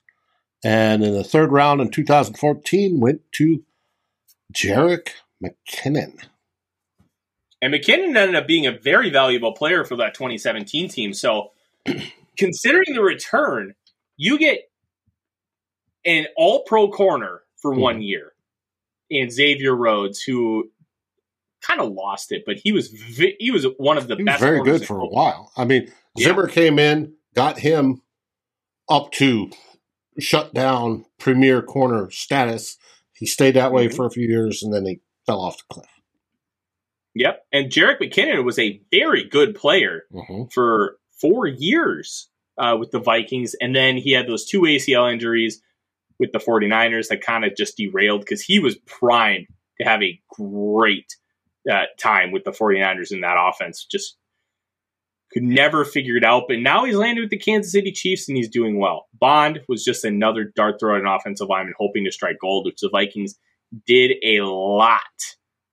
And 0.64 1.04
in 1.04 1.14
the 1.14 1.24
third 1.24 1.52
round 1.52 1.82
in 1.82 1.90
2014, 1.90 3.00
went 3.00 3.22
to 3.34 3.64
Jerick 4.54 5.10
McKinnon. 5.44 6.24
And 7.62 7.74
McKinnon 7.74 8.16
ended 8.16 8.36
up 8.36 8.48
being 8.48 8.66
a 8.68 8.72
very 8.72 9.10
valuable 9.10 9.54
player 9.54 9.84
for 9.84 9.96
that 9.98 10.14
2017 10.14 10.88
team. 10.90 11.14
So, 11.14 11.52
considering 12.38 12.94
the 12.94 13.02
return, 13.02 13.74
you 14.18 14.38
get 14.38 14.60
an 16.06 16.28
all 16.38 16.64
pro 16.64 16.90
corner 16.90 17.42
for 17.58 17.74
hmm. 17.74 17.82
one 17.82 18.02
year 18.02 18.34
and 19.10 19.32
Xavier 19.32 19.76
Rhodes, 19.76 20.22
who 20.22 20.70
kind 21.62 21.80
of 21.82 21.92
lost 21.92 22.32
it, 22.32 22.44
but 22.46 22.58
he 22.58 22.72
was 22.72 22.88
vi- 22.88 23.36
he 23.40 23.52
was 23.52 23.66
one 23.78 23.98
of 23.98 24.08
the 24.08 24.16
He 24.16 24.24
was 24.24 24.34
best. 24.34 24.42
very 24.42 24.64
good 24.64 24.86
for 24.86 25.00
a 25.00 25.06
while. 25.08 25.52
I 25.56 25.66
mean, 25.66 25.92
Yeah. 26.16 26.28
Zimmer 26.28 26.48
came 26.48 26.80
in, 26.80 27.14
got 27.36 27.60
him 27.60 28.02
up 28.92 29.12
to 29.14 29.50
shut 30.20 30.54
down 30.54 31.06
premier 31.18 31.62
corner 31.62 32.12
status. 32.12 32.78
He 33.14 33.26
stayed 33.26 33.56
that 33.56 33.72
way 33.72 33.88
Mhm. 33.88 33.96
for 33.96 34.06
a 34.06 34.12
few 34.12 34.28
years, 34.28 34.62
and 34.62 34.74
then 34.74 34.86
he 34.86 35.00
fell 35.26 35.40
off 35.40 35.58
the 35.58 35.64
cliff. 35.74 35.90
Yep, 37.14 37.46
and 37.52 37.72
Jerick 37.72 38.00
McKinnon 38.00 38.44
was 38.46 38.58
a 38.60 38.82
very 38.92 39.24
good 39.24 39.56
player 39.56 40.04
hmm 40.12 40.44
for 40.54 40.98
four 41.20 41.46
years 41.48 42.30
uh, 42.58 42.76
with 42.80 42.92
the 42.92 43.00
Vikings, 43.00 43.54
and 43.62 43.76
then 43.76 43.98
he 43.98 44.12
had 44.12 44.28
those 44.28 44.46
two 44.46 44.62
ACL 44.62 45.12
injuries 45.12 45.62
with 46.20 46.32
the 46.32 46.40
49ers 46.40 47.08
that 47.10 47.22
kind 47.22 47.46
of 47.46 47.56
just 47.56 47.78
derailed 47.78 48.22
because 48.22 48.42
he 48.42 48.60
was 48.60 48.76
primed 48.86 49.48
to 49.80 49.84
have 49.88 50.02
a 50.04 50.20
great 50.30 51.16
uh, 51.72 51.86
time 51.98 52.32
with 52.32 52.44
the 52.44 52.52
49ers 52.52 53.12
in 53.12 53.22
that 53.22 53.38
offense. 53.38 53.86
Just 53.86 54.18
could 55.34 55.44
never 55.44 55.86
figure 55.86 56.18
it 56.18 56.24
out, 56.24 56.44
but 56.48 56.60
now 56.60 56.84
he's 56.84 56.96
landed 56.96 57.22
with 57.22 57.30
the 57.30 57.38
Kansas 57.38 57.72
City 57.72 57.92
Chiefs 57.92 58.28
and 58.28 58.36
he's 58.36 58.50
doing 58.50 58.80
well. 58.80 59.08
Bond 59.18 59.62
was 59.68 59.84
just 59.84 60.04
another 60.04 60.52
dart 60.56 60.76
throw 60.80 60.96
at 60.96 61.02
an 61.02 61.08
offensive 61.08 61.48
lineman 61.48 61.74
hoping 61.78 62.04
to 62.06 62.12
strike 62.12 62.38
gold, 62.40 62.66
which 62.66 62.82
the 62.82 62.90
Vikings 62.90 63.36
did 63.86 64.12
a 64.24 64.42
lot 64.42 65.02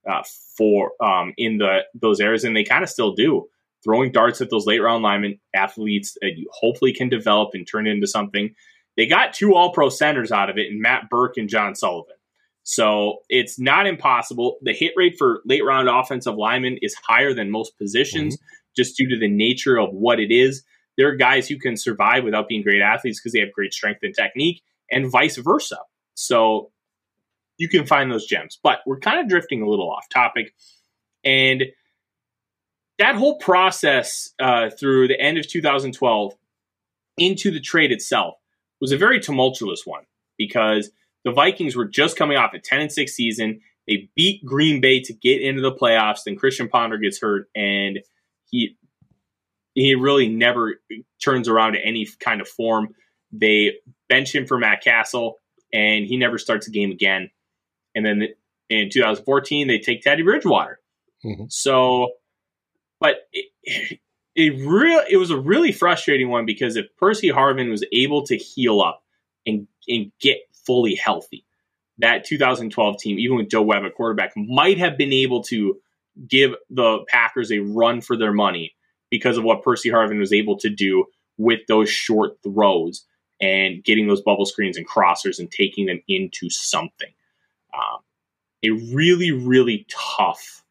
uh, 0.09 0.23
for 0.57 0.93
um, 1.03 1.33
in 1.37 1.59
the 1.59 1.81
those 1.95 2.21
areas, 2.21 2.45
and 2.45 2.57
they 2.57 2.65
kind 2.65 2.85
of 2.85 2.91
still 2.91 3.15
do. 3.15 3.49
Throwing 3.85 4.11
darts 4.11 4.41
at 4.41 4.51
those 4.51 4.67
late 4.67 4.81
round 4.81 5.03
linemen, 5.03 5.39
athletes 5.55 6.17
that 6.21 6.33
you 6.37 6.49
hopefully 6.53 6.93
can 6.93 7.09
develop 7.09 7.51
and 7.55 7.67
turn 7.67 7.87
into 7.87 8.07
something. 8.07 8.55
They 8.97 9.07
got 9.07 9.33
two 9.33 9.55
All 9.55 9.73
Pro 9.73 9.89
centers 9.89 10.33
out 10.33 10.51
of 10.51 10.59
it, 10.59 10.71
and 10.71 10.81
Matt 10.81 11.09
Birk 11.11 11.37
and 11.37 11.49
John 11.49 11.75
Sullivan. 11.75 12.17
So 12.65 13.21
it's 13.31 13.59
not 13.59 13.87
impossible. 13.87 14.59
The 14.61 14.75
hit 14.75 14.93
rate 14.97 15.17
for 15.17 15.41
late 15.47 15.65
round 15.65 15.89
offensive 15.89 16.35
linemen 16.35 16.79
is 16.83 16.95
higher 16.95 17.33
than 17.33 17.51
most 17.51 17.79
positions 17.79 18.37
just 18.79 18.97
due 18.97 19.09
to 19.09 19.19
the 19.19 19.29
nature 19.29 19.77
of 19.77 19.91
what 19.93 20.21
it 20.21 20.31
is. 20.31 20.63
There 20.97 21.09
are 21.09 21.17
guys 21.17 21.49
who 21.49 21.59
can 21.59 21.77
survive 21.77 22.25
without 22.25 22.49
being 22.49 22.63
great 22.63 22.81
athletes 22.81 23.21
because 23.21 23.33
they 23.33 23.41
have 23.41 23.53
great 23.53 23.75
strength 23.75 24.01
and 24.03 24.15
technique, 24.15 24.63
and 24.91 25.11
vice 25.11 25.37
versa. 25.37 25.79
So 26.15 26.71
you 27.59 27.69
can 27.69 27.87
find 27.87 28.11
those 28.11 28.27
gems. 28.27 28.59
But 28.63 28.79
we're 28.87 29.01
kind 29.01 29.21
of 29.21 29.29
drifting 29.29 29.63
a 29.63 29.69
little 29.69 29.91
off 29.91 30.09
topic. 30.09 30.55
And 31.25 31.65
that 32.99 33.17
whole 33.17 33.39
process 33.39 34.33
uh, 34.41 34.71
through 34.71 35.09
the 35.09 35.21
end 35.21 35.39
of 35.39 35.47
2012 35.47 36.35
into 37.19 37.51
the 37.51 37.61
trade 37.61 37.93
itself 37.93 38.37
was 38.81 38.93
a 38.93 38.97
very 38.97 39.21
tumultuous 39.21 39.83
one 39.85 40.05
because 40.37 40.91
the 41.25 41.33
Vikings 41.33 41.77
were 41.77 41.85
just 41.85 42.17
coming 42.17 42.37
off 42.37 42.55
a 42.55 42.59
10 42.59 42.81
and 42.81 42.93
6 42.93 43.13
season. 43.13 43.61
They 43.87 44.09
beat 44.15 44.45
Green 44.45 44.81
Bay 44.81 45.01
to 45.01 45.13
get 45.13 45.41
into 45.43 45.63
the 45.63 45.73
playoffs. 45.73 46.25
Then 46.25 46.37
Christian 46.37 46.69
Ponder 46.69 46.99
gets 46.99 47.21
hurt, 47.21 47.49
and 47.55 48.01
he 48.51 48.77
he 49.75 49.95
really 49.95 50.29
never 50.29 50.81
turns 51.23 51.49
around 51.49 51.75
to 51.75 51.79
any 51.79 52.09
kind 52.19 52.41
of 52.41 52.49
form. 52.49 52.89
They 53.31 53.75
bench 54.09 54.35
him 54.35 54.47
for 54.47 54.59
Matt 54.59 54.83
Cassel, 54.83 55.37
and 55.73 56.05
he 56.05 56.17
never 56.17 56.39
starts 56.39 56.67
a 56.67 56.71
game 56.71 56.91
again. 56.91 57.31
And 57.95 58.05
then 58.05 58.29
in 58.69 58.91
2014, 58.91 59.69
they 59.69 59.79
take 59.79 60.03
Teddy 60.03 60.23
Bridgewater. 60.23 60.81
Mhm. 61.25 61.51
So, 61.51 62.13
but 63.01 63.17
it, 63.33 64.01
it 64.35 64.51
real 64.67 65.03
it 65.09 65.17
was 65.17 65.31
a 65.31 65.37
really 65.39 65.73
frustrating 65.73 66.29
one 66.29 66.47
because 66.47 66.77
if 66.77 66.87
Percy 66.97 67.29
Harvin 67.29 67.71
was 67.71 67.85
able 67.93 68.25
to 68.27 68.37
heal 68.37 68.81
up 68.81 69.03
and 69.47 69.67
and 69.89 70.13
get 70.21 70.39
fully 70.67 70.95
healthy, 70.95 71.45
that 71.99 72.25
2012 72.25 72.99
team, 72.99 73.19
even 73.19 73.37
with 73.37 73.51
Joe 73.51 73.63
Webb 73.63 73.85
at 73.85 73.95
quarterback, 73.95 74.33
might 74.37 74.79
have 74.79 74.97
been 74.97 75.13
able 75.13 75.43
to 75.45 75.77
give 76.27 76.55
the 76.71 77.05
Packers 77.09 77.53
a 77.53 77.59
run 77.59 78.01
for 78.01 78.17
their 78.17 78.33
money 78.33 78.75
because 79.11 79.37
of 79.37 79.45
what 79.45 79.63
Percy 79.63 79.91
Harvin 79.91 80.19
was 80.19 80.33
able 80.33 80.59
to 80.59 80.69
do 80.69 81.05
with 81.37 81.61
those 81.69 81.89
short 81.89 82.39
throws 82.43 83.05
and 83.41 83.85
getting 83.85 84.09
those 84.09 84.21
bubble 84.21 84.47
screens 84.47 84.77
and 84.77 84.89
crossers 84.89 85.39
and 85.39 85.51
taking 85.51 85.87
them 85.87 86.01
into 86.09 86.51
something. 86.51 87.13
Um, 87.73 88.01
a 88.65 88.71
really, 88.93 89.31
really 89.31 89.87
tough 89.89 90.65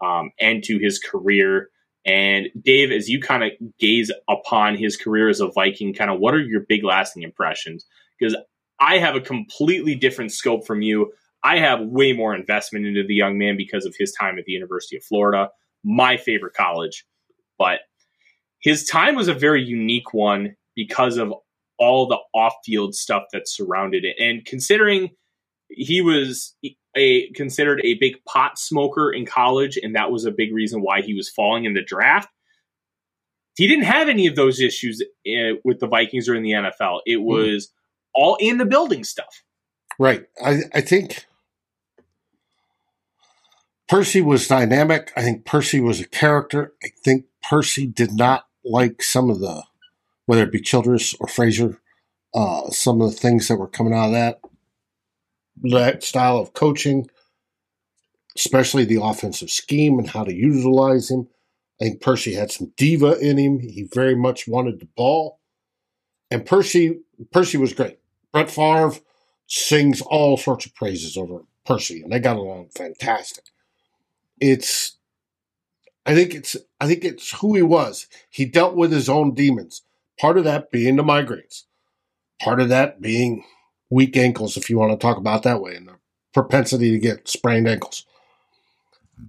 um, 0.00 0.30
end 0.38 0.64
to 0.64 0.78
his 0.78 0.98
career. 0.98 1.68
And 2.06 2.48
Dave, 2.60 2.90
as 2.90 3.08
you 3.08 3.20
kind 3.20 3.44
of 3.44 3.50
gaze 3.78 4.10
upon 4.28 4.76
his 4.76 4.96
career 4.96 5.28
as 5.28 5.40
a 5.40 5.48
Viking, 5.48 5.92
kind 5.92 6.10
of 6.10 6.20
what 6.20 6.34
are 6.34 6.40
your 6.40 6.60
big 6.60 6.84
lasting 6.84 7.22
impressions? 7.22 7.84
Because 8.18 8.34
I 8.80 8.98
have 8.98 9.14
a 9.14 9.20
completely 9.20 9.94
different 9.94 10.32
scope 10.32 10.66
from 10.66 10.80
you. 10.80 11.12
I 11.44 11.58
have 11.58 11.80
way 11.80 12.12
more 12.12 12.34
investment 12.34 12.86
into 12.86 13.04
the 13.06 13.14
young 13.14 13.38
man 13.38 13.56
because 13.56 13.84
of 13.86 13.94
his 13.96 14.12
time 14.12 14.38
at 14.38 14.44
the 14.44 14.52
University 14.52 14.96
of 14.96 15.04
Florida, 15.04 15.50
my 15.84 16.16
favorite 16.16 16.54
college. 16.54 17.04
But 17.58 17.80
his 18.60 18.84
time 18.84 19.14
was 19.14 19.28
a 19.28 19.34
very 19.34 19.62
unique 19.62 20.12
one 20.12 20.56
because 20.74 21.16
of 21.16 21.32
all 21.78 22.06
the 22.06 22.18
off 22.34 22.54
field 22.64 22.94
stuff 22.94 23.24
that 23.32 23.48
surrounded 23.48 24.04
it. 24.04 24.16
And 24.18 24.44
considering 24.44 25.10
he 25.70 26.00
was 26.00 26.56
a 26.96 27.30
considered 27.32 27.80
a 27.84 27.94
big 27.94 28.16
pot 28.24 28.58
smoker 28.58 29.12
in 29.12 29.26
college, 29.26 29.78
and 29.80 29.94
that 29.94 30.10
was 30.10 30.24
a 30.24 30.30
big 30.30 30.52
reason 30.52 30.80
why 30.82 31.02
he 31.02 31.14
was 31.14 31.28
falling 31.28 31.64
in 31.64 31.74
the 31.74 31.82
draft. 31.82 32.28
He 33.56 33.66
didn't 33.66 33.84
have 33.84 34.08
any 34.08 34.26
of 34.26 34.36
those 34.36 34.60
issues 34.60 35.02
uh, 35.26 35.58
with 35.64 35.80
the 35.80 35.88
Vikings 35.88 36.28
or 36.28 36.34
in 36.34 36.42
the 36.42 36.52
NFL. 36.52 37.00
It 37.06 37.22
was 37.22 37.72
all 38.14 38.36
in 38.40 38.58
the 38.58 38.64
building 38.64 39.04
stuff. 39.04 39.42
Right. 39.98 40.26
I, 40.44 40.60
I 40.74 40.80
think 40.80 41.26
Percy 43.88 44.20
was 44.20 44.46
dynamic. 44.46 45.12
I 45.16 45.22
think 45.22 45.44
Percy 45.44 45.80
was 45.80 46.00
a 46.00 46.08
character. 46.08 46.74
I 46.82 46.88
think 47.04 47.24
Percy 47.48 47.86
did 47.86 48.12
not 48.12 48.46
like 48.64 49.02
some 49.02 49.30
of 49.30 49.40
the, 49.40 49.64
whether 50.26 50.44
it 50.44 50.52
be 50.52 50.60
Childress 50.60 51.14
or 51.18 51.26
Frazier, 51.26 51.80
uh, 52.34 52.70
some 52.70 53.00
of 53.00 53.10
the 53.10 53.16
things 53.16 53.48
that 53.48 53.56
were 53.56 53.68
coming 53.68 53.94
out 53.94 54.06
of 54.06 54.12
that 54.12 54.40
that 55.62 56.02
style 56.02 56.38
of 56.38 56.52
coaching, 56.52 57.08
especially 58.36 58.84
the 58.84 59.02
offensive 59.02 59.50
scheme 59.50 59.98
and 59.98 60.10
how 60.10 60.24
to 60.24 60.34
utilize 60.34 61.10
him. 61.10 61.28
I 61.80 61.84
think 61.84 62.00
Percy 62.00 62.34
had 62.34 62.50
some 62.50 62.72
diva 62.76 63.18
in 63.18 63.38
him. 63.38 63.60
He 63.60 63.88
very 63.92 64.16
much 64.16 64.48
wanted 64.48 64.80
the 64.80 64.88
ball, 64.96 65.40
and 66.30 66.44
Percy 66.44 67.00
Percy 67.32 67.56
was 67.58 67.72
great. 67.72 67.98
Brett 68.32 68.50
Favre 68.50 68.92
sings 69.48 70.00
all 70.02 70.36
sorts 70.36 70.66
of 70.66 70.74
praises 70.74 71.16
over 71.16 71.40
Percy, 71.66 72.02
and 72.02 72.12
they 72.12 72.20
got 72.20 72.36
along 72.36 72.68
fantastic. 72.68 73.44
It's, 74.40 74.96
I 76.06 76.14
think 76.14 76.34
it's, 76.34 76.56
I 76.80 76.86
think 76.86 77.04
it's 77.04 77.32
who 77.40 77.56
he 77.56 77.62
was. 77.62 78.06
He 78.30 78.44
dealt 78.44 78.76
with 78.76 78.92
his 78.92 79.08
own 79.08 79.34
demons. 79.34 79.82
Part 80.20 80.38
of 80.38 80.44
that 80.44 80.70
being 80.70 80.96
the 80.96 81.02
migraines, 81.02 81.64
part 82.40 82.60
of 82.60 82.68
that 82.68 83.00
being 83.00 83.44
weak 83.90 84.16
ankles, 84.16 84.56
if 84.56 84.68
you 84.68 84.78
want 84.78 84.92
to 84.92 84.98
talk 84.98 85.16
about 85.16 85.42
that 85.44 85.62
way, 85.62 85.74
and 85.74 85.88
the 85.88 85.94
propensity 86.34 86.90
to 86.90 86.98
get 86.98 87.28
sprained 87.28 87.68
ankles. 87.68 88.04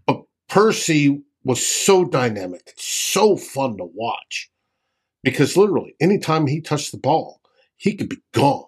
But 0.06 0.24
Percy 0.48 1.22
was 1.44 1.66
so 1.66 2.06
dynamic, 2.06 2.74
so 2.76 3.38
fun 3.38 3.78
to 3.78 3.86
watch, 3.86 4.50
because 5.24 5.56
literally 5.56 5.96
anytime 6.00 6.48
he 6.48 6.60
touched 6.60 6.92
the 6.92 6.98
ball, 6.98 7.42
he 7.78 7.96
could 7.96 8.10
be 8.10 8.22
gone 8.34 8.66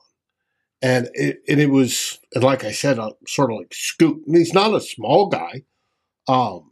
and 0.82 1.10
it, 1.14 1.44
and 1.48 1.60
it 1.60 1.70
was 1.70 2.20
and 2.34 2.44
like 2.44 2.64
I 2.64 2.72
said, 2.72 3.00
uh, 3.00 3.12
sort 3.28 3.52
of 3.52 3.58
like 3.58 3.74
Scoot. 3.74 4.22
And 4.26 4.36
he's 4.36 4.54
not 4.54 4.74
a 4.74 4.82
small 4.82 5.28
guy. 5.28 5.64
Um, 6.28 6.72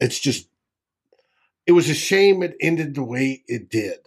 it's 0.00 0.18
just 0.18 0.48
it 1.66 1.72
was 1.72 1.88
a 1.88 1.94
shame 1.94 2.42
it 2.42 2.56
ended 2.60 2.94
the 2.94 3.04
way 3.04 3.42
it 3.46 3.70
did, 3.70 3.98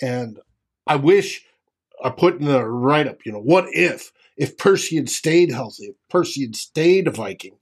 and 0.00 0.38
I 0.86 0.96
wish 0.96 1.44
I 2.02 2.10
put 2.10 2.40
in 2.40 2.46
the 2.46 2.64
write 2.64 3.08
up. 3.08 3.26
You 3.26 3.32
know, 3.32 3.40
what 3.40 3.66
if 3.72 4.12
if 4.36 4.56
Percy 4.56 4.96
had 4.96 5.08
stayed 5.08 5.50
healthy, 5.50 5.86
if 5.86 5.96
Percy 6.08 6.42
had 6.42 6.56
stayed 6.56 7.08
a 7.08 7.10
Viking? 7.10 7.56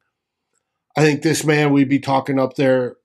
I 0.97 1.03
think 1.03 1.23
this 1.23 1.45
man 1.45 1.73
we'd 1.73 1.89
be 1.89 1.99
talking 1.99 2.39
up 2.39 2.55
there, 2.55 2.97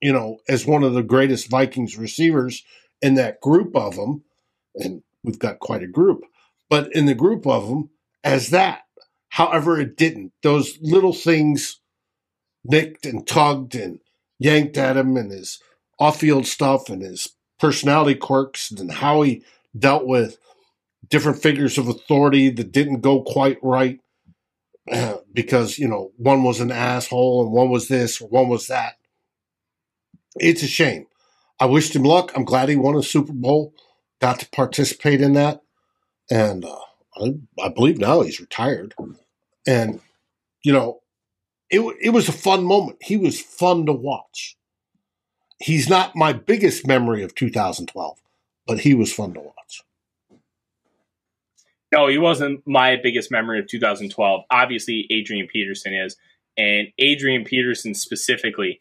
you 0.00 0.12
know, 0.12 0.38
as 0.48 0.66
one 0.66 0.84
of 0.84 0.94
the 0.94 1.02
greatest 1.02 1.50
Vikings 1.50 1.98
receivers 1.98 2.62
in 3.02 3.14
that 3.14 3.40
group 3.40 3.76
of 3.76 3.96
them, 3.96 4.22
and 4.74 5.02
we've 5.22 5.38
got 5.38 5.58
quite 5.58 5.82
a 5.82 5.88
group 5.88 6.22
but 6.70 6.94
in 6.94 7.04
the 7.04 7.14
group 7.14 7.46
of 7.46 7.68
them 7.68 7.90
as 8.24 8.48
that. 8.50 8.82
However, 9.28 9.78
it 9.78 9.96
didn't. 9.96 10.32
Those 10.42 10.78
little 10.80 11.12
things 11.12 11.80
nicked 12.64 13.04
and 13.04 13.26
tugged 13.26 13.74
and 13.74 13.98
yanked 14.38 14.78
at 14.78 14.96
him 14.96 15.16
and 15.16 15.30
his 15.30 15.60
off 15.98 16.20
field 16.20 16.46
stuff 16.46 16.88
and 16.88 17.02
his 17.02 17.28
personality 17.58 18.14
quirks 18.14 18.70
and 18.70 18.90
how 18.90 19.22
he 19.22 19.42
dealt 19.78 20.06
with 20.06 20.38
different 21.08 21.42
figures 21.42 21.76
of 21.76 21.88
authority 21.88 22.50
that 22.50 22.72
didn't 22.72 23.00
go 23.00 23.22
quite 23.22 23.58
right 23.62 24.00
because, 25.32 25.78
you 25.78 25.88
know, 25.88 26.12
one 26.16 26.42
was 26.42 26.60
an 26.60 26.70
asshole 26.72 27.42
and 27.42 27.52
one 27.52 27.68
was 27.68 27.88
this 27.88 28.20
or 28.20 28.28
one 28.28 28.48
was 28.48 28.68
that. 28.68 28.94
It's 30.36 30.62
a 30.62 30.68
shame. 30.68 31.06
I 31.58 31.66
wished 31.66 31.94
him 31.94 32.04
luck. 32.04 32.32
I'm 32.34 32.44
glad 32.44 32.68
he 32.68 32.76
won 32.76 32.96
a 32.96 33.02
Super 33.02 33.32
Bowl, 33.32 33.74
got 34.20 34.40
to 34.40 34.48
participate 34.48 35.20
in 35.20 35.34
that 35.34 35.62
and 36.30 36.64
uh, 36.64 36.78
I, 37.16 37.34
I 37.62 37.68
believe 37.68 37.98
now 37.98 38.22
he's 38.22 38.40
retired. 38.40 38.94
And 39.66 40.00
you 40.62 40.72
know, 40.72 41.00
it 41.68 41.80
it 42.00 42.10
was 42.10 42.28
a 42.28 42.32
fun 42.32 42.64
moment. 42.64 42.98
He 43.02 43.16
was 43.16 43.40
fun 43.40 43.86
to 43.86 43.92
watch. 43.92 44.56
He's 45.58 45.88
not 45.88 46.16
my 46.16 46.32
biggest 46.32 46.86
memory 46.86 47.22
of 47.22 47.34
2012, 47.34 48.18
but 48.66 48.80
he 48.80 48.94
was 48.94 49.12
fun 49.12 49.34
to 49.34 49.40
watch. 49.40 49.82
No, 51.92 52.06
he 52.06 52.18
wasn't 52.18 52.66
my 52.66 52.96
biggest 53.02 53.30
memory 53.30 53.58
of 53.58 53.66
2012. 53.66 54.44
Obviously, 54.50 55.06
Adrian 55.10 55.48
Peterson 55.48 55.92
is, 55.92 56.16
and 56.56 56.88
Adrian 56.98 57.44
Peterson 57.44 57.94
specifically. 57.94 58.80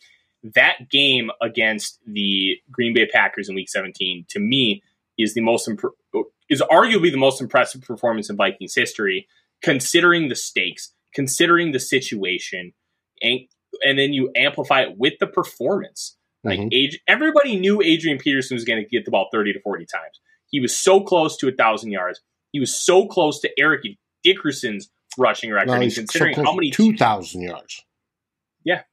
That 0.56 0.89
game 0.89 1.32
against 1.41 2.00
the 2.08 2.58
Green 2.72 2.93
Bay 2.93 3.08
Packers 3.08 3.50
in 3.50 3.56
Week 3.56 3.68
17, 3.68 4.26
to 4.30 4.39
me, 4.39 4.82
is 5.20 5.34
the 5.34 5.41
most 5.41 5.67
imp- 5.67 5.82
is 6.49 6.63
arguably 6.72 7.11
the 7.11 7.17
most 7.17 7.41
impressive 7.41 7.82
performance 7.82 8.30
in 8.30 8.38
Vikings 8.38 8.74
history, 8.74 9.28
considering 9.61 10.30
the 10.30 10.36
stakes, 10.36 10.93
considering 11.13 11.72
the 11.72 11.80
situation, 11.80 12.74
and 13.22 13.41
and 13.86 13.99
then 13.99 14.13
you 14.13 14.32
amplify 14.36 14.82
it 14.82 14.97
with 14.97 15.13
the 15.20 15.28
performance. 15.28 16.15
Like 16.43 16.59
mm-hmm. 16.59 16.70
age, 16.72 16.99
everybody 17.07 17.59
knew 17.59 17.82
Adrian 17.82 18.17
Peterson 18.17 18.55
was 18.55 18.63
going 18.63 18.82
to 18.82 18.89
get 18.89 19.05
the 19.05 19.11
ball 19.11 19.28
thirty 19.32 19.53
to 19.53 19.59
forty 19.59 19.86
times. 19.86 20.20
He 20.47 20.59
was 20.59 20.76
so 20.76 21.01
close 21.01 21.38
to 21.38 21.49
a 21.49 21.51
thousand 21.51 21.91
yards. 21.91 22.22
He 22.51 22.59
was 22.59 22.74
so 22.74 23.05
close 23.05 23.41
to 23.41 23.49
Eric 23.59 23.82
Dickerson's 24.24 24.89
rushing 25.17 25.51
record. 25.51 25.80
No, 25.80 25.89
considering 25.89 26.36
so 26.36 26.43
how 26.43 26.55
many 26.55 26.72
two 26.72 26.95
thousand 26.95 27.41
yards. 27.41 27.86
Yeah. 28.63 28.84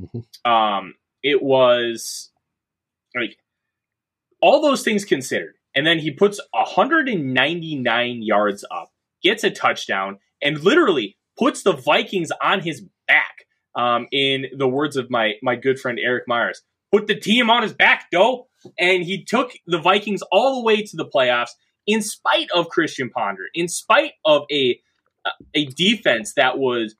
Mm-hmm. 0.00 0.50
Um, 0.50 0.94
it 1.22 1.42
was 1.42 2.30
like 3.16 3.38
all 4.40 4.60
those 4.60 4.82
things 4.82 5.04
considered, 5.04 5.54
and 5.74 5.86
then 5.86 5.98
he 5.98 6.10
puts 6.10 6.40
199 6.52 8.22
yards 8.22 8.64
up, 8.70 8.90
gets 9.22 9.44
a 9.44 9.50
touchdown, 9.50 10.18
and 10.42 10.60
literally 10.60 11.16
puts 11.38 11.62
the 11.62 11.72
Vikings 11.72 12.30
on 12.42 12.60
his 12.60 12.84
back. 13.06 13.44
Um, 13.74 14.08
in 14.10 14.46
the 14.56 14.66
words 14.66 14.96
of 14.96 15.08
my 15.08 15.34
my 15.40 15.54
good 15.54 15.78
friend 15.78 16.00
Eric 16.02 16.24
Myers, 16.26 16.62
put 16.90 17.06
the 17.06 17.14
team 17.14 17.48
on 17.48 17.62
his 17.62 17.72
back, 17.72 18.06
though, 18.10 18.48
and 18.78 19.04
he 19.04 19.24
took 19.24 19.52
the 19.66 19.78
Vikings 19.78 20.22
all 20.32 20.56
the 20.56 20.64
way 20.64 20.82
to 20.82 20.96
the 20.96 21.06
playoffs 21.06 21.50
in 21.86 22.02
spite 22.02 22.48
of 22.54 22.68
Christian 22.68 23.08
Ponder, 23.10 23.44
in 23.54 23.68
spite 23.68 24.12
of 24.24 24.42
a 24.50 24.80
a 25.54 25.66
defense 25.66 26.34
that 26.34 26.58
was 26.58 26.96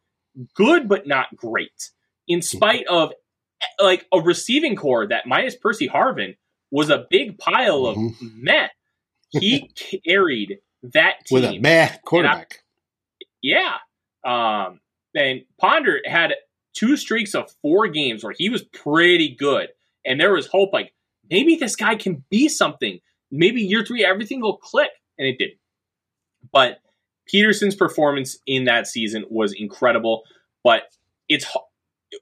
good 0.54 0.88
but 0.88 1.06
not 1.06 1.34
great, 1.36 1.90
in 2.26 2.42
spite 2.42 2.86
of 2.86 3.12
like 3.80 4.06
a 4.12 4.20
receiving 4.20 4.76
corps 4.76 5.06
that 5.08 5.26
minus 5.26 5.56
Percy 5.56 5.88
Harvin 5.88 6.36
was 6.70 6.90
a 6.90 7.06
big 7.10 7.38
pile 7.38 7.86
of 7.86 7.96
mm-hmm. 7.96 8.44
meh. 8.44 8.68
He 9.30 9.70
carried 10.06 10.58
that 10.82 11.24
team 11.26 11.42
with 11.42 11.44
a 11.44 11.58
meh 11.58 11.96
quarterback. 12.04 12.62
I, 13.22 13.26
yeah, 13.42 13.76
um, 14.24 14.80
and 15.14 15.42
Ponder 15.60 16.00
had 16.04 16.34
two 16.74 16.96
streaks 16.96 17.34
of 17.34 17.50
four 17.62 17.88
games 17.88 18.22
where 18.22 18.34
he 18.36 18.48
was 18.48 18.62
pretty 18.62 19.34
good, 19.34 19.68
and 20.04 20.20
there 20.20 20.32
was 20.32 20.46
hope 20.46 20.72
like 20.72 20.92
maybe 21.30 21.56
this 21.56 21.76
guy 21.76 21.94
can 21.96 22.24
be 22.30 22.48
something. 22.48 23.00
Maybe 23.30 23.60
year 23.62 23.84
three 23.84 24.04
everything 24.04 24.40
will 24.40 24.56
click, 24.56 24.90
and 25.18 25.26
it 25.26 25.38
didn't. 25.38 25.58
But 26.52 26.78
Peterson's 27.26 27.74
performance 27.74 28.38
in 28.46 28.64
that 28.64 28.86
season 28.86 29.24
was 29.28 29.52
incredible. 29.52 30.22
But 30.64 30.82
it's 31.28 31.46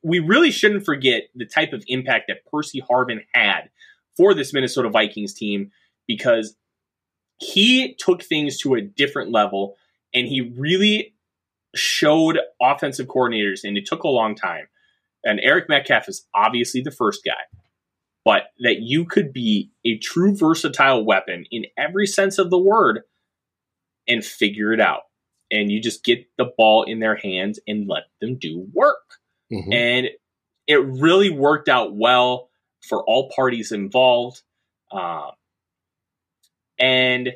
we 0.03 0.19
really 0.19 0.51
shouldn't 0.51 0.85
forget 0.85 1.25
the 1.35 1.47
type 1.47 1.73
of 1.73 1.85
impact 1.87 2.27
that 2.29 2.45
Percy 2.51 2.83
Harvin 2.83 3.21
had 3.33 3.71
for 4.17 4.35
this 4.35 4.53
Minnesota 4.53 4.89
Vikings 4.89 5.35
team 5.35 5.71
because 6.07 6.57
he 7.39 7.95
took 7.99 8.23
things 8.23 8.59
to 8.59 8.75
a 8.75 8.81
different 8.81 9.31
level 9.31 9.77
and 10.15 10.27
he 10.27 10.53
really 10.57 11.15
showed 11.75 12.39
offensive 12.61 13.07
coordinators, 13.07 13.61
and 13.63 13.77
it 13.77 13.87
took 13.87 14.03
a 14.03 14.09
long 14.09 14.35
time. 14.35 14.67
And 15.25 15.41
Eric 15.43 15.69
Metcalf 15.69 16.09
is 16.09 16.27
obviously 16.35 16.81
the 16.81 16.91
first 16.91 17.23
guy, 17.25 17.33
but 18.25 18.45
that 18.61 18.81
you 18.81 19.05
could 19.05 19.33
be 19.33 19.71
a 19.85 19.99
true 19.99 20.35
versatile 20.35 21.05
weapon 21.05 21.45
in 21.51 21.67
every 21.77 22.07
sense 22.07 22.39
of 22.39 22.51
the 22.51 22.59
word 22.59 23.01
and 24.09 24.25
figure 24.25 24.73
it 24.73 24.81
out. 24.81 25.03
And 25.51 25.71
you 25.71 25.81
just 25.81 26.05
get 26.05 26.27
the 26.39 26.51
ball 26.57 26.85
in 26.85 27.01
their 27.01 27.17
hands 27.17 27.61
and 27.67 27.89
let 27.89 28.05
them 28.21 28.37
do 28.37 28.67
work. 28.73 29.19
Mm-hmm. 29.53 29.73
And 29.73 30.07
it 30.67 30.85
really 30.85 31.31
worked 31.31 31.69
out 31.69 31.95
well 31.95 32.46
for 32.87 33.03
all 33.05 33.31
parties 33.35 33.73
involved. 33.73 34.43
Um, 34.91 35.31
and 36.79 37.33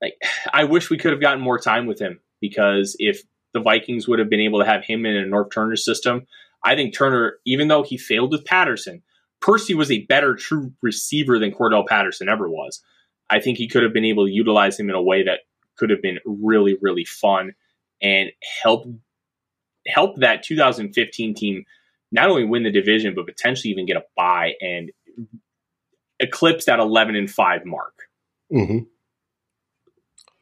like, 0.00 0.14
I 0.52 0.64
wish 0.64 0.90
we 0.90 0.98
could 0.98 1.12
have 1.12 1.20
gotten 1.20 1.42
more 1.42 1.58
time 1.58 1.86
with 1.86 2.00
him 2.00 2.20
because 2.40 2.96
if 2.98 3.22
the 3.52 3.60
Vikings 3.60 4.08
would 4.08 4.18
have 4.18 4.30
been 4.30 4.40
able 4.40 4.58
to 4.60 4.66
have 4.66 4.84
him 4.84 5.06
in 5.06 5.16
a 5.16 5.24
Norv 5.26 5.52
Turner 5.52 5.76
system, 5.76 6.26
I 6.64 6.74
think 6.74 6.94
Turner, 6.94 7.38
even 7.44 7.68
though 7.68 7.82
he 7.82 7.96
failed 7.96 8.32
with 8.32 8.44
Patterson, 8.44 9.02
Percy 9.40 9.74
was 9.74 9.90
a 9.90 10.06
better 10.06 10.34
true 10.34 10.72
receiver 10.82 11.38
than 11.38 11.52
Cordarrelle 11.52 11.86
Patterson 11.86 12.28
ever 12.28 12.48
was. 12.48 12.82
I 13.28 13.40
think 13.40 13.58
he 13.58 13.68
could 13.68 13.82
have 13.82 13.92
been 13.92 14.04
able 14.04 14.26
to 14.26 14.32
utilize 14.32 14.78
him 14.78 14.88
in 14.88 14.94
a 14.94 15.02
way 15.02 15.24
that 15.24 15.40
could 15.76 15.90
have 15.90 16.00
been 16.00 16.18
really, 16.24 16.76
really 16.80 17.04
fun 17.04 17.54
and 18.00 18.30
help 18.62 18.86
help 19.86 20.16
that 20.16 20.42
2015 20.42 21.34
team 21.34 21.64
not 22.14 22.30
only 22.30 22.44
win 22.44 22.62
the 22.62 22.70
division, 22.70 23.14
but 23.14 23.26
potentially 23.26 23.72
even 23.72 23.86
get 23.86 23.96
a 23.96 24.04
bye 24.16 24.52
and 24.60 24.90
eclipse 26.20 26.66
that 26.66 26.78
11 26.78 27.16
and 27.16 27.28
5 27.28 27.66
mark. 27.66 27.94
Mm-hmm. 28.52 28.78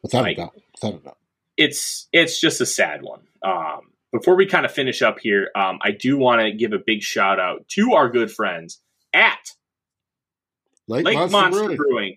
Without 0.03 0.23
like, 0.23 0.37
a 0.37 0.41
doubt. 0.43 0.55
Without 0.75 1.01
a 1.01 1.03
doubt. 1.03 1.19
It's, 1.57 2.09
it's 2.13 2.39
just 2.39 2.61
a 2.61 2.67
sad 2.67 3.01
one. 3.03 3.23
Um, 3.43 3.93
before 4.13 4.37
we 4.37 4.45
kind 4.45 4.67
of 4.67 4.73
finish 4.73 5.01
up 5.01 5.19
here, 5.19 5.51
um, 5.57 5.79
I 5.83 5.93
do 5.93 6.19
want 6.19 6.43
to 6.43 6.53
give 6.53 6.75
a 6.75 6.79
big 6.79 7.03
shout 7.03 7.41
out 7.41 7.67
to 7.69 7.95
our 7.95 8.11
good 8.11 8.31
friends 8.31 8.83
at 9.15 9.41
Lake, 10.87 11.07
Lake 11.07 11.15
Monster, 11.17 11.39
Monster 11.39 11.61
Brewing. 11.61 11.77
Brewing. 11.77 12.17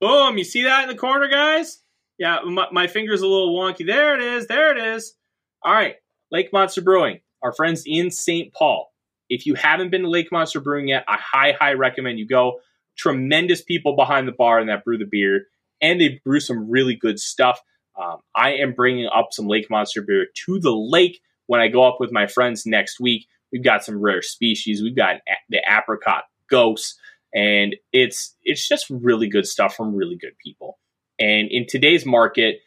Boom! 0.00 0.38
You 0.38 0.44
see 0.44 0.64
that 0.64 0.82
in 0.82 0.88
the 0.88 0.96
corner, 0.96 1.28
guys? 1.28 1.80
Yeah, 2.18 2.40
my, 2.44 2.66
my 2.72 2.86
finger's 2.86 3.22
a 3.22 3.26
little 3.26 3.56
wonky. 3.56 3.86
There 3.86 4.14
it 4.14 4.22
is. 4.22 4.46
There 4.46 4.76
it 4.76 4.96
is. 4.96 5.14
All 5.62 5.72
right, 5.72 5.96
Lake 6.32 6.52
Monster 6.52 6.82
Brewing, 6.82 7.20
our 7.42 7.52
friends 7.52 7.84
in 7.86 8.10
St. 8.10 8.52
Paul. 8.52 8.90
If 9.28 9.46
you 9.46 9.54
haven't 9.54 9.90
been 9.90 10.02
to 10.02 10.10
Lake 10.10 10.30
Monster 10.30 10.60
Brewing 10.60 10.88
yet, 10.88 11.04
I 11.08 11.16
high, 11.18 11.52
high 11.58 11.72
recommend 11.72 12.18
you 12.18 12.26
go. 12.26 12.60
Tremendous 12.96 13.62
people 13.62 13.96
behind 13.96 14.26
the 14.26 14.32
bar 14.32 14.58
and 14.58 14.68
that 14.68 14.84
brew 14.84 14.98
the 14.98 15.08
beer, 15.10 15.46
and 15.80 16.00
they 16.00 16.20
brew 16.24 16.40
some 16.40 16.70
really 16.70 16.94
good 16.94 17.18
stuff. 17.18 17.60
Um, 18.00 18.18
I 18.34 18.54
am 18.54 18.72
bringing 18.72 19.06
up 19.06 19.28
some 19.32 19.46
Lake 19.46 19.68
Monster 19.70 20.02
beer 20.02 20.26
to 20.46 20.60
the 20.60 20.74
lake 20.74 21.20
when 21.46 21.60
I 21.60 21.68
go 21.68 21.84
up 21.84 21.96
with 21.98 22.12
my 22.12 22.26
friends 22.26 22.64
next 22.66 23.00
week. 23.00 23.26
We've 23.52 23.64
got 23.64 23.84
some 23.84 24.00
rare 24.00 24.22
species. 24.22 24.82
We've 24.82 24.96
got 24.96 25.16
the 25.48 25.60
apricot 25.68 26.24
ghosts, 26.50 26.98
and 27.34 27.76
it's 27.92 28.34
it's 28.42 28.66
just 28.66 28.86
really 28.90 29.28
good 29.28 29.46
stuff 29.46 29.76
from 29.76 29.94
really 29.94 30.16
good 30.16 30.36
people. 30.42 30.78
And 31.18 31.48
in 31.50 31.66
today's 31.68 32.04
market, 32.04 32.60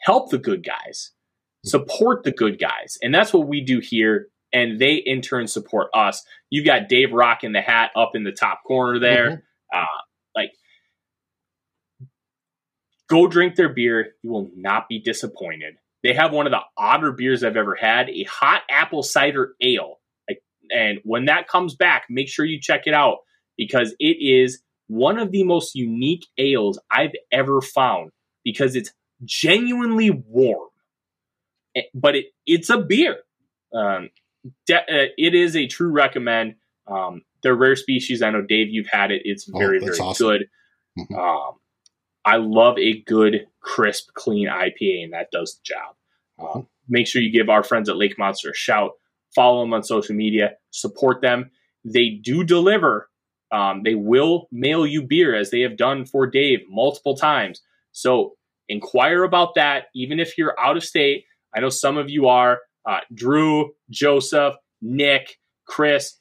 help 0.00 0.30
the 0.30 0.38
good 0.38 0.64
guys, 0.64 1.12
support 1.64 2.22
the 2.24 2.32
good 2.32 2.58
guys, 2.58 2.98
and 3.02 3.14
that's 3.14 3.32
what 3.32 3.48
we 3.48 3.60
do 3.60 3.80
here 3.80 4.28
and 4.52 4.80
they 4.80 4.94
in 4.94 5.22
turn 5.22 5.46
support 5.46 5.88
us. 5.94 6.22
You've 6.50 6.66
got 6.66 6.88
Dave 6.88 7.12
rocking 7.12 7.52
the 7.52 7.60
hat 7.60 7.90
up 7.96 8.12
in 8.14 8.24
the 8.24 8.32
top 8.32 8.60
corner 8.66 8.98
there. 8.98 9.30
Mm-hmm. 9.30 9.78
Uh, 9.78 10.00
like, 10.34 10.50
go 13.08 13.26
drink 13.26 13.56
their 13.56 13.68
beer. 13.68 14.14
You 14.22 14.30
will 14.30 14.50
not 14.54 14.88
be 14.88 15.00
disappointed. 15.00 15.74
They 16.02 16.14
have 16.14 16.32
one 16.32 16.46
of 16.46 16.52
the 16.52 16.60
odder 16.78 17.12
beers 17.12 17.42
I've 17.42 17.56
ever 17.56 17.74
had, 17.74 18.08
a 18.08 18.24
hot 18.24 18.62
apple 18.70 19.02
cider 19.02 19.54
ale. 19.60 19.96
Like, 20.28 20.40
and 20.74 21.00
when 21.04 21.24
that 21.24 21.48
comes 21.48 21.74
back, 21.74 22.04
make 22.08 22.28
sure 22.28 22.44
you 22.44 22.60
check 22.60 22.82
it 22.86 22.94
out 22.94 23.18
because 23.56 23.94
it 23.98 24.18
is 24.20 24.62
one 24.88 25.18
of 25.18 25.32
the 25.32 25.42
most 25.42 25.74
unique 25.74 26.26
ales 26.38 26.78
I've 26.90 27.14
ever 27.32 27.60
found 27.60 28.10
because 28.44 28.76
it's 28.76 28.92
genuinely 29.24 30.10
warm. 30.10 30.68
Eh, 31.74 31.82
but 31.94 32.14
it, 32.14 32.26
it's 32.46 32.70
a 32.70 32.78
beer. 32.78 33.16
Um, 33.74 34.10
de- 34.66 34.76
uh, 34.76 35.08
it 35.16 35.34
is 35.34 35.56
a 35.56 35.66
true 35.66 35.90
recommend. 35.90 36.56
Um, 36.86 37.22
they're 37.42 37.54
rare 37.54 37.76
species. 37.76 38.22
I 38.22 38.30
know 38.30 38.42
Dave, 38.42 38.68
you've 38.70 38.88
had 38.88 39.10
it. 39.10 39.22
It's 39.24 39.48
oh, 39.52 39.58
very, 39.58 39.78
oh, 39.78 39.86
very 39.86 39.98
awesome. 39.98 40.26
good. 40.26 40.48
Mm-hmm. 40.98 41.14
Um, 41.14 41.52
I 42.24 42.36
love 42.36 42.78
a 42.78 43.00
good, 43.02 43.46
crisp, 43.60 44.12
clean 44.14 44.48
IPA, 44.48 45.04
and 45.04 45.12
that 45.12 45.30
does 45.30 45.56
the 45.56 45.62
job. 45.64 45.94
Uh, 46.38 46.62
make 46.88 47.06
sure 47.06 47.22
you 47.22 47.30
give 47.30 47.48
our 47.48 47.62
friends 47.62 47.88
at 47.88 47.96
Lake 47.96 48.18
Monster 48.18 48.50
a 48.50 48.54
shout. 48.54 48.92
Follow 49.34 49.60
them 49.60 49.72
on 49.72 49.82
social 49.82 50.14
media. 50.14 50.52
Support 50.70 51.20
them. 51.22 51.50
They 51.84 52.10
do 52.10 52.42
deliver. 52.42 53.08
Um, 53.52 53.82
they 53.84 53.94
will 53.94 54.48
mail 54.50 54.86
you 54.86 55.02
beer 55.02 55.34
as 55.34 55.50
they 55.50 55.60
have 55.60 55.76
done 55.76 56.04
for 56.04 56.26
Dave 56.26 56.60
multiple 56.68 57.16
times. 57.16 57.60
So 57.92 58.36
inquire 58.68 59.22
about 59.22 59.54
that, 59.54 59.84
even 59.94 60.18
if 60.18 60.36
you're 60.36 60.58
out 60.58 60.76
of 60.76 60.84
state. 60.84 61.24
I 61.54 61.60
know 61.60 61.68
some 61.68 61.96
of 61.96 62.10
you 62.10 62.26
are 62.26 62.58
uh, 62.86 63.00
Drew, 63.12 63.74
Joseph, 63.90 64.54
Nick, 64.80 65.38
Chris. 65.66 66.18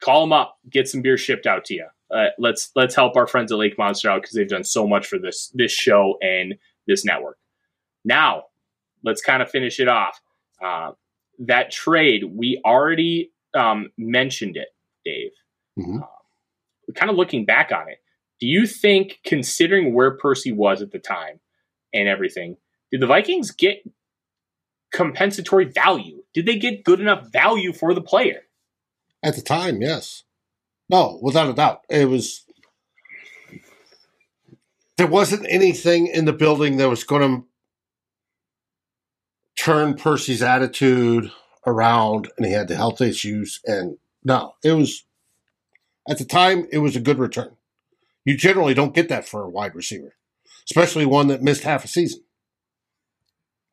Call 0.00 0.22
them 0.22 0.32
up, 0.32 0.58
get 0.68 0.88
some 0.88 1.00
beer 1.00 1.16
shipped 1.16 1.46
out 1.46 1.64
to 1.66 1.74
you. 1.74 1.86
Uh, 2.12 2.26
let's 2.38 2.70
let's 2.74 2.94
help 2.94 3.16
our 3.16 3.26
friends 3.26 3.52
at 3.52 3.58
Lake 3.58 3.78
Monster 3.78 4.10
out 4.10 4.20
because 4.20 4.34
they've 4.34 4.48
done 4.48 4.64
so 4.64 4.86
much 4.86 5.06
for 5.06 5.18
this 5.18 5.50
this 5.54 5.72
show 5.72 6.18
and 6.20 6.54
this 6.86 7.04
network. 7.04 7.38
Now, 8.04 8.44
let's 9.04 9.22
kind 9.22 9.42
of 9.42 9.50
finish 9.50 9.78
it 9.80 9.88
off. 9.88 10.20
Uh, 10.62 10.90
that 11.38 11.70
trade, 11.70 12.24
we 12.24 12.60
already 12.64 13.32
um, 13.54 13.90
mentioned 13.96 14.56
it, 14.56 14.68
Dave. 15.04 15.30
Mhm. 15.78 16.02
Um, 16.02 16.08
kind 16.94 17.10
of 17.10 17.16
looking 17.16 17.44
back 17.44 17.72
on 17.72 17.88
it, 17.88 17.98
do 18.40 18.46
you 18.46 18.66
think, 18.66 19.20
considering 19.24 19.94
where 19.94 20.10
Percy 20.16 20.52
was 20.52 20.82
at 20.82 20.90
the 20.90 20.98
time 20.98 21.40
and 21.94 22.08
everything, 22.08 22.56
did 22.90 23.00
the 23.00 23.06
Vikings 23.06 23.52
get 23.52 23.82
compensatory 24.92 25.64
value? 25.64 26.22
Did 26.34 26.46
they 26.46 26.58
get 26.58 26.84
good 26.84 27.00
enough 27.00 27.32
value 27.32 27.72
for 27.72 27.94
the 27.94 28.00
player? 28.00 28.42
At 29.22 29.36
the 29.36 29.42
time, 29.42 29.80
yes. 29.80 30.24
No, 30.88 31.18
without 31.22 31.48
a 31.48 31.54
doubt. 31.54 31.82
It 31.88 32.08
was. 32.08 32.44
There 34.96 35.06
wasn't 35.06 35.46
anything 35.48 36.06
in 36.06 36.26
the 36.26 36.32
building 36.32 36.76
that 36.76 36.88
was 36.88 37.04
going 37.04 37.22
to 37.22 37.46
turn 39.56 39.94
Percy's 39.94 40.42
attitude 40.42 41.30
around, 41.66 42.30
and 42.36 42.46
he 42.46 42.52
had 42.52 42.68
the 42.68 42.76
health 42.76 43.00
issues. 43.00 43.60
And 43.64 43.96
no, 44.24 44.54
it 44.62 44.72
was. 44.72 45.04
At 46.08 46.18
the 46.18 46.24
time, 46.24 46.66
it 46.72 46.78
was 46.78 46.96
a 46.96 47.00
good 47.00 47.18
return. 47.18 47.56
You 48.24 48.36
generally 48.36 48.74
don't 48.74 48.94
get 48.94 49.08
that 49.08 49.26
for 49.26 49.42
a 49.42 49.50
wide 49.50 49.74
receiver, 49.74 50.14
especially 50.68 51.06
one 51.06 51.28
that 51.28 51.42
missed 51.42 51.62
half 51.62 51.84
a 51.84 51.88
season. 51.88 52.22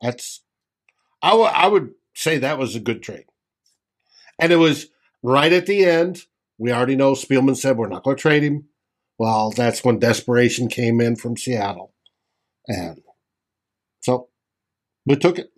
That's. 0.00 0.42
I 1.22 1.34
would- 1.34 1.52
I 1.52 1.68
would 1.68 1.94
say 2.14 2.38
that 2.38 2.58
was 2.58 2.74
a 2.74 2.80
good 2.80 3.02
trade. 3.02 3.26
And 4.38 4.52
it 4.52 4.56
was 4.56 4.88
right 5.22 5.52
at 5.52 5.66
the 5.66 5.84
end. 5.84 6.26
We 6.58 6.72
already 6.72 6.96
know 6.96 7.12
Spielman 7.12 7.56
said 7.56 7.76
we're 7.76 7.88
not 7.88 8.04
going 8.04 8.16
to 8.16 8.20
trade 8.20 8.42
him. 8.42 8.68
Well, 9.18 9.50
that's 9.50 9.84
when 9.84 9.98
desperation 9.98 10.68
came 10.68 11.00
in 11.00 11.16
from 11.16 11.36
Seattle. 11.36 11.94
And 12.66 13.02
so 14.00 14.30
we 15.04 15.16
took 15.16 15.38
it. 15.38 15.52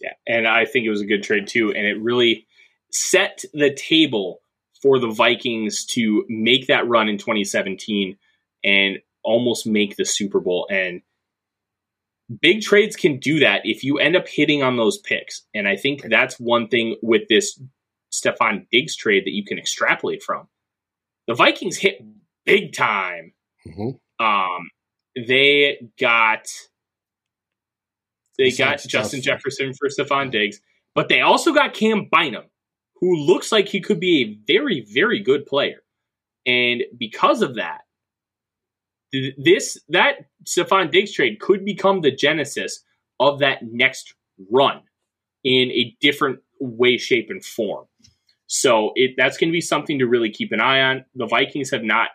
Yeah, 0.00 0.14
and 0.26 0.46
I 0.46 0.64
think 0.64 0.86
it 0.86 0.90
was 0.90 1.00
a 1.00 1.06
good 1.06 1.22
trade 1.22 1.46
too, 1.46 1.72
and 1.72 1.86
it 1.86 2.00
really 2.00 2.46
set 2.92 3.44
the 3.52 3.72
table 3.72 4.40
for 4.82 4.98
the 4.98 5.10
Vikings 5.10 5.84
to 5.86 6.24
make 6.28 6.66
that 6.66 6.86
run 6.86 7.08
in 7.08 7.16
2017 7.18 8.18
and 8.62 8.98
almost 9.24 9.66
make 9.66 9.96
the 9.96 10.04
Super 10.04 10.40
Bowl. 10.40 10.66
And 10.70 11.02
big 12.40 12.62
trades 12.62 12.96
can 12.96 13.18
do 13.18 13.40
that 13.40 13.62
if 13.64 13.84
you 13.84 13.98
end 13.98 14.16
up 14.16 14.28
hitting 14.28 14.62
on 14.62 14.76
those 14.76 14.98
picks. 14.98 15.42
And 15.54 15.68
I 15.68 15.76
think 15.76 16.02
that's 16.08 16.38
one 16.38 16.68
thing 16.68 16.96
with 17.02 17.22
this 17.28 17.60
Stefon 18.12 18.66
Diggs 18.70 18.96
trade 18.96 19.24
that 19.24 19.32
you 19.32 19.44
can 19.44 19.58
extrapolate 19.58 20.22
from. 20.22 20.48
The 21.26 21.34
Vikings 21.34 21.76
hit 21.76 22.00
big 22.44 22.72
time 22.72 23.32
hmm 23.64 23.90
um, 24.18 24.70
they 25.16 25.78
got 25.98 26.46
they 28.38 28.50
got 28.50 28.78
Justin 28.78 28.90
Justin. 28.90 29.22
Jefferson 29.22 29.72
for 29.74 29.88
Stefon 29.88 30.30
Diggs, 30.30 30.60
but 30.94 31.08
they 31.08 31.20
also 31.20 31.52
got 31.52 31.74
Cam 31.74 32.08
Bynum, 32.10 32.44
who 33.00 33.16
looks 33.16 33.52
like 33.52 33.68
he 33.68 33.80
could 33.80 34.00
be 34.00 34.22
a 34.22 34.52
very, 34.52 34.86
very 34.92 35.20
good 35.20 35.46
player. 35.46 35.82
And 36.44 36.82
because 36.98 37.42
of 37.42 37.56
that, 37.56 37.82
th- 37.84 37.85
this 39.38 39.78
that 39.88 40.26
Stefon 40.44 40.90
Diggs 40.90 41.12
trade 41.12 41.40
could 41.40 41.64
become 41.64 42.00
the 42.00 42.10
genesis 42.10 42.82
of 43.20 43.40
that 43.40 43.58
next 43.62 44.14
run 44.50 44.82
in 45.44 45.70
a 45.70 45.96
different 46.00 46.40
way, 46.60 46.98
shape, 46.98 47.28
and 47.30 47.44
form. 47.44 47.86
So 48.46 48.92
it 48.94 49.12
that's 49.16 49.36
going 49.36 49.50
to 49.50 49.56
be 49.56 49.60
something 49.60 49.98
to 49.98 50.06
really 50.06 50.30
keep 50.30 50.52
an 50.52 50.60
eye 50.60 50.80
on. 50.80 51.04
The 51.14 51.26
Vikings 51.26 51.70
have 51.70 51.82
not 51.82 52.08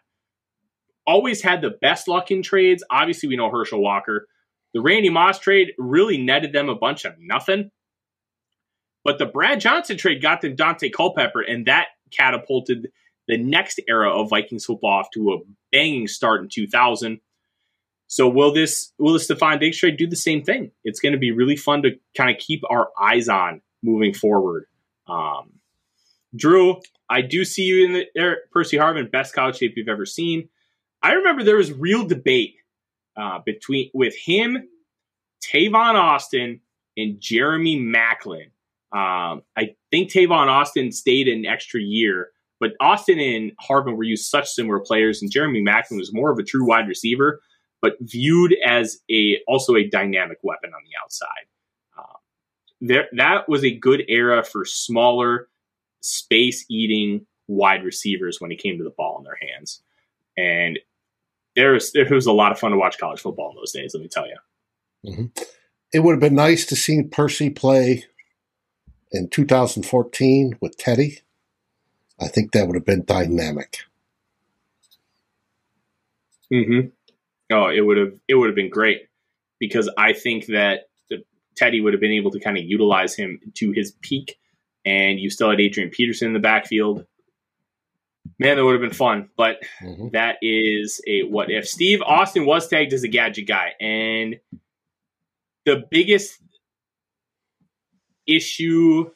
always 1.06 1.42
had 1.42 1.62
the 1.62 1.72
best 1.82 2.08
luck 2.08 2.32
in 2.32 2.42
trades. 2.42 2.84
Obviously, 2.90 3.30
we 3.30 3.36
know 3.36 3.50
Herschel 3.50 3.82
Walker. 3.82 4.28
The 4.74 4.82
Randy 4.82 5.10
Moss 5.10 5.40
trade 5.40 5.74
really 5.78 6.18
netted 6.18 6.54
them 6.54 6.70
a 6.70 6.76
bunch 6.76 7.06
of 7.06 7.16
nothing. 7.20 7.72
But 9.04 9.18
the 9.18 9.26
Brad 9.26 9.60
Johnson 9.60 9.98
trade 9.98 10.22
got 10.22 10.42
them 10.42 10.56
Daunte 10.56 10.94
Culpepper, 10.94 11.42
and 11.42 11.66
that 11.66 11.88
catapulted 12.12 12.92
the 13.32 13.38
next 13.38 13.80
era 13.88 14.12
of 14.12 14.30
Vikings 14.30 14.66
football 14.66 15.00
off 15.00 15.10
to 15.12 15.32
a 15.32 15.38
banging 15.72 16.08
start 16.08 16.42
in 16.42 16.50
2000. 16.50 17.22
So 18.08 18.28
will 18.28 18.54
this 18.54 18.92
will 19.00 19.14
the 19.14 19.20
Stefon 19.20 19.60
Diggs 19.60 19.78
trade 19.78 19.96
do 19.96 20.06
the 20.06 20.18
same 20.18 20.44
thing? 20.44 20.72
It's 20.84 21.00
going 21.00 21.14
to 21.14 21.18
be 21.18 21.32
really 21.32 21.56
fun 21.56 21.82
to 21.84 21.92
kind 22.16 22.30
of 22.30 22.38
keep 22.38 22.62
our 22.70 22.90
eyes 23.02 23.30
on 23.30 23.62
moving 23.82 24.14
forward. 24.14 24.66
Um, 25.08 25.54
Drew, 26.36 26.82
I 27.10 27.22
do 27.22 27.46
see 27.46 27.64
you 27.64 27.86
in 27.86 27.94
the 27.94 28.22
er, 28.22 28.38
Percy 28.52 28.76
Harvin, 28.76 29.10
best 29.10 29.34
college 29.34 29.58
shape 29.58 29.74
you've 29.78 29.88
ever 29.88 30.06
seen. 30.06 30.50
I 31.02 31.14
remember 31.14 31.44
there 31.44 31.56
was 31.56 31.72
real 31.72 32.06
debate 32.06 32.56
uh, 33.16 33.40
between 33.46 33.92
with 33.94 34.14
him, 34.18 34.68
Tavon 35.42 35.96
Austin, 35.96 36.60
and 36.98 37.22
Jeremy 37.22 37.80
Maclin. 37.80 38.48
Um, 38.92 39.44
I 39.56 39.76
think 39.90 40.12
Tavon 40.12 40.48
Austin 40.48 40.92
stayed 40.92 41.30
an 41.30 41.46
extra 41.46 41.80
year, 41.80 42.32
but 42.62 42.74
Austin 42.80 43.20
and 43.20 43.52
Harvin 43.58 43.98
were 43.98 44.04
used 44.04 44.30
such 44.30 44.48
similar 44.48 44.80
players, 44.80 45.22
and 45.22 45.32
Jeremy 45.32 45.64
Maclin 45.64 45.98
was 45.98 46.14
more 46.14 46.32
of 46.32 46.38
a 46.38 46.44
true 46.44 46.66
wide 46.66 46.88
receiver, 46.88 47.42
but 47.82 47.94
viewed 48.00 48.56
as 48.64 49.00
a 49.10 49.40
also 49.48 49.76
a 49.76 49.84
dynamic 49.90 50.38
weapon 50.44 50.70
on 50.72 50.82
the 50.84 50.92
outside. 51.04 51.28
Um, 51.98 52.18
there, 52.80 53.08
that 53.14 53.50
was 53.50 53.66
a 53.66 53.76
good 53.76 54.04
era 54.08 54.44
for 54.44 54.64
smaller, 54.64 55.50
space-eating 56.02 57.26
wide 57.48 57.84
receivers 57.84 58.40
when 58.40 58.52
it 58.52 58.62
came 58.62 58.78
to 58.78 58.84
the 58.84 58.92
ball 58.92 59.18
in 59.18 59.24
their 59.24 59.40
hands, 59.42 59.82
and 60.38 60.78
there 61.56 61.74
was 61.74 61.96
it 61.96 62.12
was 62.12 62.28
a 62.28 62.32
lot 62.32 62.52
of 62.52 62.60
fun 62.60 62.72
to 62.72 62.78
watch 62.78 63.00
college 63.00 63.22
football 63.22 63.50
in 63.50 63.56
those 63.56 63.72
days. 63.72 63.96
Let 63.96 64.04
me 64.04 64.08
tell 64.08 64.28
you. 64.28 64.38
It 65.92 66.02
would 66.02 66.12
have 66.12 66.22
been 66.22 66.36
nice 66.36 66.68
to 66.68 66.76
see 66.76 67.02
Percy 67.02 67.50
play 67.50 68.06
in 69.12 69.30
2014 69.30 70.60
with 70.62 70.78
Teddy. 70.78 71.22
I 72.22 72.28
think 72.28 72.52
that 72.52 72.68
would 72.68 72.76
have 72.76 72.86
been 72.86 73.04
dynamic. 73.06 73.80
Mm-hmm. 76.54 76.90
Oh, 77.52 77.68
it 77.70 77.82
would 77.82 77.98
have 77.98 78.14
it 78.28 78.36
would 78.36 78.48
have 78.48 78.56
been 78.56 78.70
great 78.70 79.08
because 79.60 79.90
I 79.98 80.14
think 80.14 80.48
that 80.48 80.90
Teddy 81.56 81.82
would 81.82 81.94
have 81.94 82.00
been 82.02 82.12
able 82.12 82.32
to 82.32 82.40
kind 82.40 82.58
of 82.58 82.64
utilize 82.64 83.16
him 83.16 83.40
to 83.56 83.72
his 83.72 83.92
peak, 84.02 84.40
and 84.86 85.20
you 85.20 85.30
still 85.30 85.50
had 85.50 85.60
Adrian 85.60 85.90
Peterson 85.90 86.28
in 86.28 86.34
the 86.34 86.40
backfield. 86.40 87.06
Man, 88.40 88.56
that 88.56 88.64
would 88.64 88.74
have 88.74 88.82
been 88.82 88.94
fun, 88.98 89.30
but 89.36 89.62
Mhm. 89.82 90.12
that 90.14 90.38
is 90.42 91.02
a 91.08 91.24
what 91.24 91.50
if. 91.52 91.68
Steve 91.68 92.02
Austin 92.02 92.46
was 92.46 92.68
tagged 92.68 92.94
as 92.94 93.04
a 93.04 93.08
gadget 93.08 93.48
guy, 93.48 93.74
and 93.80 94.40
the 95.66 95.84
biggest 95.90 96.40
issue 98.28 99.12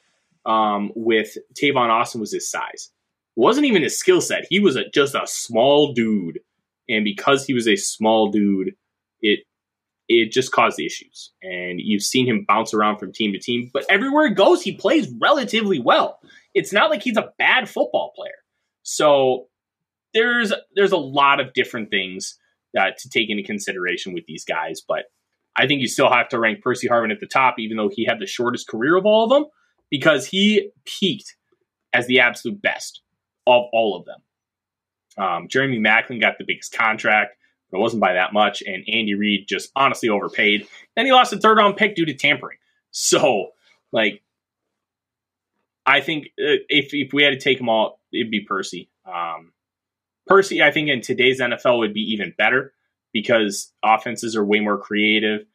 um, 0.45 0.91
with 0.95 1.37
Tavon 1.53 1.89
Austin 1.89 2.21
was 2.21 2.31
his 2.31 2.49
size. 2.49 2.91
Wasn't 3.35 3.65
even 3.65 3.83
his 3.83 3.99
skill 3.99 4.21
set. 4.21 4.45
He 4.49 4.59
was 4.59 4.75
a, 4.75 4.89
just 4.89 5.15
a 5.15 5.23
small 5.25 5.93
dude, 5.93 6.39
and 6.87 7.03
because 7.03 7.45
he 7.45 7.53
was 7.53 7.67
a 7.67 7.75
small 7.75 8.31
dude, 8.31 8.75
it 9.21 9.39
it 10.07 10.31
just 10.31 10.51
caused 10.51 10.79
issues. 10.79 11.31
And 11.41 11.79
you've 11.79 12.03
seen 12.03 12.27
him 12.27 12.45
bounce 12.47 12.73
around 12.73 12.99
from 12.99 13.11
team 13.11 13.33
to 13.33 13.39
team, 13.39 13.71
but 13.73 13.85
everywhere 13.89 14.27
he 14.27 14.35
goes, 14.35 14.61
he 14.61 14.73
plays 14.73 15.11
relatively 15.19 15.79
well. 15.79 16.19
It's 16.53 16.71
not 16.71 16.89
like 16.89 17.01
he's 17.01 17.17
a 17.17 17.31
bad 17.37 17.67
football 17.67 18.13
player. 18.15 18.37
So 18.83 19.47
there's 20.13 20.53
there's 20.75 20.91
a 20.91 20.97
lot 20.97 21.39
of 21.39 21.53
different 21.53 21.89
things 21.89 22.37
to 22.75 23.09
take 23.09 23.29
into 23.29 23.43
consideration 23.43 24.13
with 24.13 24.25
these 24.27 24.43
guys, 24.43 24.81
but 24.85 25.05
I 25.55 25.67
think 25.67 25.81
you 25.81 25.87
still 25.87 26.11
have 26.11 26.29
to 26.29 26.39
rank 26.39 26.61
Percy 26.61 26.87
Harvin 26.87 27.11
at 27.11 27.19
the 27.21 27.27
top, 27.27 27.55
even 27.57 27.77
though 27.77 27.89
he 27.91 28.05
had 28.05 28.19
the 28.19 28.27
shortest 28.27 28.67
career 28.67 28.97
of 28.97 29.05
all 29.05 29.23
of 29.23 29.29
them, 29.29 29.45
because 29.89 30.27
he 30.27 30.71
peaked 30.85 31.35
as 31.93 32.07
the 32.07 32.19
absolute 32.19 32.61
best 32.61 33.01
of 33.47 33.65
all 33.71 33.97
of 33.97 34.05
them. 34.05 34.19
Um, 35.17 35.47
Jeremy 35.47 35.79
Maclin 35.79 36.19
got 36.19 36.37
the 36.37 36.45
biggest 36.45 36.73
contract, 36.73 37.37
but 37.71 37.77
it 37.77 37.81
wasn't 37.81 38.01
by 38.01 38.13
that 38.13 38.33
much, 38.33 38.61
and 38.61 38.83
Andy 38.87 39.15
Reid 39.15 39.47
just 39.47 39.71
honestly 39.75 40.09
overpaid. 40.09 40.67
And 40.95 41.07
he 41.07 41.13
lost 41.13 41.33
a 41.33 41.37
third 41.37 41.57
round 41.57 41.77
pick 41.77 41.95
due 41.95 42.05
to 42.05 42.13
tampering. 42.13 42.57
So, 42.91 43.51
like, 43.91 44.21
I 45.85 46.01
think 46.01 46.27
uh, 46.39 46.63
if 46.69 46.93
if 46.93 47.13
we 47.13 47.23
had 47.23 47.31
to 47.31 47.39
take 47.39 47.57
them 47.57 47.69
all, 47.69 47.99
it'd 48.11 48.31
be 48.31 48.41
Percy. 48.41 48.89
Um, 49.05 49.51
Percy, 50.27 50.63
I 50.63 50.71
think 50.71 50.89
in 50.89 51.01
today's 51.01 51.39
NFL 51.39 51.79
would 51.79 51.93
be 51.93 52.13
even 52.13 52.33
better 52.37 52.73
because 53.13 53.71
offenses 53.83 54.35
are 54.35 54.43
way 54.43 54.59
more 54.59 54.77
creative. 54.77 55.45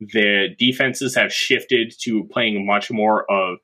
The 0.00 0.48
defenses 0.58 1.14
have 1.14 1.32
shifted 1.32 1.94
to 2.00 2.24
playing 2.24 2.66
much 2.66 2.90
more 2.90 3.30
of 3.30 3.58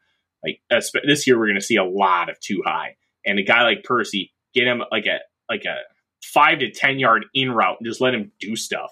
like 0.44 0.60
this 1.04 1.26
year. 1.26 1.38
We're 1.38 1.48
going 1.48 1.60
to 1.60 1.64
see 1.64 1.76
a 1.76 1.84
lot 1.84 2.30
of 2.30 2.38
two 2.40 2.62
high, 2.64 2.96
and 3.24 3.38
a 3.38 3.42
guy 3.42 3.62
like 3.62 3.84
Percy 3.84 4.32
get 4.54 4.66
him 4.66 4.82
like 4.90 5.06
a 5.06 5.18
like 5.48 5.64
a 5.64 5.76
five 6.24 6.58
to 6.60 6.70
ten 6.70 6.98
yard 6.98 7.26
in 7.34 7.50
route 7.52 7.76
and 7.80 7.86
just 7.86 8.00
let 8.00 8.14
him 8.14 8.30
do 8.40 8.56
stuff. 8.56 8.90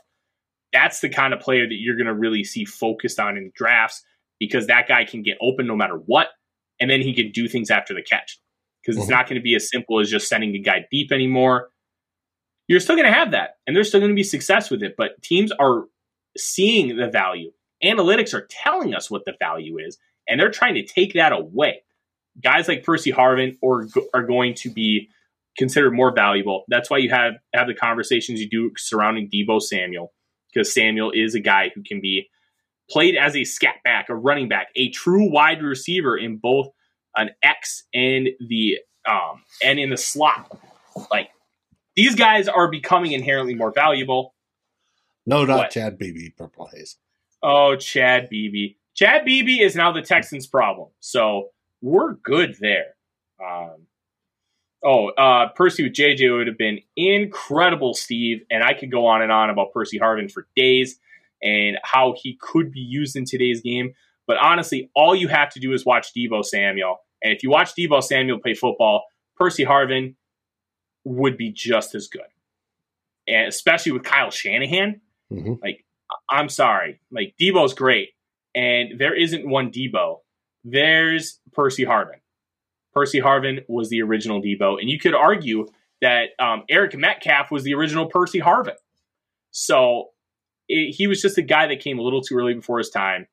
That's 0.72 1.00
the 1.00 1.08
kind 1.08 1.32
of 1.34 1.40
player 1.40 1.66
that 1.66 1.74
you're 1.74 1.96
going 1.96 2.06
to 2.06 2.14
really 2.14 2.44
see 2.44 2.64
focused 2.64 3.18
on 3.18 3.36
in 3.36 3.50
drafts 3.54 4.04
because 4.38 4.66
that 4.68 4.86
guy 4.88 5.04
can 5.04 5.22
get 5.22 5.36
open 5.40 5.66
no 5.66 5.76
matter 5.76 5.96
what, 5.96 6.28
and 6.80 6.90
then 6.90 7.00
he 7.00 7.12
can 7.12 7.30
do 7.32 7.48
things 7.48 7.70
after 7.70 7.92
the 7.94 8.02
catch 8.02 8.38
because 8.82 8.96
it's 8.96 9.06
Mhm. 9.06 9.10
not 9.10 9.26
going 9.28 9.34
to 9.38 9.42
be 9.42 9.54
as 9.54 9.68
simple 9.68 10.00
as 10.00 10.08
just 10.10 10.28
sending 10.28 10.54
a 10.54 10.58
guy 10.58 10.86
deep 10.90 11.12
anymore. 11.12 11.70
You're 12.68 12.80
still 12.80 12.94
going 12.96 13.06
to 13.08 13.12
have 13.12 13.32
that, 13.32 13.56
and 13.66 13.74
there's 13.76 13.88
still 13.88 14.00
going 14.00 14.12
to 14.12 14.16
be 14.16 14.22
success 14.22 14.70
with 14.70 14.82
it. 14.82 14.94
But 14.96 15.20
teams 15.22 15.50
are 15.52 15.86
seeing 16.38 16.96
the 16.96 17.08
value. 17.08 17.50
Analytics 17.82 18.32
are 18.32 18.46
telling 18.48 18.94
us 18.94 19.10
what 19.10 19.24
the 19.24 19.34
value 19.40 19.78
is, 19.78 19.98
and 20.28 20.38
they're 20.38 20.50
trying 20.50 20.74
to 20.74 20.84
take 20.86 21.14
that 21.14 21.32
away. 21.32 21.82
Guys 22.42 22.68
like 22.68 22.84
Percy 22.84 23.12
Harvin 23.12 23.56
or 23.60 23.88
are 24.14 24.22
going 24.22 24.54
to 24.54 24.70
be 24.70 25.08
considered 25.58 25.92
more 25.92 26.12
valuable. 26.14 26.64
That's 26.68 26.90
why 26.90 26.98
you 26.98 27.10
have 27.10 27.34
have 27.54 27.66
the 27.66 27.74
conversations 27.74 28.40
you 28.40 28.48
do 28.48 28.70
surrounding 28.76 29.28
Deebo 29.28 29.60
Samuel, 29.60 30.12
because 30.52 30.72
Samuel 30.72 31.10
is 31.14 31.34
a 31.34 31.40
guy 31.40 31.70
who 31.74 31.82
can 31.82 32.00
be 32.00 32.28
played 32.88 33.16
as 33.16 33.36
a 33.36 33.44
scat 33.44 33.76
back, 33.84 34.08
a 34.08 34.14
running 34.14 34.48
back, 34.48 34.68
a 34.76 34.90
true 34.90 35.30
wide 35.30 35.62
receiver 35.62 36.16
in 36.16 36.36
both 36.36 36.68
an 37.16 37.30
X 37.42 37.84
and 37.92 38.28
the 38.48 38.78
um 39.08 39.42
and 39.62 39.78
in 39.78 39.90
the 39.90 39.96
slot. 39.96 40.56
Like 41.10 41.30
these 41.96 42.14
guys 42.14 42.48
are 42.48 42.70
becoming 42.70 43.12
inherently 43.12 43.54
more 43.54 43.72
valuable. 43.72 44.34
No, 45.26 45.44
not 45.44 45.58
what? 45.58 45.70
Chad 45.70 45.98
Beebe, 45.98 46.30
Purple 46.30 46.70
Haze. 46.72 46.96
Oh, 47.42 47.76
Chad 47.76 48.28
Beebe. 48.28 48.76
Chad 48.94 49.24
Beebe 49.24 49.60
is 49.60 49.76
now 49.76 49.92
the 49.92 50.02
Texans' 50.02 50.46
problem. 50.46 50.88
So 51.00 51.50
we're 51.82 52.14
good 52.14 52.56
there. 52.60 52.94
Um, 53.44 53.86
oh, 54.84 55.08
uh, 55.10 55.48
Percy 55.54 55.84
with 55.84 55.92
JJ 55.92 56.36
would 56.36 56.46
have 56.46 56.58
been 56.58 56.80
incredible, 56.96 57.94
Steve. 57.94 58.42
And 58.50 58.62
I 58.62 58.74
could 58.74 58.90
go 58.90 59.06
on 59.06 59.22
and 59.22 59.32
on 59.32 59.50
about 59.50 59.72
Percy 59.72 59.98
Harvin 59.98 60.30
for 60.30 60.46
days 60.56 60.98
and 61.42 61.78
how 61.82 62.14
he 62.16 62.36
could 62.40 62.70
be 62.70 62.80
used 62.80 63.16
in 63.16 63.24
today's 63.24 63.60
game. 63.60 63.94
But 64.26 64.36
honestly, 64.38 64.90
all 64.94 65.14
you 65.14 65.28
have 65.28 65.50
to 65.50 65.60
do 65.60 65.72
is 65.72 65.84
watch 65.84 66.12
Deebo 66.14 66.44
Samuel. 66.44 67.00
And 67.22 67.32
if 67.32 67.42
you 67.42 67.50
watch 67.50 67.74
Deebo 67.74 68.02
Samuel 68.02 68.38
play 68.38 68.54
football, 68.54 69.04
Percy 69.36 69.64
Harvin 69.64 70.14
would 71.04 71.36
be 71.36 71.50
just 71.50 71.94
as 71.94 72.08
good. 72.08 72.22
And 73.26 73.48
especially 73.48 73.92
with 73.92 74.02
Kyle 74.02 74.30
Shanahan. 74.30 75.00
Mm-hmm. 75.32 75.54
Like, 75.62 75.84
I'm 76.28 76.48
sorry. 76.48 77.00
Like, 77.10 77.34
Deebo's 77.40 77.74
great. 77.74 78.10
And 78.54 78.98
there 78.98 79.14
isn't 79.14 79.48
one 79.48 79.70
Deebo. 79.70 80.18
There's 80.64 81.40
Percy 81.52 81.84
Harvin. 81.84 82.20
Percy 82.92 83.20
Harvin 83.20 83.64
was 83.68 83.88
the 83.88 84.02
original 84.02 84.42
Deebo. 84.42 84.80
And 84.80 84.90
you 84.90 84.98
could 84.98 85.14
argue 85.14 85.66
that 86.00 86.30
um, 86.38 86.64
Eric 86.68 86.96
Metcalf 86.96 87.50
was 87.50 87.62
the 87.62 87.74
original 87.74 88.06
Percy 88.06 88.40
Harvin. 88.40 88.76
So 89.50 90.08
it, 90.68 90.94
he 90.94 91.06
was 91.06 91.22
just 91.22 91.38
a 91.38 91.42
guy 91.42 91.66
that 91.68 91.80
came 91.80 91.98
a 91.98 92.02
little 92.02 92.22
too 92.22 92.36
early 92.36 92.54
before 92.54 92.78
his 92.78 92.90
time. 92.90 93.26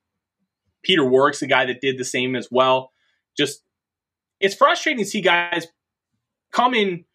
Peter 0.83 1.03
Warrick's 1.03 1.41
a 1.41 1.47
guy 1.47 1.65
that 1.65 1.81
did 1.81 1.97
the 1.97 2.05
same 2.05 2.35
as 2.35 2.49
well. 2.51 2.91
Just 3.35 3.61
it's 4.39 4.55
frustrating 4.55 5.03
to 5.03 5.09
see 5.09 5.21
guys 5.21 5.67
come 6.51 6.73
in 6.73 7.05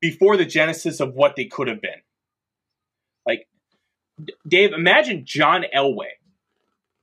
before 0.00 0.36
the 0.36 0.44
genesis 0.44 1.00
of 1.00 1.14
what 1.14 1.36
they 1.36 1.44
could 1.46 1.68
have 1.68 1.80
been. 1.80 2.00
Like 3.26 3.48
Dave, 4.46 4.72
imagine 4.72 5.24
John 5.24 5.64
Elway 5.74 6.10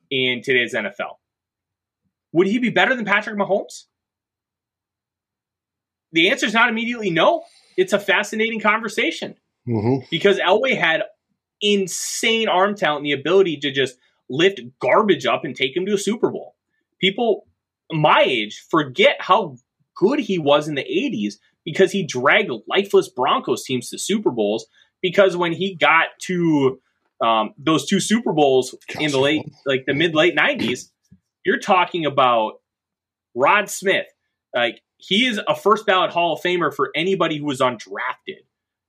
in 0.09 0.41
today's 0.41 0.73
NFL. 0.73 1.17
Would 2.33 2.47
he 2.47 2.59
be 2.59 2.69
better 2.69 2.95
than 2.95 3.05
Patrick 3.05 3.37
Mahomes? 3.37 3.85
The 6.11 6.29
answer 6.29 6.45
is 6.45 6.53
not 6.53 6.69
immediately 6.69 7.09
no. 7.09 7.43
It's 7.77 7.93
a 7.93 7.99
fascinating 7.99 8.59
conversation 8.59 9.35
mm-hmm. 9.67 10.05
because 10.11 10.37
Elway 10.37 10.77
had 10.77 11.03
insane 11.61 12.47
arm 12.47 12.75
talent 12.75 12.99
and 12.99 13.05
the 13.05 13.19
ability 13.19 13.57
to 13.57 13.71
just 13.71 13.97
lift 14.29 14.59
garbage 14.79 15.25
up 15.25 15.43
and 15.45 15.55
take 15.55 15.75
him 15.75 15.85
to 15.85 15.93
a 15.93 15.97
Super 15.97 16.29
Bowl. 16.29 16.55
People 16.99 17.47
my 17.91 18.23
age 18.25 18.65
forget 18.69 19.17
how 19.19 19.57
good 19.95 20.19
he 20.19 20.39
was 20.39 20.67
in 20.67 20.75
the 20.75 20.83
80s 20.83 21.35
because 21.65 21.91
he 21.91 22.05
dragged 22.05 22.51
lifeless 22.67 23.09
Broncos 23.09 23.63
teams 23.63 23.89
to 23.89 23.97
Super 23.97 24.31
Bowls. 24.31 24.65
Because 25.01 25.35
when 25.35 25.53
he 25.53 25.75
got 25.75 26.07
to 26.23 26.79
um, 27.21 27.53
those 27.57 27.85
two 27.85 27.99
Super 27.99 28.33
Bowls 28.33 28.75
in 28.99 29.11
the 29.11 29.19
late, 29.19 29.43
like 29.65 29.85
the 29.85 29.93
mid 29.93 30.15
late 30.15 30.35
90s, 30.35 30.89
you're 31.45 31.59
talking 31.59 32.05
about 32.05 32.53
Rod 33.35 33.69
Smith. 33.69 34.07
Like 34.53 34.81
he 34.97 35.25
is 35.25 35.39
a 35.47 35.55
first 35.55 35.85
ballot 35.85 36.11
Hall 36.11 36.33
of 36.33 36.41
Famer 36.41 36.73
for 36.73 36.91
anybody 36.95 37.37
who 37.37 37.45
was 37.45 37.59
undrafted. 37.59 38.43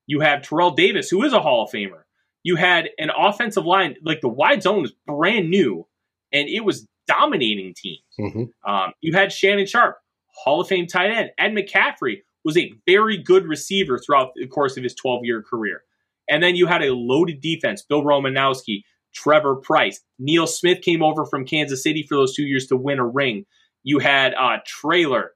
You 0.07 0.21
have 0.21 0.43
Terrell 0.43 0.73
Davis, 0.73 1.09
who 1.09 1.23
is 1.23 1.33
a 1.33 1.41
Hall 1.41 1.65
of 1.65 1.71
Famer 1.71 2.05
you 2.45 2.57
had 2.57 2.91
an 2.99 3.11
offensive 3.17 3.65
line 3.65 3.97
like 4.05 4.21
the 4.21 4.29
wide 4.29 4.63
zone 4.63 4.83
was 4.83 4.93
brand 5.07 5.51
new, 5.51 5.89
and 6.33 6.49
it 6.49 6.65
was 6.65 6.87
dominating 7.09 7.75
teams. 7.75 8.03
Mm-hmm. 8.21 8.71
Um, 8.71 8.93
you 9.01 9.15
had 9.15 9.33
Shannon 9.33 9.67
Sharpe, 9.67 9.97
Hall 10.45 10.61
of 10.61 10.69
Fame 10.69 10.87
tight 10.87 11.11
end. 11.11 11.31
Ed 11.39 11.53
McCaffrey 11.53 12.19
was 12.45 12.57
a 12.57 12.73
very 12.87 13.17
good 13.17 13.47
receiver 13.47 13.99
throughout 13.99 14.33
the 14.37 14.47
course 14.47 14.77
of 14.77 14.83
his 14.83 14.95
12 14.95 15.25
year 15.25 15.43
career. 15.43 15.83
And 16.29 16.43
then 16.43 16.55
you 16.55 16.67
had 16.67 16.83
a 16.83 16.95
loaded 16.95 17.41
defense. 17.41 17.83
Bill 17.83 18.03
Romanowski, 18.03 18.83
Trevor 19.15 19.57
Pryce. 19.57 20.01
Neil 20.19 20.47
Smith 20.47 20.81
came 20.83 21.03
over 21.03 21.25
from 21.25 21.47
Kansas 21.47 21.83
City 21.83 22.05
for 22.09 22.17
those 22.17 22.35
two 22.35 22.45
years 22.45 22.67
to 22.67 22.77
win 22.77 22.99
a 22.99 23.07
ring. 23.07 23.47
You 23.83 23.99
had 23.99 24.35
uh, 24.35 24.59
Traylor, 24.67 25.33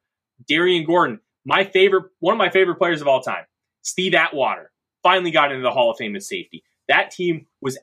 Darrien 0.47 0.85
Gordon, 0.85 1.21
my 1.45 1.65
favorite, 1.65 2.07
one 2.21 2.33
of 2.35 2.39
my 2.39 2.51
favorite 2.51 2.77
players 2.77 3.01
of 3.01 3.09
all 3.09 3.21
time, 3.21 3.45
Steve 3.83 4.15
Atwater, 4.15 4.71
finally 5.03 5.31
got 5.31 5.53
into 5.53 5.63
the 5.63 5.71
Hall 5.71 5.91
of 5.91 5.97
Fame 5.97 6.17
at 6.17 6.23
safety 6.23 6.63
that 6.89 7.11
team 7.11 7.47
was 7.61 7.79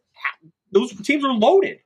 those 0.71 0.93
teams 1.01 1.23
were 1.23 1.31
loaded. 1.31 1.79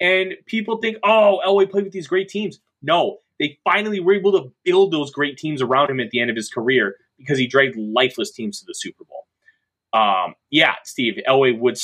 And 0.00 0.34
people 0.46 0.78
think, 0.78 0.98
oh, 1.04 1.40
Elway 1.46 1.70
played 1.70 1.84
with 1.84 1.92
these 1.92 2.08
great 2.08 2.28
teams. 2.28 2.58
No, 2.82 3.18
they 3.38 3.58
finally 3.64 4.00
were 4.00 4.14
able 4.14 4.32
to 4.32 4.52
build 4.64 4.92
those 4.92 5.10
great 5.10 5.38
teams 5.38 5.62
around 5.62 5.90
him 5.90 6.00
at 6.00 6.10
the 6.10 6.20
end 6.20 6.28
of 6.28 6.36
his 6.36 6.50
career 6.50 6.96
because 7.18 7.38
he 7.38 7.46
dragged 7.46 7.76
lifeless 7.76 8.30
teams 8.30 8.58
to 8.58 8.66
the 8.66 8.74
Super 8.74 9.04
Bowl. 9.04 9.26
Um, 9.98 10.34
yeah, 10.50 10.74
Steve, 10.84 11.18
Elway 11.26 11.58
would 11.58 11.78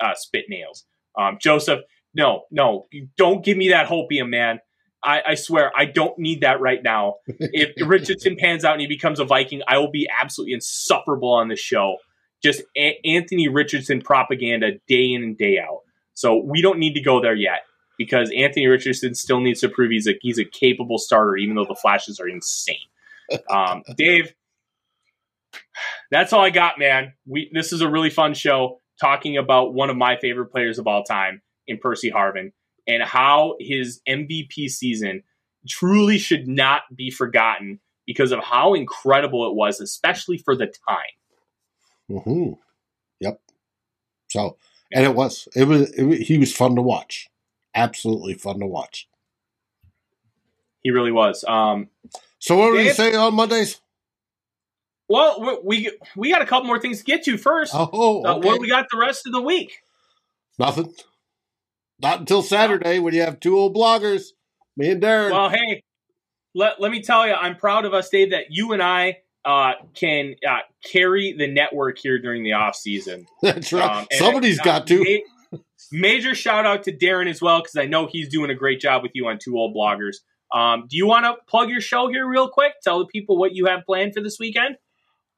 uh, 0.00 0.14
spit 0.14 0.46
nails. 0.48 0.84
Um, 1.18 1.38
Joseph, 1.40 1.80
no, 2.14 2.44
no, 2.50 2.86
don't 3.16 3.44
give 3.44 3.56
me 3.56 3.70
that 3.70 3.88
hopium, 3.88 4.28
man. 4.28 4.60
I, 5.04 5.22
I, 5.30 5.34
swear, 5.34 5.72
I 5.76 5.86
don't 5.86 6.16
need 6.18 6.42
that 6.42 6.60
right 6.60 6.80
now. 6.82 7.14
If 7.26 7.70
Richardson 7.86 8.36
pans 8.38 8.64
out 8.64 8.72
and 8.72 8.80
he 8.80 8.86
becomes 8.86 9.18
a 9.18 9.24
Viking, 9.24 9.62
I 9.66 9.78
will 9.78 9.90
be 9.90 10.08
absolutely 10.20 10.54
insufferable 10.54 11.32
on 11.32 11.48
the 11.48 11.56
show 11.56 11.96
just 12.42 12.62
a- 12.76 12.98
Anthony 13.04 13.48
Richardson 13.48 14.02
propaganda 14.02 14.72
day 14.88 15.12
in 15.12 15.22
and 15.22 15.38
day 15.38 15.58
out. 15.58 15.80
So 16.14 16.36
we 16.36 16.60
don't 16.60 16.78
need 16.78 16.94
to 16.94 17.00
go 17.00 17.20
there 17.20 17.34
yet 17.34 17.60
because 17.96 18.30
Anthony 18.36 18.66
Richardson 18.66 19.14
still 19.14 19.40
needs 19.40 19.60
to 19.60 19.68
prove 19.68 19.90
he's 19.90 20.08
a 20.08 20.14
he's 20.20 20.38
a 20.38 20.44
capable 20.44 20.98
starter, 20.98 21.36
even 21.36 21.54
though 21.56 21.64
the 21.64 21.76
flashes 21.76 22.20
are 22.20 22.28
insane. 22.28 22.76
Um, 23.48 23.82
Dave, 23.96 24.34
that's 26.10 26.32
all 26.32 26.42
I 26.42 26.50
got, 26.50 26.78
man. 26.78 27.14
We 27.26 27.50
this 27.52 27.72
is 27.72 27.80
a 27.80 27.88
really 27.88 28.10
fun 28.10 28.34
show 28.34 28.80
talking 29.02 29.36
about 29.36 29.74
one 29.74 29.90
of 29.90 29.96
my 29.96 30.16
favorite 30.16 30.46
players 30.46 30.78
of 30.78 30.86
all 30.86 31.02
time 31.02 31.42
in 31.66 31.76
Percy 31.76 32.10
Harvin 32.10 32.52
and 32.86 33.02
how 33.02 33.56
his 33.58 34.00
MVP 34.08 34.70
season 34.70 35.24
truly 35.68 36.18
should 36.18 36.46
not 36.46 36.82
be 36.94 37.10
forgotten 37.10 37.80
because 38.06 38.30
of 38.30 38.40
how 38.40 38.74
incredible 38.74 39.48
it 39.48 39.54
was, 39.54 39.80
especially 39.80 40.38
for 40.38 40.54
the 40.56 40.66
time. 40.88 40.98
Mm-hmm. 42.10 42.52
Yep. 43.20 43.40
So, 44.30 44.56
and 44.92 45.04
it 45.04 45.14
was 45.14 45.48
it 45.56 45.64
was 45.64 45.90
it, 45.92 46.22
he 46.22 46.38
was 46.38 46.54
fun 46.54 46.76
to 46.76 46.82
watch. 46.82 47.28
Absolutely 47.74 48.34
fun 48.34 48.60
to 48.60 48.66
watch. 48.66 49.08
He 50.82 50.90
really 50.90 51.12
was. 51.12 51.44
Um, 51.46 51.88
so, 52.38 52.56
what 52.56 52.76
did 52.76 52.86
you 52.86 52.92
say 52.92 53.14
on 53.14 53.34
Mondays? 53.34 53.80
Well, 55.12 55.60
we 55.62 55.92
we 56.16 56.30
got 56.30 56.40
a 56.40 56.46
couple 56.46 56.66
more 56.66 56.80
things 56.80 57.00
to 57.00 57.04
get 57.04 57.22
to 57.24 57.36
first. 57.36 57.74
Oh, 57.76 58.20
okay. 58.20 58.28
uh, 58.30 58.38
what 58.38 58.60
we 58.60 58.68
got 58.70 58.86
the 58.90 58.96
rest 58.96 59.26
of 59.26 59.34
the 59.34 59.42
week? 59.42 59.80
Nothing. 60.58 60.94
Not 62.00 62.20
until 62.20 62.40
Saturday 62.40 62.98
when 62.98 63.12
you 63.12 63.20
have 63.20 63.38
two 63.38 63.58
old 63.58 63.76
bloggers, 63.76 64.28
me 64.74 64.88
and 64.88 65.02
Darren. 65.02 65.32
Well, 65.32 65.50
hey, 65.50 65.82
let, 66.54 66.80
let 66.80 66.90
me 66.90 67.02
tell 67.02 67.28
you, 67.28 67.34
I'm 67.34 67.56
proud 67.56 67.84
of 67.84 67.92
us, 67.92 68.08
Dave, 68.08 68.30
that 68.30 68.46
you 68.48 68.72
and 68.72 68.82
I 68.82 69.18
uh, 69.44 69.72
can 69.94 70.34
uh, 70.48 70.60
carry 70.82 71.34
the 71.36 71.46
network 71.46 71.98
here 71.98 72.18
during 72.18 72.42
the 72.42 72.54
off 72.54 72.74
season. 72.74 73.26
That's 73.42 73.70
right. 73.70 73.98
Um, 73.98 74.06
Somebody's 74.12 74.60
uh, 74.60 74.64
got 74.64 74.86
to. 74.86 75.20
Ma- 75.52 75.58
major 75.92 76.34
shout 76.34 76.64
out 76.64 76.84
to 76.84 76.96
Darren 76.96 77.28
as 77.28 77.42
well 77.42 77.60
because 77.60 77.76
I 77.76 77.84
know 77.84 78.08
he's 78.10 78.30
doing 78.30 78.48
a 78.50 78.54
great 78.54 78.80
job 78.80 79.02
with 79.02 79.12
you 79.14 79.28
on 79.28 79.38
Two 79.38 79.58
Old 79.58 79.76
Bloggers. 79.76 80.16
Um, 80.54 80.86
do 80.88 80.96
you 80.96 81.06
want 81.06 81.26
to 81.26 81.34
plug 81.46 81.68
your 81.68 81.82
show 81.82 82.08
here 82.08 82.26
real 82.26 82.48
quick? 82.48 82.72
Tell 82.82 82.98
the 82.98 83.06
people 83.06 83.36
what 83.36 83.54
you 83.54 83.66
have 83.66 83.84
planned 83.84 84.14
for 84.14 84.22
this 84.22 84.38
weekend. 84.40 84.76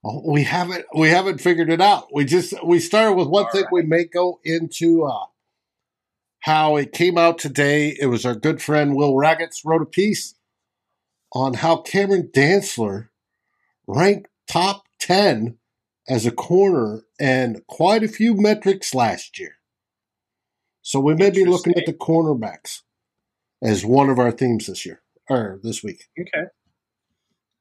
Oh, 0.04 0.22
we 0.24 0.42
haven't 0.42 0.84
we 0.94 1.08
haven't 1.08 1.40
figured 1.40 1.70
it 1.70 1.80
out. 1.80 2.08
We 2.12 2.24
just 2.24 2.52
we 2.64 2.78
started 2.78 3.14
with 3.14 3.28
one 3.28 3.44
All 3.44 3.50
thing. 3.50 3.62
Right. 3.62 3.72
We 3.72 3.82
may 3.82 4.04
go 4.04 4.38
into 4.44 5.04
uh, 5.04 5.26
how 6.40 6.76
it 6.76 6.92
came 6.92 7.16
out 7.16 7.38
today. 7.38 7.96
It 7.98 8.06
was 8.06 8.26
our 8.26 8.34
good 8.34 8.60
friend 8.60 8.94
Will 8.94 9.14
Ragatz 9.14 9.64
wrote 9.64 9.80
a 9.80 9.86
piece 9.86 10.34
on 11.32 11.54
how 11.54 11.78
Cameron 11.78 12.30
Dantzler 12.32 13.08
ranked 13.86 14.28
top 14.46 14.84
10 15.00 15.56
as 16.08 16.26
a 16.26 16.30
corner 16.30 17.04
and 17.18 17.66
quite 17.66 18.04
a 18.04 18.08
few 18.08 18.34
metrics 18.34 18.94
last 18.94 19.38
year. 19.38 19.56
So 20.82 21.00
we 21.00 21.14
may 21.14 21.30
be 21.30 21.46
looking 21.46 21.74
at 21.76 21.86
the 21.86 21.94
cornerbacks 21.94 22.82
as 23.62 23.86
one 23.86 24.10
of 24.10 24.18
our 24.18 24.30
themes 24.30 24.66
this 24.66 24.84
year 24.84 25.00
or 25.30 25.58
this 25.62 25.82
week. 25.82 26.04
Okay. 26.20 26.44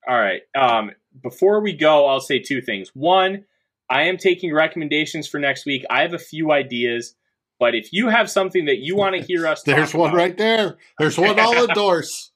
All 0.08 0.20
right. 0.20 0.42
Um, 0.56 0.92
before 1.22 1.62
we 1.62 1.74
go, 1.74 2.08
I'll 2.08 2.20
say 2.20 2.40
two 2.40 2.62
things. 2.62 2.90
One, 2.94 3.46
I 3.90 4.04
am 4.04 4.18
taking 4.18 4.54
recommendations 4.54 5.28
for 5.28 5.40
next 5.40 5.66
week. 5.66 5.86
I 5.90 6.02
have 6.02 6.14
a 6.14 6.20
few 6.20 6.52
ideas. 6.52 7.16
But 7.60 7.76
if 7.76 7.94
you 7.94 8.10
have 8.10 8.30
something 8.30 8.66
that 8.66 8.80
you 8.80 8.96
want 8.96 9.16
to 9.16 9.22
hear 9.22 9.48
us, 9.48 9.64
there's 9.66 9.94
one 9.94 10.10
about, 10.10 10.18
right 10.18 10.38
there. 10.38 10.78
There's 11.00 11.18
one 11.18 11.40
I'll 11.40 11.66
endorse. 11.70 12.32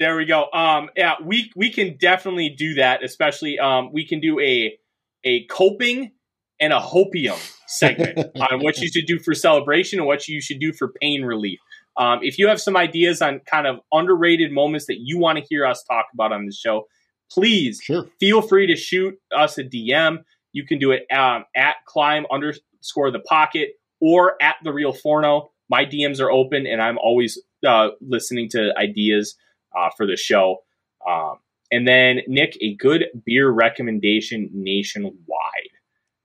There 0.00 0.16
we 0.16 0.26
go. 0.26 0.46
Um, 0.52 0.90
yeah, 0.96 1.14
we 1.22 1.52
we 1.56 1.70
can 1.72 1.96
definitely 1.96 2.50
do 2.50 2.74
that. 2.74 3.04
Especially, 3.04 3.58
um, 3.58 3.92
we 3.92 4.06
can 4.06 4.20
do 4.20 4.40
a 4.40 4.78
a 5.24 5.44
coping 5.46 6.12
and 6.60 6.72
a 6.72 6.80
hopium 6.80 7.38
segment 7.66 8.18
on 8.50 8.60
what 8.60 8.78
you 8.78 8.88
should 8.88 9.06
do 9.06 9.18
for 9.18 9.34
celebration 9.34 9.98
and 9.98 10.06
what 10.06 10.28
you 10.28 10.40
should 10.40 10.60
do 10.60 10.72
for 10.72 10.92
pain 11.00 11.22
relief. 11.22 11.58
Um, 11.96 12.20
if 12.22 12.38
you 12.38 12.48
have 12.48 12.60
some 12.60 12.76
ideas 12.76 13.20
on 13.20 13.40
kind 13.40 13.66
of 13.66 13.80
underrated 13.92 14.52
moments 14.52 14.86
that 14.86 14.98
you 15.00 15.18
want 15.18 15.38
to 15.38 15.44
hear 15.48 15.66
us 15.66 15.82
talk 15.82 16.06
about 16.14 16.32
on 16.32 16.46
the 16.46 16.52
show, 16.52 16.86
please 17.30 17.80
sure. 17.82 18.06
feel 18.20 18.42
free 18.42 18.66
to 18.66 18.76
shoot 18.76 19.18
us 19.36 19.58
a 19.58 19.64
DM. 19.64 20.24
You 20.52 20.64
can 20.66 20.78
do 20.78 20.92
it 20.92 21.06
um, 21.12 21.44
at 21.54 21.76
climb 21.86 22.26
underscore 22.32 23.10
the 23.10 23.20
pocket 23.20 23.70
or 24.00 24.42
at 24.42 24.56
the 24.64 24.72
real 24.72 24.92
Forno. 24.92 25.50
My 25.70 25.84
DMs 25.84 26.20
are 26.20 26.30
open, 26.30 26.66
and 26.66 26.80
I'm 26.80 26.98
always 26.98 27.38
uh, 27.66 27.88
listening 28.00 28.48
to 28.50 28.72
ideas 28.78 29.36
uh, 29.76 29.90
for 29.96 30.06
the 30.06 30.16
show. 30.16 30.58
Um, 31.06 31.38
and 31.70 31.86
then 31.86 32.20
Nick, 32.26 32.56
a 32.62 32.74
good 32.74 33.06
beer 33.24 33.50
recommendation 33.50 34.48
nationwide. 34.52 35.14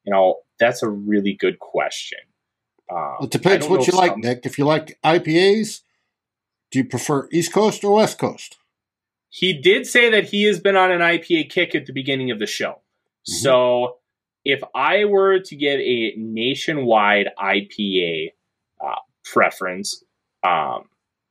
You 0.05 0.13
know, 0.13 0.39
that's 0.59 0.83
a 0.83 0.89
really 0.89 1.33
good 1.33 1.59
question. 1.59 2.19
Um, 2.91 3.17
it 3.21 3.31
depends 3.31 3.67
what 3.67 3.85
you 3.87 3.91
some... 3.91 3.99
like, 3.99 4.17
Nick. 4.17 4.45
If 4.45 4.57
you 4.57 4.65
like 4.65 4.97
IPAs, 5.03 5.81
do 6.71 6.79
you 6.79 6.85
prefer 6.85 7.27
East 7.31 7.53
Coast 7.53 7.83
or 7.83 7.95
West 7.95 8.17
Coast? 8.17 8.57
He 9.35 9.53
did 9.53 9.87
say 9.87 10.11
that 10.11 10.25
he 10.25 10.43
has 10.43 10.59
been 10.59 10.75
on 10.75 10.91
an 10.91 11.01
IPA 11.01 11.49
kick 11.49 11.73
at 11.73 11.87
the 11.87 11.91
beginning 11.91 12.29
of 12.29 12.37
the 12.37 12.45
show. 12.45 12.73
Mm-hmm. 13.27 13.33
So 13.41 13.97
if 14.45 14.61
I 14.75 15.05
were 15.05 15.39
to 15.39 15.55
get 15.55 15.79
a 15.79 16.13
nationwide 16.17 17.29
IPA 17.39 18.33
uh, 18.79 18.99
preference, 19.25 20.03
um, 20.43 20.83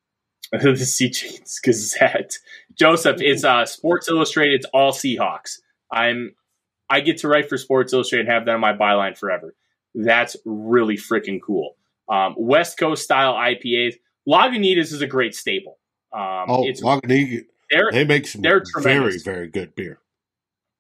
the 0.50 0.59
CJ's 0.59 1.61
Gazette, 1.61 2.38
Joseph, 2.76 3.20
it's 3.20 3.44
uh, 3.44 3.66
Sports 3.66 4.09
Illustrated. 4.09 4.57
It's 4.57 4.66
all 4.74 4.90
Seahawks. 4.90 5.61
I'm 5.92 6.34
I 6.90 7.03
get 7.03 7.18
to 7.18 7.28
write 7.28 7.48
for 7.48 7.57
Sports 7.57 7.92
Illustrated 7.92 8.26
and 8.26 8.34
have 8.34 8.46
that 8.46 8.57
on 8.57 8.61
my 8.61 8.72
byline 8.72 9.16
forever. 9.16 9.55
That's 9.94 10.36
really 10.44 10.96
freaking 10.96 11.38
cool. 11.40 11.76
Um, 12.09 12.34
West 12.36 12.78
Coast 12.78 13.05
style 13.05 13.34
IPAs. 13.34 13.94
Lagunitas 14.28 14.92
is 14.92 15.03
a 15.03 15.07
great 15.07 15.36
staple. 15.36 15.78
Um, 16.12 16.46
oh, 16.48 16.66
it's, 16.66 16.82
Lagunitas. 16.82 17.44
They 17.93 18.05
make 18.05 18.27
some 18.27 18.43
they're 18.43 18.62
very, 18.79 19.18
very 19.18 19.49
good 19.49 19.75
beer. 19.75 19.99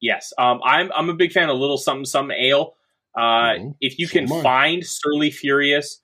Yes. 0.00 0.32
Um, 0.36 0.60
I'm, 0.64 0.90
I'm 0.94 1.08
a 1.08 1.14
big 1.14 1.32
fan 1.32 1.48
of 1.48 1.58
Little 1.58 1.78
Something 1.78 2.04
Something 2.04 2.36
Ale. 2.38 2.74
Uh, 3.16 3.20
mm-hmm. 3.20 3.70
If 3.80 3.98
you 3.98 4.08
can 4.08 4.26
find 4.26 4.84
Surly 4.84 5.30
Furious, 5.30 6.00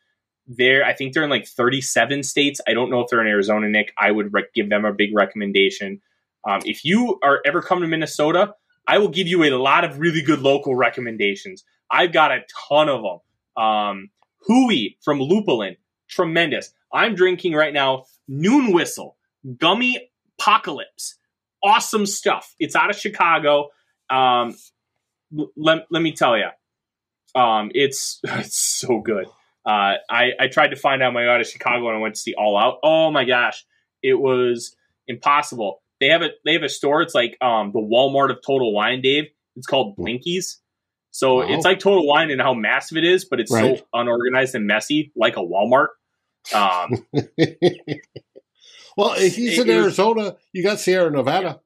there, 0.48 0.84
I 0.84 0.94
think 0.94 1.12
they're 1.12 1.24
in 1.24 1.30
like 1.30 1.46
37 1.46 2.22
states. 2.22 2.60
I 2.66 2.72
don't 2.72 2.90
know 2.90 3.00
if 3.00 3.10
they're 3.10 3.20
in 3.20 3.26
Arizona, 3.26 3.68
Nick. 3.68 3.92
I 3.98 4.10
would 4.10 4.32
give 4.54 4.70
them 4.70 4.84
a 4.84 4.92
big 4.92 5.14
recommendation. 5.14 6.00
Um, 6.48 6.60
if 6.64 6.84
you 6.84 7.18
are 7.22 7.40
ever 7.44 7.60
come 7.60 7.80
to 7.82 7.86
Minnesota, 7.86 8.54
I 8.86 8.98
will 8.98 9.08
give 9.08 9.28
you 9.28 9.44
a 9.44 9.50
lot 9.50 9.84
of 9.84 9.98
really 9.98 10.22
good 10.22 10.40
local 10.40 10.74
recommendations. 10.74 11.64
I've 11.90 12.12
got 12.12 12.32
a 12.32 12.40
ton 12.68 12.88
of 12.88 13.02
them. 13.02 13.62
Um, 13.62 14.10
Hui 14.46 14.96
from 15.02 15.20
Lupulin, 15.20 15.76
tremendous. 16.08 16.72
I'm 16.92 17.14
drinking 17.14 17.52
right 17.52 17.74
now 17.74 18.04
Noon 18.26 18.72
Whistle, 18.72 19.16
Gummy 19.58 20.10
Apocalypse. 20.38 21.16
Awesome 21.62 22.06
stuff. 22.06 22.54
It's 22.58 22.76
out 22.76 22.90
of 22.90 22.96
Chicago. 22.96 23.68
Um, 24.10 24.54
let, 25.56 25.86
let 25.90 26.02
me 26.02 26.12
tell 26.12 26.36
you, 26.36 26.48
um, 27.34 27.70
it's 27.74 28.20
it's 28.24 28.56
so 28.56 29.00
good. 29.00 29.26
Uh, 29.66 29.96
I, 30.08 30.30
I 30.40 30.46
tried 30.50 30.68
to 30.68 30.76
find 30.76 31.02
out 31.02 31.12
my 31.12 31.20
way 31.20 31.28
out 31.28 31.40
of 31.40 31.46
Chicago 31.46 31.88
and 31.88 31.98
I 31.98 32.00
went 32.00 32.14
to 32.14 32.20
see 32.20 32.34
All 32.34 32.56
Out. 32.56 32.78
Oh 32.82 33.10
my 33.10 33.24
gosh, 33.24 33.64
it 34.02 34.14
was 34.14 34.74
impossible. 35.06 35.82
They 36.00 36.08
have 36.08 36.22
a 36.22 36.30
they 36.44 36.54
have 36.54 36.62
a 36.62 36.68
store. 36.68 37.02
It's 37.02 37.14
like 37.14 37.36
um, 37.40 37.72
the 37.72 37.80
Walmart 37.80 38.30
of 38.30 38.38
Total 38.46 38.72
Wine, 38.72 39.02
Dave. 39.02 39.24
It's 39.56 39.66
called 39.66 39.96
Blinkies. 39.96 40.56
So 41.10 41.36
wow. 41.36 41.46
it's 41.48 41.64
like 41.64 41.80
Total 41.80 42.06
Wine 42.06 42.30
and 42.30 42.40
how 42.40 42.54
massive 42.54 42.98
it 42.98 43.04
is, 43.04 43.24
but 43.24 43.40
it's 43.40 43.50
right. 43.50 43.78
so 43.78 43.84
unorganized 43.92 44.54
and 44.54 44.66
messy, 44.66 45.12
like 45.16 45.36
a 45.36 45.40
Walmart. 45.40 45.88
Um, 46.54 47.06
well, 48.98 49.14
if 49.16 49.36
he's 49.36 49.56
in 49.56 49.70
Arizona, 49.70 50.34
you 50.52 50.64
got 50.64 50.80
Sierra 50.80 51.08
Nevada. 51.08 51.60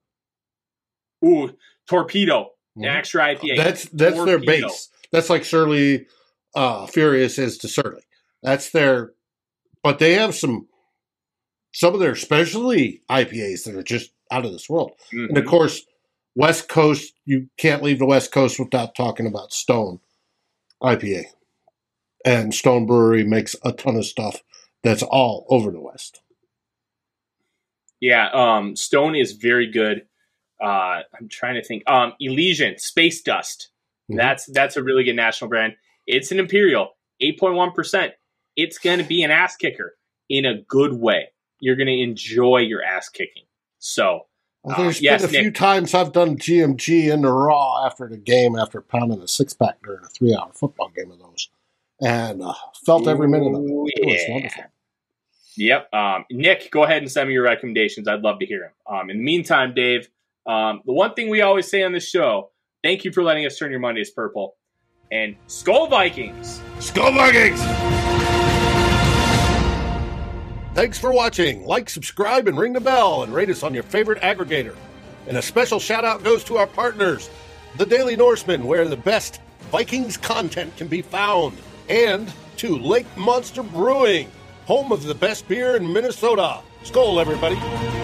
Ooh, 1.24 1.57
Torpedo, 1.89 2.51
mm-hmm. 2.76 2.85
extra 2.85 3.22
IPA. 3.22 3.57
That's 3.57 3.85
that's 3.87 4.16
Torpedo. 4.16 4.24
their 4.26 4.39
base. 4.39 4.91
That's 5.12 5.30
like 5.30 5.47
Surly 5.47 6.09
uh, 6.55 6.87
Furious 6.89 7.39
is 7.39 7.57
to 7.59 7.68
Surly. 7.68 8.03
That's 8.43 8.68
their, 8.68 9.12
but 9.83 9.99
they 9.99 10.12
have 10.12 10.35
some 10.35 10.68
some 11.72 11.95
of 11.95 12.01
their 12.01 12.16
specialty 12.16 13.03
IPAs 13.11 13.64
that 13.64 13.76
are 13.76 13.83
just 13.83 14.11
out 14.30 14.45
of 14.45 14.53
this 14.53 14.68
world. 14.68 14.93
Mm-hmm. 15.11 15.30
And 15.30 15.39
of 15.39 15.47
course, 15.47 15.87
West 16.35 16.68
Coast, 16.68 17.14
you 17.24 17.49
can't 17.57 17.83
leave 17.83 17.99
the 17.99 18.05
West 18.05 18.30
Coast 18.30 18.59
without 18.59 18.95
talking 18.95 19.26
about 19.26 19.55
Stone 19.55 20.01
IPA. 20.83 21.24
And 22.26 22.53
Stone 22.53 22.85
Brewery 22.85 23.24
makes 23.24 23.57
a 23.64 23.72
ton 23.72 23.97
of 23.97 24.05
stuff 24.05 24.43
that's 24.83 25.03
all 25.03 25.47
over 25.49 25.70
the 25.70 25.80
West. 25.80 26.22
Yeah, 28.03 28.30
um, 28.34 28.74
Stone 28.74 29.14
is 29.14 29.30
very 29.30 29.70
good. 29.70 30.03
Uh, 30.61 31.03
I'm 31.16 31.28
trying 31.30 31.55
to 31.55 31.62
think. 31.62 31.84
Um, 31.88 32.14
Elysian 32.18 32.76
Space 32.78 33.22
Dust. 33.22 33.68
Mm-hmm. 34.11 34.18
That's 34.18 34.46
that's 34.46 34.76
a 34.76 34.82
really 34.82 35.05
good 35.05 35.14
national 35.14 35.48
brand. 35.48 35.74
It's 36.09 36.32
an 36.32 36.40
Imperial, 36.40 36.96
8.1 37.22 37.72
percent. 37.72 38.14
It's 38.57 38.78
going 38.78 38.98
to 38.98 39.05
be 39.05 39.22
an 39.22 39.30
ass 39.30 39.55
kicker 39.55 39.94
in 40.28 40.44
a 40.44 40.62
good 40.62 40.94
way. 40.94 41.28
You're 41.61 41.76
going 41.76 41.86
to 41.86 42.03
enjoy 42.03 42.59
your 42.59 42.82
ass 42.82 43.09
kicking. 43.09 43.44
So 43.78 44.26
well, 44.64 44.76
there's 44.78 44.96
uh, 44.96 45.03
yes, 45.03 45.20
been 45.22 45.30
a 45.30 45.32
Nick. 45.34 45.42
few 45.42 45.50
times 45.53 45.94
I've 45.94 46.12
done 46.12 46.36
GMG 46.38 47.09
in 47.09 47.22
the 47.22 47.30
raw 47.30 47.86
after 47.86 48.09
the 48.09 48.16
game, 48.16 48.57
after 48.57 48.80
pounding 48.80 49.22
a 49.22 49.28
six 49.28 49.53
pack 49.53 49.80
during 49.84 50.05
a 50.05 50.09
three 50.09 50.34
hour 50.34 50.50
football 50.53 50.88
game 50.88 51.12
of 51.12 51.20
those, 51.20 51.50
and 52.00 52.42
uh, 52.42 52.53
felt 52.84 53.07
every 53.07 53.28
minute 53.28 53.55
of 53.55 53.62
it. 53.62 53.92
It 53.94 54.07
was 54.07 54.24
wonderful. 54.28 54.64
Yep. 55.57 55.92
Um, 55.92 56.24
Nick, 56.30 56.70
go 56.70 56.84
ahead 56.84 57.03
and 57.03 57.11
send 57.11 57.28
me 57.28 57.34
your 57.34 57.44
recommendations. 57.44 58.09
I'd 58.09 58.22
love 58.22 58.38
to 58.40 58.46
hear 58.46 58.61
them. 58.61 58.96
Um, 58.96 59.11
in 59.11 59.18
the 59.18 59.22
meantime, 59.22 59.74
Dave, 59.74 60.09
um, 60.46 60.82
the 60.86 60.92
one 60.92 61.14
thing 61.14 61.28
we 61.28 61.42
always 61.42 61.68
say 61.68 61.82
on 61.82 61.92
this 61.92 62.09
show 62.09 62.50
thank 62.82 63.05
you 63.05 63.12
for 63.12 63.22
letting 63.22 63.46
us 63.46 63.59
turn 63.59 63.70
your 63.70 63.80
Mondays 63.80 64.11
purple. 64.11 64.57
And 65.11 65.36
Skol 65.46 65.90
Vikings! 65.90 66.61
Skol 66.78 67.14
Vikings! 67.14 67.61
Thanks 70.74 70.98
for 70.98 71.12
watching. 71.12 71.66
Like, 71.66 71.90
subscribe, 71.90 72.48
and 72.48 72.57
ring 72.57 72.72
the 72.72 72.80
bell, 72.80 73.22
and 73.22 73.34
rate 73.34 73.50
us 73.50 73.62
on 73.62 73.74
your 73.74 73.82
favorite 73.82 74.22
aggregator. 74.22 74.74
And 75.26 75.36
a 75.36 75.42
special 75.42 75.78
shout 75.78 76.05
out 76.05 76.24
goes 76.24 76.42
to 76.44 76.57
our 76.57 76.66
partners, 76.66 77.28
the 77.76 77.84
Daily 77.84 78.16
Norseman, 78.16 78.64
where 78.64 78.88
the 78.88 78.96
best 78.96 79.42
Vikings 79.70 80.16
content 80.16 80.74
can 80.78 80.88
be 80.88 81.03
found, 81.03 81.59
and 81.90 82.32
to 82.57 82.78
Lake 82.78 83.07
Monster 83.18 83.62
Brewing, 83.62 84.30
home 84.67 84.93
of 84.93 85.05
the 85.05 85.15
best 85.15 85.49
beer 85.49 85.77
in 85.77 85.93
Minnesota. 85.93 86.61
Skol, 86.85 87.21
everybody. 87.21 88.01